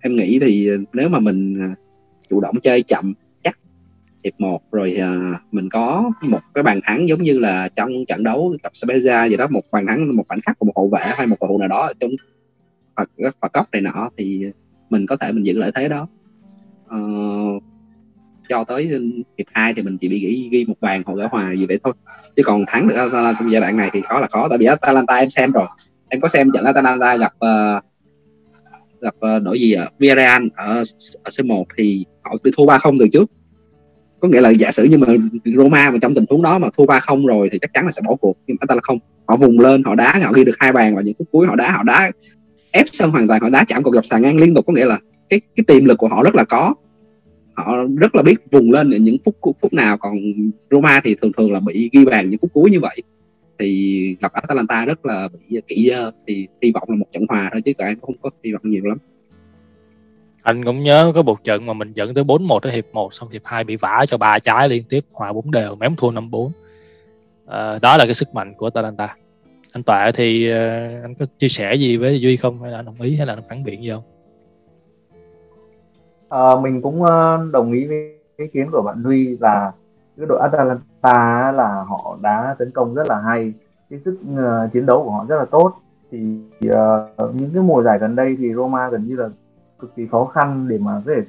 Em 0.01 0.15
nghĩ 0.15 0.39
thì 0.39 0.69
à, 0.69 0.75
nếu 0.93 1.09
mà 1.09 1.19
mình 1.19 1.57
chủ 2.29 2.41
động 2.41 2.55
chơi 2.63 2.83
chậm 2.83 3.13
chắc 3.43 3.59
hiệp 4.23 4.33
một 4.39 4.61
rồi 4.71 4.97
uh, 4.97 5.53
mình 5.53 5.69
có 5.69 6.11
một 6.21 6.41
cái 6.53 6.63
bàn 6.63 6.79
thắng 6.83 7.09
giống 7.09 7.23
như 7.23 7.39
là 7.39 7.69
trong 7.69 7.91
trận 8.07 8.23
đấu 8.23 8.55
gặp 8.63 8.71
Spezia 8.73 9.29
gì 9.29 9.37
đó 9.37 9.47
một 9.47 9.63
bàn 9.71 9.85
thắng 9.87 10.15
một 10.15 10.23
khoảnh 10.27 10.41
khắc 10.41 10.59
của 10.59 10.65
một 10.65 10.73
hậu 10.75 10.89
vệ 10.89 11.01
hay 11.03 11.27
một 11.27 11.37
cầu 11.39 11.47
thủ 11.49 11.57
nào 11.57 11.67
đó 11.67 11.89
trong 11.99 12.11
hoặc, 12.95 13.09
phạt 13.41 13.53
góc 13.53 13.67
này 13.71 13.81
nọ 13.81 14.09
thì 14.17 14.45
mình 14.89 15.05
có 15.05 15.17
thể 15.17 15.31
mình 15.31 15.45
giữ 15.45 15.59
lợi 15.59 15.71
thế 15.75 15.89
đó 15.89 16.07
uh, 16.95 17.63
cho 18.49 18.63
tới 18.63 18.85
hiệp 19.37 19.47
hai 19.53 19.73
thì 19.73 19.81
mình 19.81 19.97
chỉ 19.97 20.07
bị 20.07 20.19
ghi, 20.19 20.49
ghi 20.51 20.65
một 20.65 20.75
bàn 20.81 21.01
hoặc 21.05 21.13
gỡ 21.15 21.27
hòa 21.31 21.55
gì 21.55 21.65
vậy 21.65 21.79
thôi. 21.83 21.93
Chứ 22.35 22.43
còn 22.45 22.65
thắng 22.67 22.87
được 22.87 22.95
Atalanta 22.95 23.33
trong 23.39 23.51
giai 23.51 23.61
đoạn 23.61 23.77
này 23.77 23.89
thì 23.93 24.01
khó 24.01 24.19
là 24.19 24.27
khó 24.27 24.49
tại 24.49 24.57
vì 24.57 24.65
Atalanta 24.65 25.15
em 25.15 25.29
xem 25.29 25.51
rồi. 25.51 25.67
Em 26.09 26.21
có 26.21 26.27
xem 26.27 26.51
trận 26.53 26.65
Atalanta 26.65 27.17
gặp 27.17 27.33
uh, 27.35 27.83
gặp 29.01 29.15
uh, 29.15 29.43
đội 29.43 29.59
gì 29.59 29.73
ở 29.73 29.87
Villarreal 29.99 30.43
ở, 30.55 30.83
ở 31.23 31.29
C1 31.29 31.63
thì 31.77 32.05
họ 32.23 32.35
bị 32.43 32.51
thua 32.57 32.65
3-0 32.65 32.97
từ 32.99 33.07
trước. 33.13 33.31
Có 34.19 34.27
nghĩa 34.27 34.41
là 34.41 34.49
giả 34.49 34.71
sử 34.71 34.83
như 34.83 34.97
mà 34.97 35.07
Roma 35.45 35.91
mà 35.91 35.97
trong 36.01 36.15
tình 36.15 36.25
huống 36.29 36.41
đó 36.41 36.57
mà 36.57 36.67
thua 36.77 36.85
3-0 36.85 37.27
rồi 37.27 37.49
thì 37.51 37.59
chắc 37.59 37.73
chắn 37.73 37.85
là 37.85 37.91
sẽ 37.91 38.01
bỏ 38.05 38.15
cuộc 38.15 38.37
nhưng 38.47 38.57
Atalanta 38.59 38.81
không. 38.83 38.99
Họ 39.27 39.35
vùng 39.35 39.59
lên 39.59 39.83
họ 39.83 39.95
đá 39.95 40.19
họ 40.23 40.31
ghi 40.33 40.43
được 40.43 40.55
hai 40.59 40.71
bàn 40.71 40.95
vào 40.95 41.03
những 41.03 41.15
phút 41.19 41.27
cuối 41.31 41.47
họ 41.47 41.55
đá 41.55 41.71
họ 41.71 41.83
đá 41.83 42.11
ép 42.71 42.85
sân 42.93 43.09
hoàn 43.11 43.27
toàn 43.27 43.41
họ 43.41 43.49
đá 43.49 43.65
chạm 43.67 43.83
cột 43.83 43.93
dọc 43.93 44.05
sàn 44.05 44.21
ngang 44.21 44.37
liên 44.37 44.55
tục. 44.55 44.65
Có 44.65 44.73
nghĩa 44.73 44.85
là 44.85 44.99
cái 45.29 45.41
cái 45.55 45.63
tiềm 45.67 45.85
lực 45.85 45.97
của 45.97 46.07
họ 46.07 46.23
rất 46.23 46.35
là 46.35 46.43
có. 46.43 46.73
Họ 47.53 47.77
rất 47.97 48.15
là 48.15 48.23
biết 48.23 48.35
vùng 48.51 48.71
lên 48.71 48.91
ở 48.91 48.97
những 48.97 49.17
phút 49.25 49.35
phút 49.61 49.73
nào. 49.73 49.97
Còn 49.97 50.17
Roma 50.71 51.01
thì 51.03 51.15
thường 51.15 51.31
thường 51.37 51.51
là 51.51 51.59
bị 51.59 51.89
ghi 51.93 52.05
bàn 52.05 52.29
những 52.29 52.39
phút 52.39 52.53
cuối 52.53 52.71
như 52.71 52.79
vậy. 52.79 52.97
Thì 53.59 54.15
gặp 54.21 54.33
Atalanta 54.33 54.85
rất 54.85 55.05
là 55.05 55.27
bị 55.27 55.61
kỹ 55.67 55.91
thì 56.27 56.47
hy 56.61 56.71
vọng 56.71 56.83
là 56.87 56.95
một 56.95 57.05
trận 57.11 57.25
hòa 57.29 57.49
thôi 57.53 57.61
chứ 57.65 57.71
cả 57.77 57.87
em 57.87 57.99
không 57.99 58.15
có 58.21 58.29
hy 58.43 58.51
vọng 58.51 58.61
nhiều 58.63 58.85
lắm. 58.85 58.97
Anh 60.41 60.65
cũng 60.65 60.83
nhớ 60.83 61.11
có 61.15 61.21
một 61.21 61.43
trận 61.43 61.65
mà 61.65 61.73
mình 61.73 61.91
dẫn 61.93 62.13
tới 62.13 62.23
4-1 62.23 62.59
ở 62.59 62.71
hiệp 62.71 62.85
1 62.93 63.13
xong 63.13 63.29
hiệp 63.29 63.41
2 63.45 63.63
bị 63.63 63.75
vả 63.75 64.05
cho 64.09 64.17
ba 64.17 64.39
trái 64.39 64.69
liên 64.69 64.83
tiếp 64.89 65.05
hòa 65.11 65.33
bốn 65.33 65.51
đều 65.51 65.75
mém 65.75 65.95
thua 65.95 66.11
5-4 66.11 66.47
à, 66.47 66.51
ờ, 67.45 67.79
đó 67.79 67.97
là 67.97 68.05
cái 68.05 68.13
sức 68.13 68.33
mạnh 68.33 68.53
của 68.57 68.65
Atalanta. 68.65 69.15
Anh 69.71 69.83
Tọa 69.83 70.11
thì 70.11 70.51
uh, 70.51 71.03
anh 71.03 71.15
có 71.19 71.25
chia 71.39 71.47
sẻ 71.47 71.75
gì 71.75 71.97
với 71.97 72.21
Duy 72.21 72.37
không? 72.37 72.61
Hay 72.61 72.71
là 72.71 72.81
đồng 72.81 73.01
ý? 73.01 73.15
Hay 73.15 73.25
là 73.25 73.37
phản 73.49 73.63
biện 73.63 73.83
gì 73.83 73.89
không? 73.89 74.03
À, 76.29 76.55
mình 76.61 76.81
cũng 76.81 77.03
ờ, 77.03 77.47
đồng 77.51 77.71
ý 77.71 77.87
với 77.87 78.19
ý 78.37 78.47
kiến 78.47 78.69
của 78.71 78.81
bạn 78.81 79.03
Huy 79.03 79.37
là 79.37 79.71
cái 80.17 80.25
đội 80.25 80.39
Atalanta 80.41 81.51
là 81.51 81.83
họ 81.87 82.17
đã 82.21 82.55
tấn 82.59 82.71
công 82.71 82.93
rất 82.93 83.07
là 83.07 83.19
hay. 83.19 83.53
Cái 83.89 83.99
sức 84.05 84.17
uh, 84.33 84.71
chiến 84.73 84.85
đấu 84.85 85.03
của 85.03 85.11
họ 85.11 85.25
rất 85.29 85.37
là 85.37 85.45
tốt. 85.45 85.73
Thì 86.11 86.39
uh, 86.65 87.35
những 87.35 87.49
cái 87.53 87.63
mùa 87.63 87.83
giải 87.83 87.99
gần 87.99 88.15
đây 88.15 88.35
thì 88.39 88.53
Roma 88.53 88.89
gần 88.89 89.07
như 89.07 89.15
là 89.15 89.29
cực 89.79 89.95
kỳ 89.95 90.07
khó 90.07 90.25
khăn 90.25 90.67
để 90.67 90.77
mà 90.77 91.01
có 91.05 91.11
thể 91.15 91.21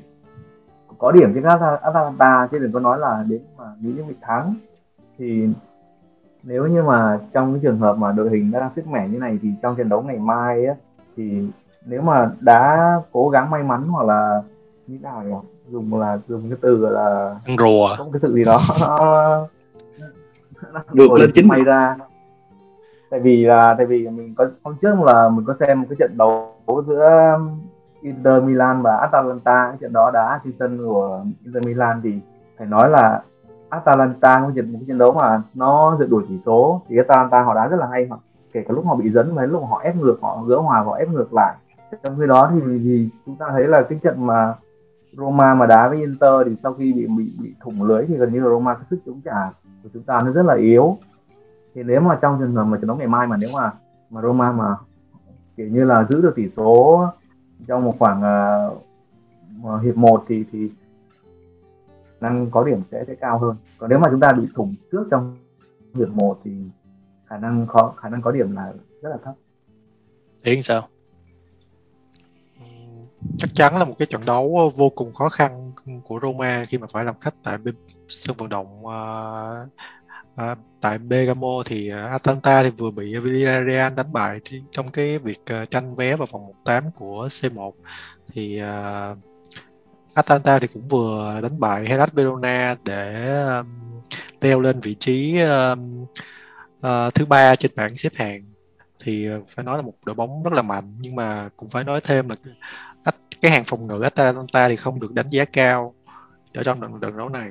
có 0.98 1.12
điểm 1.12 1.32
trên 1.34 1.44
Atalanta. 1.82 2.48
Chứ 2.50 2.58
đừng 2.58 2.72
có 2.72 2.80
nói 2.80 2.98
là 2.98 3.24
đến 3.28 3.40
mà 3.58 3.64
nếu 3.80 3.92
như 3.92 4.04
bị 4.04 4.14
thắng. 4.20 4.54
Thì 5.18 5.48
nếu 6.42 6.66
như 6.66 6.82
mà 6.82 7.18
trong 7.32 7.52
cái 7.52 7.60
trường 7.62 7.78
hợp 7.78 7.96
mà 7.98 8.12
đội 8.12 8.30
hình 8.30 8.50
đang 8.50 8.70
sức 8.76 8.86
mẻ 8.86 9.08
như 9.08 9.18
này 9.18 9.38
thì 9.42 9.48
trong 9.62 9.76
trận 9.76 9.88
đấu 9.88 10.02
ngày 10.02 10.18
mai 10.18 10.66
á 10.66 10.74
thì 11.16 11.48
nếu 11.86 12.02
mà 12.02 12.30
đã 12.40 12.94
cố 13.12 13.28
gắng 13.28 13.50
may 13.50 13.62
mắn 13.62 13.84
hoặc 13.84 14.06
là 14.06 14.42
như 14.88 14.98
nào 15.02 15.22
nhỉ? 15.22 15.34
Dùng 15.68 16.00
là 16.00 16.18
dùng 16.28 16.50
cái 16.50 16.58
từ 16.60 16.88
là 16.88 17.36
ăn 17.44 17.56
rùa 17.58 17.88
có 17.98 18.06
cái 18.12 18.20
sự 18.22 18.34
gì 18.34 18.44
đó. 18.44 18.58
Được 20.92 21.12
lên 21.12 21.30
chính 21.34 21.48
may 21.48 21.64
ra. 21.64 21.96
Tại 23.10 23.20
vì 23.20 23.44
là 23.44 23.74
tại 23.78 23.86
vì 23.86 24.08
mình 24.08 24.34
có 24.34 24.48
hôm 24.64 24.74
trước 24.82 24.94
là 25.04 25.28
mình 25.28 25.44
có 25.44 25.54
xem 25.60 25.80
một 25.80 25.86
cái 25.90 25.96
trận 25.98 26.14
đấu 26.18 26.54
giữa 26.86 27.38
Inter 28.02 28.42
Milan 28.42 28.82
và 28.82 28.96
Atalanta. 28.96 29.66
Cái 29.68 29.76
trận 29.80 29.92
đó 29.92 30.10
đá 30.10 30.40
trên 30.44 30.52
sân 30.58 30.78
của 30.78 31.24
Inter 31.44 31.66
Milan 31.66 32.00
thì 32.04 32.12
phải 32.58 32.66
nói 32.66 32.90
là 32.90 33.22
Atalanta 33.68 34.38
một 34.38 34.50
trận 34.56 34.72
một 34.72 34.78
trận 34.88 34.98
đấu 34.98 35.12
mà 35.12 35.42
nó 35.54 35.96
rượt 35.98 36.10
đuổi 36.10 36.24
chỉ 36.28 36.38
số. 36.46 36.82
Thì 36.88 36.96
Atalanta 36.96 37.42
họ 37.42 37.54
đá 37.54 37.66
rất 37.66 37.80
là 37.80 37.86
hay 37.90 38.06
họ 38.10 38.18
kể 38.52 38.64
cả 38.68 38.74
lúc 38.74 38.86
họ 38.86 38.94
bị 38.94 39.10
dẫn 39.10 39.34
và 39.34 39.46
lúc 39.46 39.62
họ 39.70 39.80
ép 39.84 39.96
ngược 39.96 40.16
họ 40.20 40.42
gỡ 40.46 40.56
hòa 40.56 40.80
họ 40.80 40.92
ép 40.92 41.08
ngược 41.08 41.34
lại. 41.34 41.54
Trong 42.02 42.16
khi 42.20 42.26
đó 42.26 42.50
thì, 42.54 42.60
thì 42.84 43.08
chúng 43.26 43.36
ta 43.36 43.46
thấy 43.50 43.68
là 43.68 43.82
cái 43.82 43.98
trận 44.02 44.26
mà 44.26 44.54
Roma 45.12 45.54
mà 45.54 45.66
đá 45.66 45.88
với 45.88 45.98
Inter 45.98 46.46
thì 46.46 46.52
sau 46.62 46.74
khi 46.74 46.92
bị 46.92 47.06
bị 47.06 47.32
bị 47.42 47.54
thủng 47.60 47.82
lưới 47.82 48.06
thì 48.08 48.16
gần 48.16 48.32
như 48.32 48.40
là 48.40 48.48
Roma 48.48 48.74
cái 48.74 48.84
sức 48.90 48.98
chống 49.06 49.20
trả 49.24 49.50
của 49.82 49.88
chúng 49.92 50.02
ta 50.02 50.20
nó 50.24 50.32
rất 50.32 50.42
là 50.42 50.54
yếu. 50.54 50.98
Thì 51.74 51.82
nếu 51.82 52.00
mà 52.00 52.18
trong 52.22 52.36
trường 52.40 52.54
hợp 52.54 52.64
mà 52.64 52.76
trận 52.76 52.86
đấu 52.86 52.96
ngày 52.96 53.06
mai 53.06 53.26
mà 53.26 53.36
nếu 53.40 53.50
mà 53.56 53.72
mà 54.10 54.22
Roma 54.22 54.52
mà 54.52 54.76
kiểu 55.56 55.68
như 55.68 55.84
là 55.84 56.06
giữ 56.10 56.22
được 56.22 56.32
tỷ 56.36 56.48
số 56.56 57.04
trong 57.66 57.84
một 57.84 57.94
khoảng 57.98 58.22
uh, 59.64 59.82
hiệp 59.82 59.96
1 59.96 60.24
thì 60.28 60.44
thì 60.52 60.70
năng 62.20 62.50
có 62.50 62.64
điểm 62.64 62.82
sẽ 62.90 63.04
sẽ 63.06 63.14
cao 63.14 63.38
hơn. 63.38 63.56
Còn 63.78 63.90
nếu 63.90 63.98
mà 63.98 64.08
chúng 64.10 64.20
ta 64.20 64.32
bị 64.32 64.48
thủng 64.54 64.74
trước 64.92 65.08
trong 65.10 65.36
hiệp 65.94 66.08
1 66.08 66.38
thì 66.44 66.50
khả 67.26 67.38
năng 67.38 67.66
khó 67.66 67.94
khả 67.96 68.08
năng 68.08 68.22
có 68.22 68.32
điểm 68.32 68.56
là 68.56 68.72
rất 69.02 69.10
là 69.10 69.16
thấp. 69.24 69.34
Thế 70.44 70.60
sao? 70.62 70.88
Chắc 73.38 73.50
chắn 73.54 73.76
là 73.78 73.84
một 73.84 73.94
cái 73.98 74.06
trận 74.06 74.24
đấu 74.26 74.56
ờ, 74.58 74.68
vô 74.68 74.88
cùng 74.88 75.12
khó 75.14 75.28
khăn 75.28 75.72
của 76.04 76.18
Roma 76.22 76.64
khi 76.68 76.78
mà 76.78 76.86
phải 76.92 77.04
làm 77.04 77.18
khách 77.18 77.34
tại 77.42 77.58
sân 78.08 78.36
vận 78.36 78.48
động 78.48 78.86
uh, 78.86 79.68
uh, 80.42 80.58
tại 80.80 80.98
Bergamo 80.98 81.62
thì 81.66 81.90
Atalanta 81.90 82.62
thì 82.62 82.70
vừa 82.70 82.90
bị 82.90 83.16
Villarreal 83.16 83.94
đánh 83.94 84.12
bại 84.12 84.40
trong 84.72 84.88
cái 84.88 85.18
việc 85.18 85.40
uh, 85.62 85.70
tranh 85.70 85.94
vé 85.94 86.16
vào 86.16 86.26
vòng 86.32 86.46
18 86.46 86.84
của 86.98 87.26
C1 87.26 87.72
thì 88.32 88.62
uh, 88.62 89.18
Atalanta 90.14 90.58
thì 90.58 90.66
cũng 90.66 90.88
vừa 90.88 91.40
đánh 91.42 91.60
bại 91.60 91.84
Hellas 91.84 92.12
Verona 92.12 92.76
để 92.84 93.34
um, 93.58 93.66
leo 94.40 94.60
lên 94.60 94.80
vị 94.80 94.94
trí 94.94 95.40
um, 95.40 96.02
uh, 96.76 97.14
thứ 97.14 97.26
ba 97.26 97.56
trên 97.56 97.70
bảng 97.76 97.96
xếp 97.96 98.12
hạng. 98.14 98.44
Thì 99.02 99.28
phải 99.48 99.64
nói 99.64 99.76
là 99.78 99.82
một 99.82 99.92
đội 100.04 100.14
bóng 100.14 100.42
rất 100.42 100.52
là 100.52 100.62
mạnh 100.62 100.94
nhưng 101.00 101.16
mà 101.16 101.48
cũng 101.56 101.68
phải 101.68 101.84
nói 101.84 102.00
thêm 102.00 102.28
là 102.28 102.36
cái 103.40 103.50
hàng 103.50 103.64
phòng 103.66 103.86
ngự 103.86 104.00
Atalanta 104.00 104.68
thì 104.68 104.76
không 104.76 105.00
được 105.00 105.12
đánh 105.12 105.30
giá 105.30 105.44
cao 105.44 105.94
ở 106.54 106.62
trong 106.62 106.80
trận, 106.80 107.00
trận 107.00 107.16
đấu 107.16 107.28
này. 107.28 107.50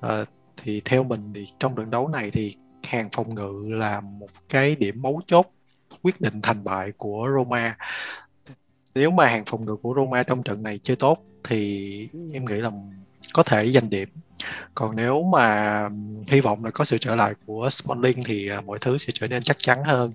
À, 0.00 0.24
thì 0.56 0.82
theo 0.84 1.04
mình 1.04 1.32
thì 1.34 1.46
trong 1.58 1.76
trận 1.76 1.90
đấu 1.90 2.08
này 2.08 2.30
thì 2.30 2.54
hàng 2.86 3.08
phòng 3.12 3.34
ngự 3.34 3.68
là 3.68 4.00
một 4.00 4.28
cái 4.48 4.76
điểm 4.76 5.02
mấu 5.02 5.20
chốt 5.26 5.46
quyết 6.02 6.20
định 6.20 6.40
thành 6.42 6.64
bại 6.64 6.92
của 6.96 7.28
Roma. 7.36 7.76
Nếu 8.94 9.10
mà 9.10 9.26
hàng 9.26 9.44
phòng 9.46 9.64
ngự 9.64 9.76
của 9.76 9.94
Roma 9.96 10.22
trong 10.22 10.42
trận 10.42 10.62
này 10.62 10.78
chơi 10.82 10.96
tốt 10.96 11.18
thì 11.44 12.08
em 12.32 12.44
nghĩ 12.44 12.54
là 12.54 12.70
có 13.32 13.42
thể 13.42 13.70
giành 13.70 13.90
điểm 13.90 14.08
còn 14.74 14.96
nếu 14.96 15.22
mà 15.22 15.88
hy 16.26 16.40
vọng 16.40 16.64
là 16.64 16.70
có 16.70 16.84
sự 16.84 16.98
trở 16.98 17.16
lại 17.16 17.34
của 17.46 17.68
Smalling 17.70 18.24
thì 18.24 18.48
à, 18.48 18.60
mọi 18.60 18.78
thứ 18.80 18.98
sẽ 18.98 19.12
trở 19.14 19.28
nên 19.28 19.42
chắc 19.42 19.58
chắn 19.58 19.84
hơn. 19.84 20.10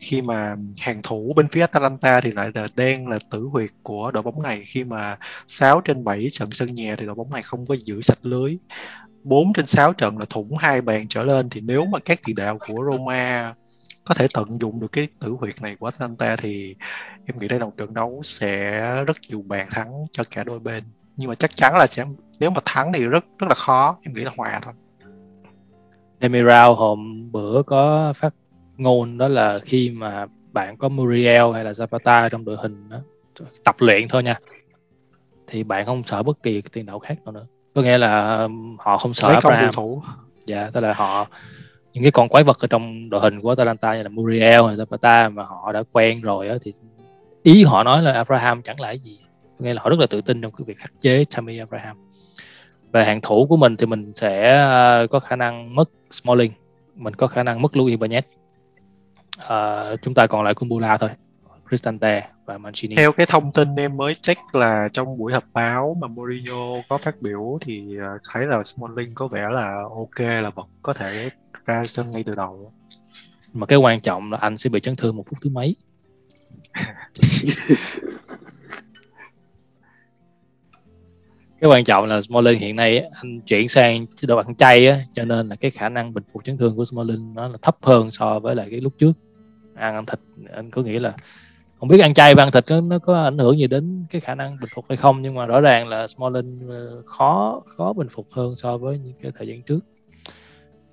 Khi 0.00 0.22
mà 0.22 0.56
hàng 0.80 1.00
thủ 1.02 1.32
bên 1.36 1.48
phía 1.48 1.60
Atalanta 1.60 2.20
thì 2.20 2.30
lại 2.30 2.50
là 2.54 2.68
đang 2.76 3.08
là 3.08 3.18
tử 3.30 3.48
huyệt 3.52 3.70
của 3.82 4.10
đội 4.10 4.22
bóng 4.22 4.42
này. 4.42 4.62
Khi 4.66 4.84
mà 4.84 5.16
6 5.48 5.80
trên 5.80 6.04
7 6.04 6.28
trận 6.32 6.48
sân 6.52 6.74
nhà 6.74 6.96
thì 6.98 7.06
đội 7.06 7.14
bóng 7.14 7.30
này 7.30 7.42
không 7.42 7.66
có 7.66 7.76
giữ 7.84 8.02
sạch 8.02 8.18
lưới. 8.22 8.58
4 9.24 9.52
trên 9.52 9.66
6 9.66 9.92
trận 9.92 10.18
là 10.18 10.24
thủng 10.30 10.56
hai 10.56 10.80
bàn 10.80 11.08
trở 11.08 11.24
lên. 11.24 11.50
Thì 11.50 11.60
nếu 11.60 11.86
mà 11.86 11.98
các 12.04 12.20
tiền 12.24 12.36
đạo 12.36 12.58
của 12.58 12.84
Roma 12.90 13.54
có 14.04 14.14
thể 14.14 14.26
tận 14.34 14.52
dụng 14.60 14.80
được 14.80 14.92
cái 14.92 15.08
tử 15.20 15.30
huyệt 15.40 15.62
này 15.62 15.76
của 15.76 15.86
Atalanta 15.86 16.36
thì 16.36 16.76
em 17.26 17.38
nghĩ 17.38 17.48
đây 17.48 17.58
là 17.58 17.66
một 17.66 17.76
trận 17.76 17.94
đấu 17.94 18.20
sẽ 18.24 18.80
rất 19.06 19.16
nhiều 19.28 19.42
bàn 19.42 19.68
thắng 19.70 19.92
cho 20.12 20.24
cả 20.30 20.44
đôi 20.44 20.58
bên 20.58 20.84
nhưng 21.16 21.28
mà 21.28 21.34
chắc 21.34 21.56
chắn 21.56 21.76
là 21.76 21.86
sẽ 21.86 22.04
nếu 22.38 22.50
mà 22.50 22.60
thắng 22.64 22.92
thì 22.92 23.04
rất 23.04 23.24
rất 23.38 23.46
là 23.48 23.54
khó. 23.54 23.96
Em 24.04 24.14
nghĩ 24.14 24.22
là 24.22 24.30
hòa 24.36 24.60
thôi. 24.62 24.74
Demiral 26.20 26.72
hôm 26.72 27.28
bữa 27.32 27.62
có 27.62 28.12
phát 28.16 28.34
ngôn 28.76 29.18
đó 29.18 29.28
là 29.28 29.58
khi 29.64 29.90
mà 29.90 30.26
bạn 30.52 30.76
có 30.76 30.88
Muriel 30.88 31.52
hay 31.54 31.64
là 31.64 31.70
Zapata 31.70 32.28
trong 32.28 32.44
đội 32.44 32.56
hình 32.62 32.88
đó, 32.88 32.98
tập 33.64 33.76
luyện 33.78 34.08
thôi 34.08 34.22
nha 34.22 34.38
thì 35.46 35.62
bạn 35.62 35.86
không 35.86 36.02
sợ 36.02 36.22
bất 36.22 36.42
kỳ 36.42 36.62
tiền 36.72 36.86
đạo 36.86 36.98
khác 36.98 37.18
nào 37.24 37.32
nữa. 37.32 37.46
Có 37.74 37.82
nghĩa 37.82 37.98
là 37.98 38.48
họ 38.78 38.98
không 38.98 39.14
sợ 39.14 39.28
Abraham. 39.28 39.72
thủ. 39.72 40.02
Dạ 40.46 40.70
tức 40.72 40.80
là 40.80 40.92
họ 40.92 41.26
những 41.92 42.04
cái 42.04 42.10
con 42.10 42.28
quái 42.28 42.44
vật 42.44 42.58
ở 42.60 42.66
trong 42.66 43.10
đội 43.10 43.20
hình 43.20 43.40
của 43.40 43.50
Atalanta 43.50 43.96
như 43.96 44.02
là 44.02 44.08
Muriel 44.08 44.62
hay 44.66 44.76
Zapata 44.76 45.34
mà 45.34 45.42
họ 45.42 45.72
đã 45.72 45.82
quen 45.92 46.20
rồi 46.20 46.48
đó, 46.48 46.54
thì 46.62 46.72
ý 47.42 47.64
họ 47.64 47.82
nói 47.82 48.02
là 48.02 48.12
Abraham 48.12 48.62
chẳng 48.62 48.80
là 48.80 48.92
gì 48.92 49.18
nghĩa 49.58 49.74
là 49.74 49.82
họ 49.82 49.90
rất 49.90 49.98
là 49.98 50.06
tự 50.06 50.20
tin 50.20 50.40
trong 50.40 50.52
cái 50.52 50.64
việc 50.64 50.78
khắc 50.78 50.92
chế 51.00 51.22
Tammy 51.34 51.58
Abraham. 51.58 51.96
Về 52.92 53.04
hàng 53.04 53.20
thủ 53.20 53.46
của 53.48 53.56
mình 53.56 53.76
thì 53.76 53.86
mình 53.86 54.12
sẽ 54.14 54.56
ờ, 54.56 55.06
có 55.10 55.20
khả 55.20 55.36
năng 55.36 55.74
mất 55.74 55.90
Smalling 56.10 56.52
mình 56.96 57.14
có 57.14 57.26
khả 57.26 57.42
năng 57.42 57.62
mất 57.62 57.76
Luis 57.76 57.98
Ibanez. 57.98 58.22
Uh, 59.36 60.00
chúng 60.02 60.14
ta 60.14 60.26
còn 60.26 60.44
lại 60.44 60.54
Kumbula 60.54 60.98
thôi 60.98 61.10
Cristante 61.68 62.28
và 62.44 62.58
Mancini. 62.58 62.96
Theo 62.96 63.12
cái 63.12 63.26
thông 63.26 63.52
tin 63.52 63.76
em 63.76 63.96
mới 63.96 64.14
check 64.14 64.40
là 64.54 64.88
trong 64.92 65.18
buổi 65.18 65.32
họp 65.32 65.44
báo 65.52 65.96
mà 66.00 66.08
Mourinho 66.08 66.82
có 66.88 66.98
phát 66.98 67.22
biểu 67.22 67.58
thì 67.60 67.96
ờ, 67.96 68.18
thấy 68.30 68.46
là 68.46 68.62
Smalling 68.62 69.14
có 69.14 69.28
vẻ 69.28 69.48
là 69.50 69.82
ok 69.90 70.20
là 70.20 70.50
vẫn 70.54 70.66
có 70.82 70.92
thể 70.92 71.30
ra 71.66 71.84
sân 71.86 72.10
ngay 72.10 72.22
từ 72.26 72.34
đầu. 72.36 72.72
Mà 73.52 73.66
cái 73.66 73.78
quan 73.78 74.00
trọng 74.00 74.32
là 74.32 74.38
anh 74.38 74.58
sẽ 74.58 74.70
bị 74.70 74.80
chấn 74.80 74.96
thương 74.96 75.16
một 75.16 75.24
phút 75.30 75.38
thứ 75.42 75.50
mấy 75.50 75.76
cái 81.62 81.70
quan 81.70 81.84
trọng 81.84 82.06
là 82.06 82.20
Smalling 82.20 82.58
hiện 82.58 82.76
nay 82.76 83.04
anh 83.12 83.40
chuyển 83.40 83.68
sang 83.68 84.06
chế 84.06 84.26
độ 84.26 84.36
ăn 84.36 84.54
chay 84.54 84.86
á 84.86 85.00
cho 85.12 85.24
nên 85.24 85.48
là 85.48 85.56
cái 85.56 85.70
khả 85.70 85.88
năng 85.88 86.14
bình 86.14 86.24
phục 86.32 86.44
chấn 86.44 86.58
thương 86.58 86.76
của 86.76 86.84
Smalling 86.84 87.34
nó 87.34 87.48
là 87.48 87.58
thấp 87.62 87.76
hơn 87.82 88.10
so 88.10 88.38
với 88.38 88.54
lại 88.54 88.68
cái 88.70 88.80
lúc 88.80 88.92
trước. 88.98 89.12
Ăn, 89.74 89.94
ăn 89.94 90.06
thịt 90.06 90.18
anh 90.52 90.70
có 90.70 90.82
nghĩ 90.82 90.98
là 90.98 91.12
không 91.80 91.88
biết 91.88 92.00
ăn 92.00 92.14
chay 92.14 92.34
và 92.34 92.42
ăn 92.42 92.52
thịt 92.52 92.64
nó, 92.70 92.80
nó 92.80 92.98
có 92.98 93.22
ảnh 93.22 93.38
hưởng 93.38 93.58
gì 93.58 93.66
đến 93.66 94.04
cái 94.10 94.20
khả 94.20 94.34
năng 94.34 94.56
bình 94.60 94.70
phục 94.74 94.84
hay 94.88 94.96
không 94.96 95.22
nhưng 95.22 95.34
mà 95.34 95.46
rõ 95.46 95.60
ràng 95.60 95.88
là 95.88 96.06
Smalling 96.06 96.68
ờ, 96.68 97.02
khó 97.06 97.62
khó 97.76 97.92
bình 97.92 98.08
phục 98.08 98.26
hơn 98.32 98.56
so 98.56 98.78
với 98.78 98.98
những 98.98 99.14
cái 99.22 99.32
thời 99.38 99.48
gian 99.48 99.62
trước. 99.62 99.80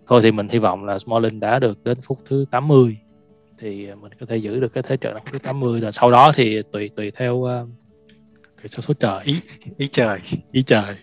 Thôi 0.07 0.21
thì 0.23 0.31
mình 0.31 0.47
hy 0.49 0.59
vọng 0.59 0.85
là 0.85 0.99
Smalling 0.99 1.39
đã 1.39 1.59
được 1.59 1.83
đến 1.83 1.97
phút 2.01 2.17
thứ 2.25 2.45
80 2.51 2.97
thì 3.57 3.87
mình 4.01 4.11
có 4.19 4.25
thể 4.29 4.37
giữ 4.37 4.59
được 4.59 4.73
cái 4.73 4.83
thế 4.83 4.97
trận 4.97 5.13
phút 5.13 5.33
thứ 5.33 5.39
80 5.39 5.79
rồi 5.79 5.91
sau 5.91 6.11
đó 6.11 6.31
thì 6.35 6.61
tùy 6.71 6.89
tùy 6.95 7.11
theo 7.11 7.35
uh, 7.35 7.49
cái 8.61 8.69
số 8.69 8.81
số 8.81 8.93
trời. 8.93 9.21
Ý 9.23 9.35
ý 9.77 9.87
trời. 9.87 10.19
Ý 10.51 10.63
trời. 10.63 10.95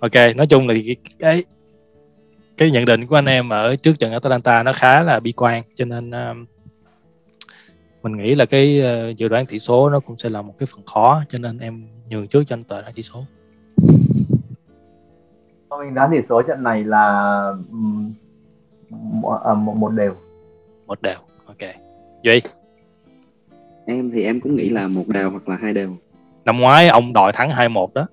Ok 0.00 0.36
nói 0.36 0.46
chung 0.46 0.68
là 0.68 0.74
cái, 0.86 0.96
cái 1.18 1.44
cái 2.56 2.70
nhận 2.70 2.84
định 2.84 3.06
của 3.06 3.14
anh 3.14 3.26
em 3.26 3.48
ở 3.48 3.76
trước 3.76 3.98
trận 3.98 4.12
Atalanta 4.12 4.62
nó 4.62 4.72
khá 4.72 5.02
là 5.02 5.20
bi 5.20 5.32
quan 5.32 5.62
cho 5.74 5.84
nên 5.84 6.10
um, 6.10 6.46
mình 8.02 8.16
nghĩ 8.16 8.34
là 8.34 8.46
cái 8.46 8.82
uh, 9.10 9.16
dự 9.16 9.28
đoán 9.28 9.46
tỷ 9.46 9.58
số 9.58 9.90
nó 9.90 10.00
cũng 10.00 10.18
sẽ 10.18 10.28
là 10.28 10.42
một 10.42 10.54
cái 10.58 10.66
phần 10.66 10.82
khó 10.86 11.22
cho 11.28 11.38
nên 11.38 11.58
em 11.58 11.88
nhường 12.08 12.28
trước 12.28 12.44
cho 12.48 12.56
anh 12.56 12.64
tờ 12.64 12.82
đoán 12.82 12.94
tỷ 12.94 13.02
số. 13.02 13.24
Mình 15.70 15.94
đoán 15.94 16.10
tỷ 16.12 16.16
số 16.28 16.42
trận 16.42 16.62
này 16.62 16.84
là 16.84 17.36
um, 17.70 18.14
một, 18.90 19.54
một 19.54 19.90
đều. 19.90 20.14
Một 20.86 21.02
đều. 21.02 21.18
Ok. 21.46 21.70
Duy? 22.22 22.42
Em 23.86 24.10
thì 24.10 24.22
em 24.22 24.40
cũng 24.40 24.56
nghĩ 24.56 24.68
là 24.68 24.88
một 24.88 25.04
đều 25.08 25.30
hoặc 25.30 25.48
là 25.48 25.56
hai 25.62 25.74
đều 25.74 25.96
năm 26.46 26.60
ngoái 26.60 26.88
ông 26.88 27.12
đòi 27.12 27.32
thắng 27.32 27.50
2-1 27.50 27.88
đó. 27.94 28.06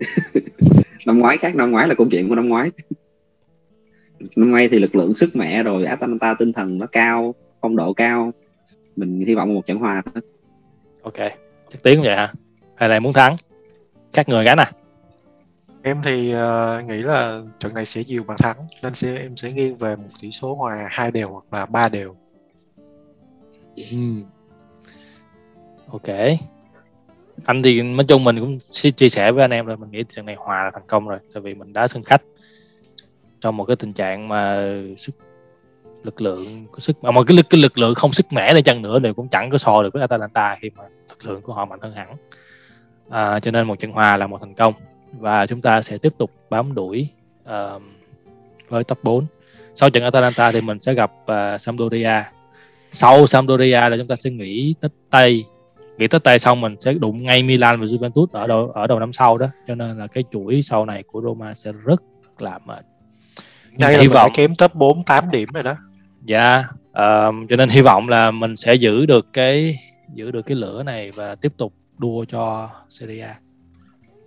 Năm 1.06 1.18
ngoái 1.18 1.36
khác 1.36 1.56
năm 1.56 1.70
ngoái 1.70 1.88
là 1.88 1.94
câu 1.94 2.06
chuyện 2.10 2.28
của 2.28 2.34
năm 2.34 2.48
ngoái. 2.48 2.70
Năm 4.36 4.50
ngoái 4.50 4.68
thì 4.68 4.78
lực 4.78 4.94
lượng 4.94 5.14
sức 5.14 5.36
mẻ 5.36 5.62
rồi 5.62 5.84
Atalanta 5.84 6.34
tinh 6.38 6.52
thần 6.52 6.78
nó 6.78 6.86
cao 6.86 7.34
phong 7.60 7.76
độ 7.76 7.92
cao. 7.92 8.32
Mình 8.96 9.20
hy 9.20 9.34
vọng 9.34 9.54
một 9.54 9.66
trận 9.66 9.78
hòa 9.78 10.02
đó. 10.14 10.20
ok 11.02 11.16
chắc 11.70 11.82
tiếng 11.82 12.02
vậy 12.02 12.16
hả? 12.16 12.32
Hay 12.76 12.88
là 12.88 13.00
muốn 13.00 13.12
thắng? 13.12 13.36
Các 14.12 14.28
người 14.28 14.44
gánh 14.44 14.58
à 14.58 14.72
em 15.86 16.02
thì 16.02 16.34
uh, 16.34 16.84
nghĩ 16.88 17.02
là 17.02 17.42
trận 17.58 17.74
này 17.74 17.84
sẽ 17.84 18.02
nhiều 18.06 18.24
bàn 18.24 18.36
thắng 18.40 18.56
nên 18.82 18.94
sẽ 18.94 19.16
em 19.16 19.36
sẽ 19.36 19.52
nghiêng 19.52 19.76
về 19.76 19.96
một 19.96 20.08
tỷ 20.20 20.30
số 20.30 20.54
hòa 20.54 20.88
hai 20.90 21.10
đều 21.10 21.30
hoặc 21.30 21.44
là 21.52 21.66
ba 21.66 21.88
đều. 21.88 22.16
Ừ. 23.76 23.96
ok 25.86 26.08
anh 27.44 27.62
thì 27.62 27.82
nói 27.82 28.04
chung 28.08 28.24
mình 28.24 28.40
cũng 28.40 28.58
chia 28.96 29.08
sẻ 29.08 29.32
với 29.32 29.44
anh 29.44 29.50
em 29.50 29.66
rồi 29.66 29.76
mình 29.76 29.90
nghĩ 29.90 30.04
trận 30.08 30.26
này 30.26 30.34
hòa 30.38 30.64
là 30.64 30.70
thành 30.74 30.86
công 30.86 31.08
rồi 31.08 31.18
tại 31.34 31.40
vì 31.40 31.54
mình 31.54 31.72
đá 31.72 31.88
sân 31.88 32.02
khách. 32.02 32.22
Trong 33.40 33.56
một 33.56 33.64
cái 33.64 33.76
tình 33.76 33.92
trạng 33.92 34.28
mà 34.28 34.72
sức 34.96 35.14
lực 36.02 36.20
lượng 36.20 36.66
có 36.72 36.78
sức 36.78 36.96
à, 36.96 37.00
mà 37.02 37.10
một 37.10 37.24
cái 37.26 37.36
lực 37.36 37.46
cái 37.50 37.60
lực 37.60 37.78
lượng 37.78 37.94
không 37.94 38.12
sức 38.12 38.26
mẻ 38.32 38.54
để 38.54 38.62
chăng 38.62 38.82
nữa 38.82 38.98
thì 39.02 39.12
cũng 39.16 39.28
chẳng 39.28 39.50
có 39.50 39.58
so 39.58 39.82
được 39.82 39.92
với 39.92 40.00
Atalanta 40.00 40.56
khi 40.60 40.70
mà 40.76 40.84
lực 41.08 41.26
lượng 41.26 41.42
của 41.42 41.52
họ 41.52 41.64
mạnh 41.64 41.80
hơn 41.82 41.92
hẳn. 41.92 42.16
À, 43.10 43.40
cho 43.40 43.50
nên 43.50 43.66
một 43.66 43.78
trận 43.78 43.92
hòa 43.92 44.16
là 44.16 44.26
một 44.26 44.38
thành 44.40 44.54
công. 44.54 44.74
Và 45.18 45.46
chúng 45.46 45.60
ta 45.60 45.82
sẽ 45.82 45.98
tiếp 45.98 46.12
tục 46.18 46.30
bám 46.50 46.74
đuổi 46.74 47.08
uh, 47.44 47.82
với 48.68 48.84
top 48.84 48.98
4 49.04 49.26
sau 49.76 49.90
trận 49.90 50.04
Atalanta 50.04 50.52
thì 50.52 50.60
mình 50.60 50.80
sẽ 50.80 50.94
gặp 50.94 51.12
uh, 51.22 51.60
Sampdoria. 51.60 52.22
Sau 52.92 53.26
Sampdoria 53.26 53.88
là 53.88 53.96
chúng 53.98 54.06
ta 54.06 54.16
sẽ 54.16 54.30
nghỉ 54.30 54.74
Tết 54.80 54.90
Tây 55.10 55.44
nghỉ 55.98 56.06
Tết 56.06 56.24
Tây 56.24 56.38
xong 56.38 56.60
mình 56.60 56.76
sẽ 56.80 56.92
đụng 56.92 57.22
ngay 57.22 57.42
Milan 57.42 57.80
và 57.80 57.86
Juventus 57.86 58.26
ở 58.32 58.46
đầu 58.46 58.70
ở 58.74 58.86
đầu 58.86 59.00
năm 59.00 59.12
sau 59.12 59.38
đó. 59.38 59.46
Cho 59.66 59.74
nên 59.74 59.98
là 59.98 60.06
cái 60.06 60.24
chuỗi 60.32 60.62
sau 60.62 60.86
này 60.86 61.02
của 61.02 61.22
Roma 61.22 61.54
sẽ 61.54 61.72
rất 61.84 62.02
là 62.38 62.58
mệt. 62.64 62.86
Đây 63.78 63.92
là 63.92 63.98
hy 64.00 64.08
vọng 64.08 64.30
kém 64.34 64.54
top 64.54 64.74
4 64.74 65.04
8 65.04 65.30
điểm 65.30 65.48
rồi 65.54 65.62
đó. 65.62 65.74
Dạ 66.24 66.54
yeah, 66.92 67.28
um, 67.28 67.46
cho 67.46 67.56
nên 67.56 67.68
hy 67.68 67.80
vọng 67.80 68.08
là 68.08 68.30
mình 68.30 68.56
sẽ 68.56 68.74
giữ 68.74 69.06
được 69.06 69.32
cái 69.32 69.78
giữ 70.14 70.30
được 70.30 70.42
cái 70.42 70.56
lửa 70.56 70.82
này 70.82 71.10
và 71.10 71.34
tiếp 71.34 71.52
tục 71.56 71.72
đua 71.98 72.24
cho 72.24 72.70
Serie 72.88 73.20
A. 73.20 73.36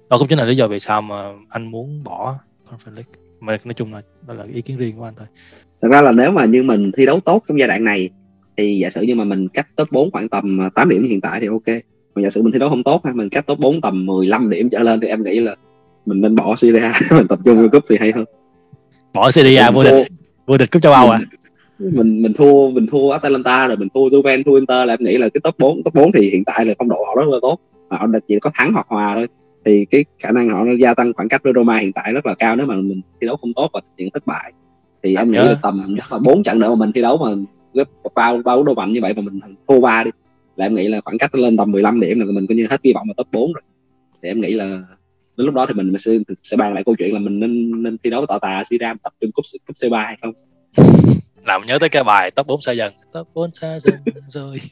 Đó 0.09 0.17
cũng 0.17 0.27
chính 0.27 0.37
là 0.37 0.45
lý 0.45 0.55
do 0.55 0.67
vì 0.67 0.79
sao 0.79 1.01
mà 1.01 1.31
anh 1.49 1.71
muốn 1.71 2.03
bỏ 2.03 2.35
Conference 2.69 2.95
League. 2.95 3.11
Mà 3.39 3.57
nói 3.63 3.73
chung 3.73 3.93
là 3.93 4.01
đó 4.27 4.33
là 4.33 4.45
ý 4.53 4.61
kiến 4.61 4.77
riêng 4.77 4.97
của 4.97 5.03
anh 5.03 5.13
thôi. 5.17 5.27
Thật 5.81 5.87
ra 5.91 6.01
là 6.01 6.11
nếu 6.11 6.31
mà 6.31 6.45
như 6.45 6.63
mình 6.63 6.91
thi 6.97 7.05
đấu 7.05 7.19
tốt 7.19 7.43
trong 7.47 7.59
giai 7.59 7.67
đoạn 7.67 7.83
này 7.83 8.09
thì 8.59 8.77
giả 8.77 8.89
sử 8.89 9.01
như 9.01 9.15
mà 9.15 9.23
mình 9.23 9.47
cách 9.47 9.67
top 9.75 9.91
4 9.91 10.11
khoảng 10.11 10.29
tầm 10.29 10.59
8 10.75 10.89
điểm 10.89 11.03
hiện 11.03 11.21
tại 11.21 11.39
thì 11.39 11.47
ok. 11.47 11.67
Mà 12.15 12.21
giả 12.21 12.29
sử 12.29 12.41
mình 12.41 12.53
thi 12.53 12.59
đấu 12.59 12.69
không 12.69 12.83
tốt 12.83 13.05
ha 13.05 13.13
mình 13.13 13.29
cách 13.29 13.47
top 13.47 13.59
4 13.59 13.81
tầm 13.81 14.05
15 14.05 14.49
điểm 14.49 14.69
trở 14.69 14.79
lên 14.79 14.99
thì 14.99 15.07
em 15.07 15.23
nghĩ 15.23 15.39
là 15.39 15.55
mình 16.05 16.21
nên 16.21 16.35
bỏ 16.35 16.55
Serie 16.55 16.81
A. 16.81 16.99
Mình 17.17 17.27
tập 17.27 17.39
trung 17.45 17.57
vào 17.57 17.69
cúp 17.69 17.83
thì 17.89 17.97
hay 17.99 18.11
hơn. 18.11 18.25
Bỏ 19.13 19.31
Serie 19.31 19.57
A 19.57 19.71
vô 19.71 19.83
địch. 19.83 20.07
vô 20.47 20.57
địch 20.57 20.71
cúp 20.71 20.81
châu 20.81 20.93
Âu 20.93 21.09
à? 21.09 21.19
Mình 21.79 22.21
mình 22.21 22.33
thua 22.33 22.69
mình 22.69 22.87
thua 22.87 23.11
Atalanta 23.11 23.67
rồi 23.67 23.77
mình 23.77 23.87
thua 23.93 24.07
Juventus 24.09 24.43
thua 24.43 24.55
Inter 24.55 24.87
là 24.87 24.93
em 24.93 24.99
nghĩ 24.99 25.17
là 25.17 25.29
cái 25.29 25.41
top 25.43 25.55
4 25.57 25.83
top 25.83 25.93
4 25.93 26.11
thì 26.11 26.29
hiện 26.29 26.43
tại 26.45 26.65
là 26.65 26.73
phong 26.77 26.89
độ 26.89 27.03
họ 27.07 27.15
rất 27.15 27.31
là 27.31 27.37
tốt. 27.41 27.59
Mà 27.89 27.97
họ 27.97 28.07
chỉ 28.27 28.39
có 28.39 28.51
thắng 28.53 28.73
hoặc 28.73 28.85
hòa 28.89 29.15
thôi. 29.15 29.27
Thì 29.65 29.85
cái 29.85 30.05
khả 30.23 30.31
năng 30.31 30.49
họ 30.49 30.65
gia 30.79 30.93
tăng 30.93 31.13
khoảng 31.13 31.29
cách 31.29 31.43
với 31.43 31.53
Roma 31.55 31.77
hiện 31.77 31.93
tại 31.93 32.13
rất 32.13 32.25
là 32.25 32.35
cao. 32.37 32.55
Nếu 32.55 32.65
mà 32.65 32.75
mình 32.75 33.01
thi 33.21 33.27
đấu 33.27 33.37
không 33.37 33.53
tốt 33.53 33.69
và 33.73 33.81
những 33.97 34.09
thất 34.13 34.27
bại 34.27 34.53
thì 35.03 35.15
em 35.15 35.31
nghĩ 35.31 35.37
là 35.37 35.55
tầm 35.61 35.95
chắc 35.97 36.11
là 36.11 36.19
bốn 36.19 36.43
trận 36.43 36.59
nữa 36.59 36.69
mà 36.69 36.75
mình 36.75 36.91
thi 36.91 37.01
đấu 37.01 37.17
mà 37.17 37.29
gấp 37.73 37.83
bao 38.15 38.41
bao 38.45 38.63
đấu 38.63 38.75
mạnh 38.75 38.93
như 38.93 39.01
vậy 39.01 39.13
mà 39.13 39.21
mình 39.21 39.39
thua 39.67 39.81
ba 39.81 40.03
đi. 40.03 40.11
Là 40.55 40.65
em 40.65 40.75
nghĩ 40.75 40.87
là 40.87 41.01
khoảng 41.01 41.17
cách 41.17 41.35
lên 41.35 41.57
tầm 41.57 41.71
15 41.71 41.99
điểm 41.99 42.19
là 42.19 42.25
mình 42.25 42.47
coi 42.47 42.55
như 42.55 42.67
hết 42.69 42.83
kỳ 42.83 42.93
vọng 42.93 43.07
vào 43.07 43.13
top 43.17 43.27
4 43.31 43.53
rồi. 43.53 43.61
Thì 44.21 44.29
em 44.29 44.41
nghĩ 44.41 44.53
là 44.53 44.65
đến 45.37 45.45
lúc 45.45 45.55
đó 45.55 45.65
thì 45.65 45.73
mình 45.73 45.93
sẽ 45.99 46.11
sẽ 46.43 46.57
bàn 46.57 46.73
lại 46.73 46.83
câu 46.83 46.95
chuyện 46.95 47.13
là 47.13 47.19
mình 47.19 47.39
nên 47.39 47.83
nên 47.83 47.97
thi 47.97 48.09
đấu 48.09 48.25
tỏ 48.25 48.39
tà 48.39 48.63
Siram 48.69 48.97
tập 48.97 49.13
trung 49.21 49.31
cúp 49.31 49.45
cúp 49.67 49.75
C3 49.75 50.05
hay 50.05 50.17
không. 50.21 50.33
Làm 51.45 51.61
nhớ 51.67 51.79
tới 51.79 51.89
cái 51.89 52.03
bài 52.03 52.31
top 52.31 52.47
4 52.47 52.61
xa 52.61 52.71
dần. 52.71 52.93
Top 53.13 53.27
4 53.33 53.53
xa 53.53 53.79
dần 53.79 53.95
rồi. 54.27 54.61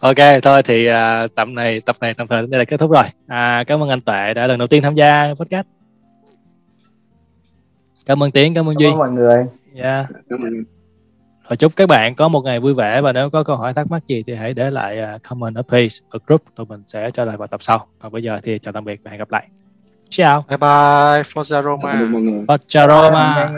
Ok 0.00 0.16
thôi 0.42 0.62
thì 0.62 0.88
uh, 0.88 1.34
tập 1.34 1.48
này 1.48 1.80
tập 1.80 1.96
này 2.00 2.14
tạm 2.14 2.26
thời 2.26 2.40
đến 2.40 2.50
đây 2.50 2.58
là 2.58 2.64
kết 2.64 2.80
thúc 2.80 2.90
rồi. 2.90 3.04
À, 3.26 3.64
cảm 3.66 3.82
ơn 3.82 3.88
anh 3.88 4.00
Tệ 4.00 4.34
đã 4.34 4.46
lần 4.46 4.58
đầu 4.58 4.68
tiên 4.68 4.82
tham 4.82 4.94
gia 4.94 5.34
podcast 5.34 5.66
cảm 8.06 8.22
ơn 8.22 8.30
Tiến 8.30 8.54
cảm 8.54 8.68
ơn 8.68 8.74
cảm 8.74 8.80
Duy. 8.80 8.90
ơn 8.90 8.98
mọi 8.98 9.10
người. 9.10 9.46
Yeah. 9.74 10.06
Rồi 11.48 11.56
chúc 11.56 11.76
các 11.76 11.88
bạn 11.88 12.14
có 12.14 12.28
một 12.28 12.40
ngày 12.44 12.60
vui 12.60 12.74
vẻ 12.74 13.00
và 13.00 13.12
nếu 13.12 13.30
có 13.30 13.42
câu 13.42 13.56
hỏi 13.56 13.74
thắc 13.74 13.90
mắc 13.90 14.06
gì 14.06 14.22
thì 14.26 14.34
hãy 14.34 14.54
để 14.54 14.70
lại 14.70 14.98
uh, 15.14 15.22
comment 15.22 15.54
ở 15.54 15.62
page 15.62 15.88
ở 16.10 16.18
group 16.26 16.42
tụi 16.56 16.66
mình 16.66 16.82
sẽ 16.86 17.10
trả 17.10 17.24
lời 17.24 17.36
vào 17.36 17.48
tập 17.48 17.62
sau. 17.62 17.86
Còn 17.98 18.12
bây 18.12 18.22
giờ 18.22 18.40
thì 18.42 18.58
chào 18.58 18.72
tạm 18.72 18.84
biệt 18.84 19.00
và 19.04 19.10
hẹn 19.10 19.18
gặp 19.18 19.30
lại. 19.30 19.48
Ciao 20.08 20.44
bye 20.48 20.58
bye 20.58 21.22
Forza 21.22 21.62
Roma. 21.62 22.08
Mọi 22.10 22.22
người. 22.22 22.44
Forza 22.46 22.88
Roma 22.88 23.50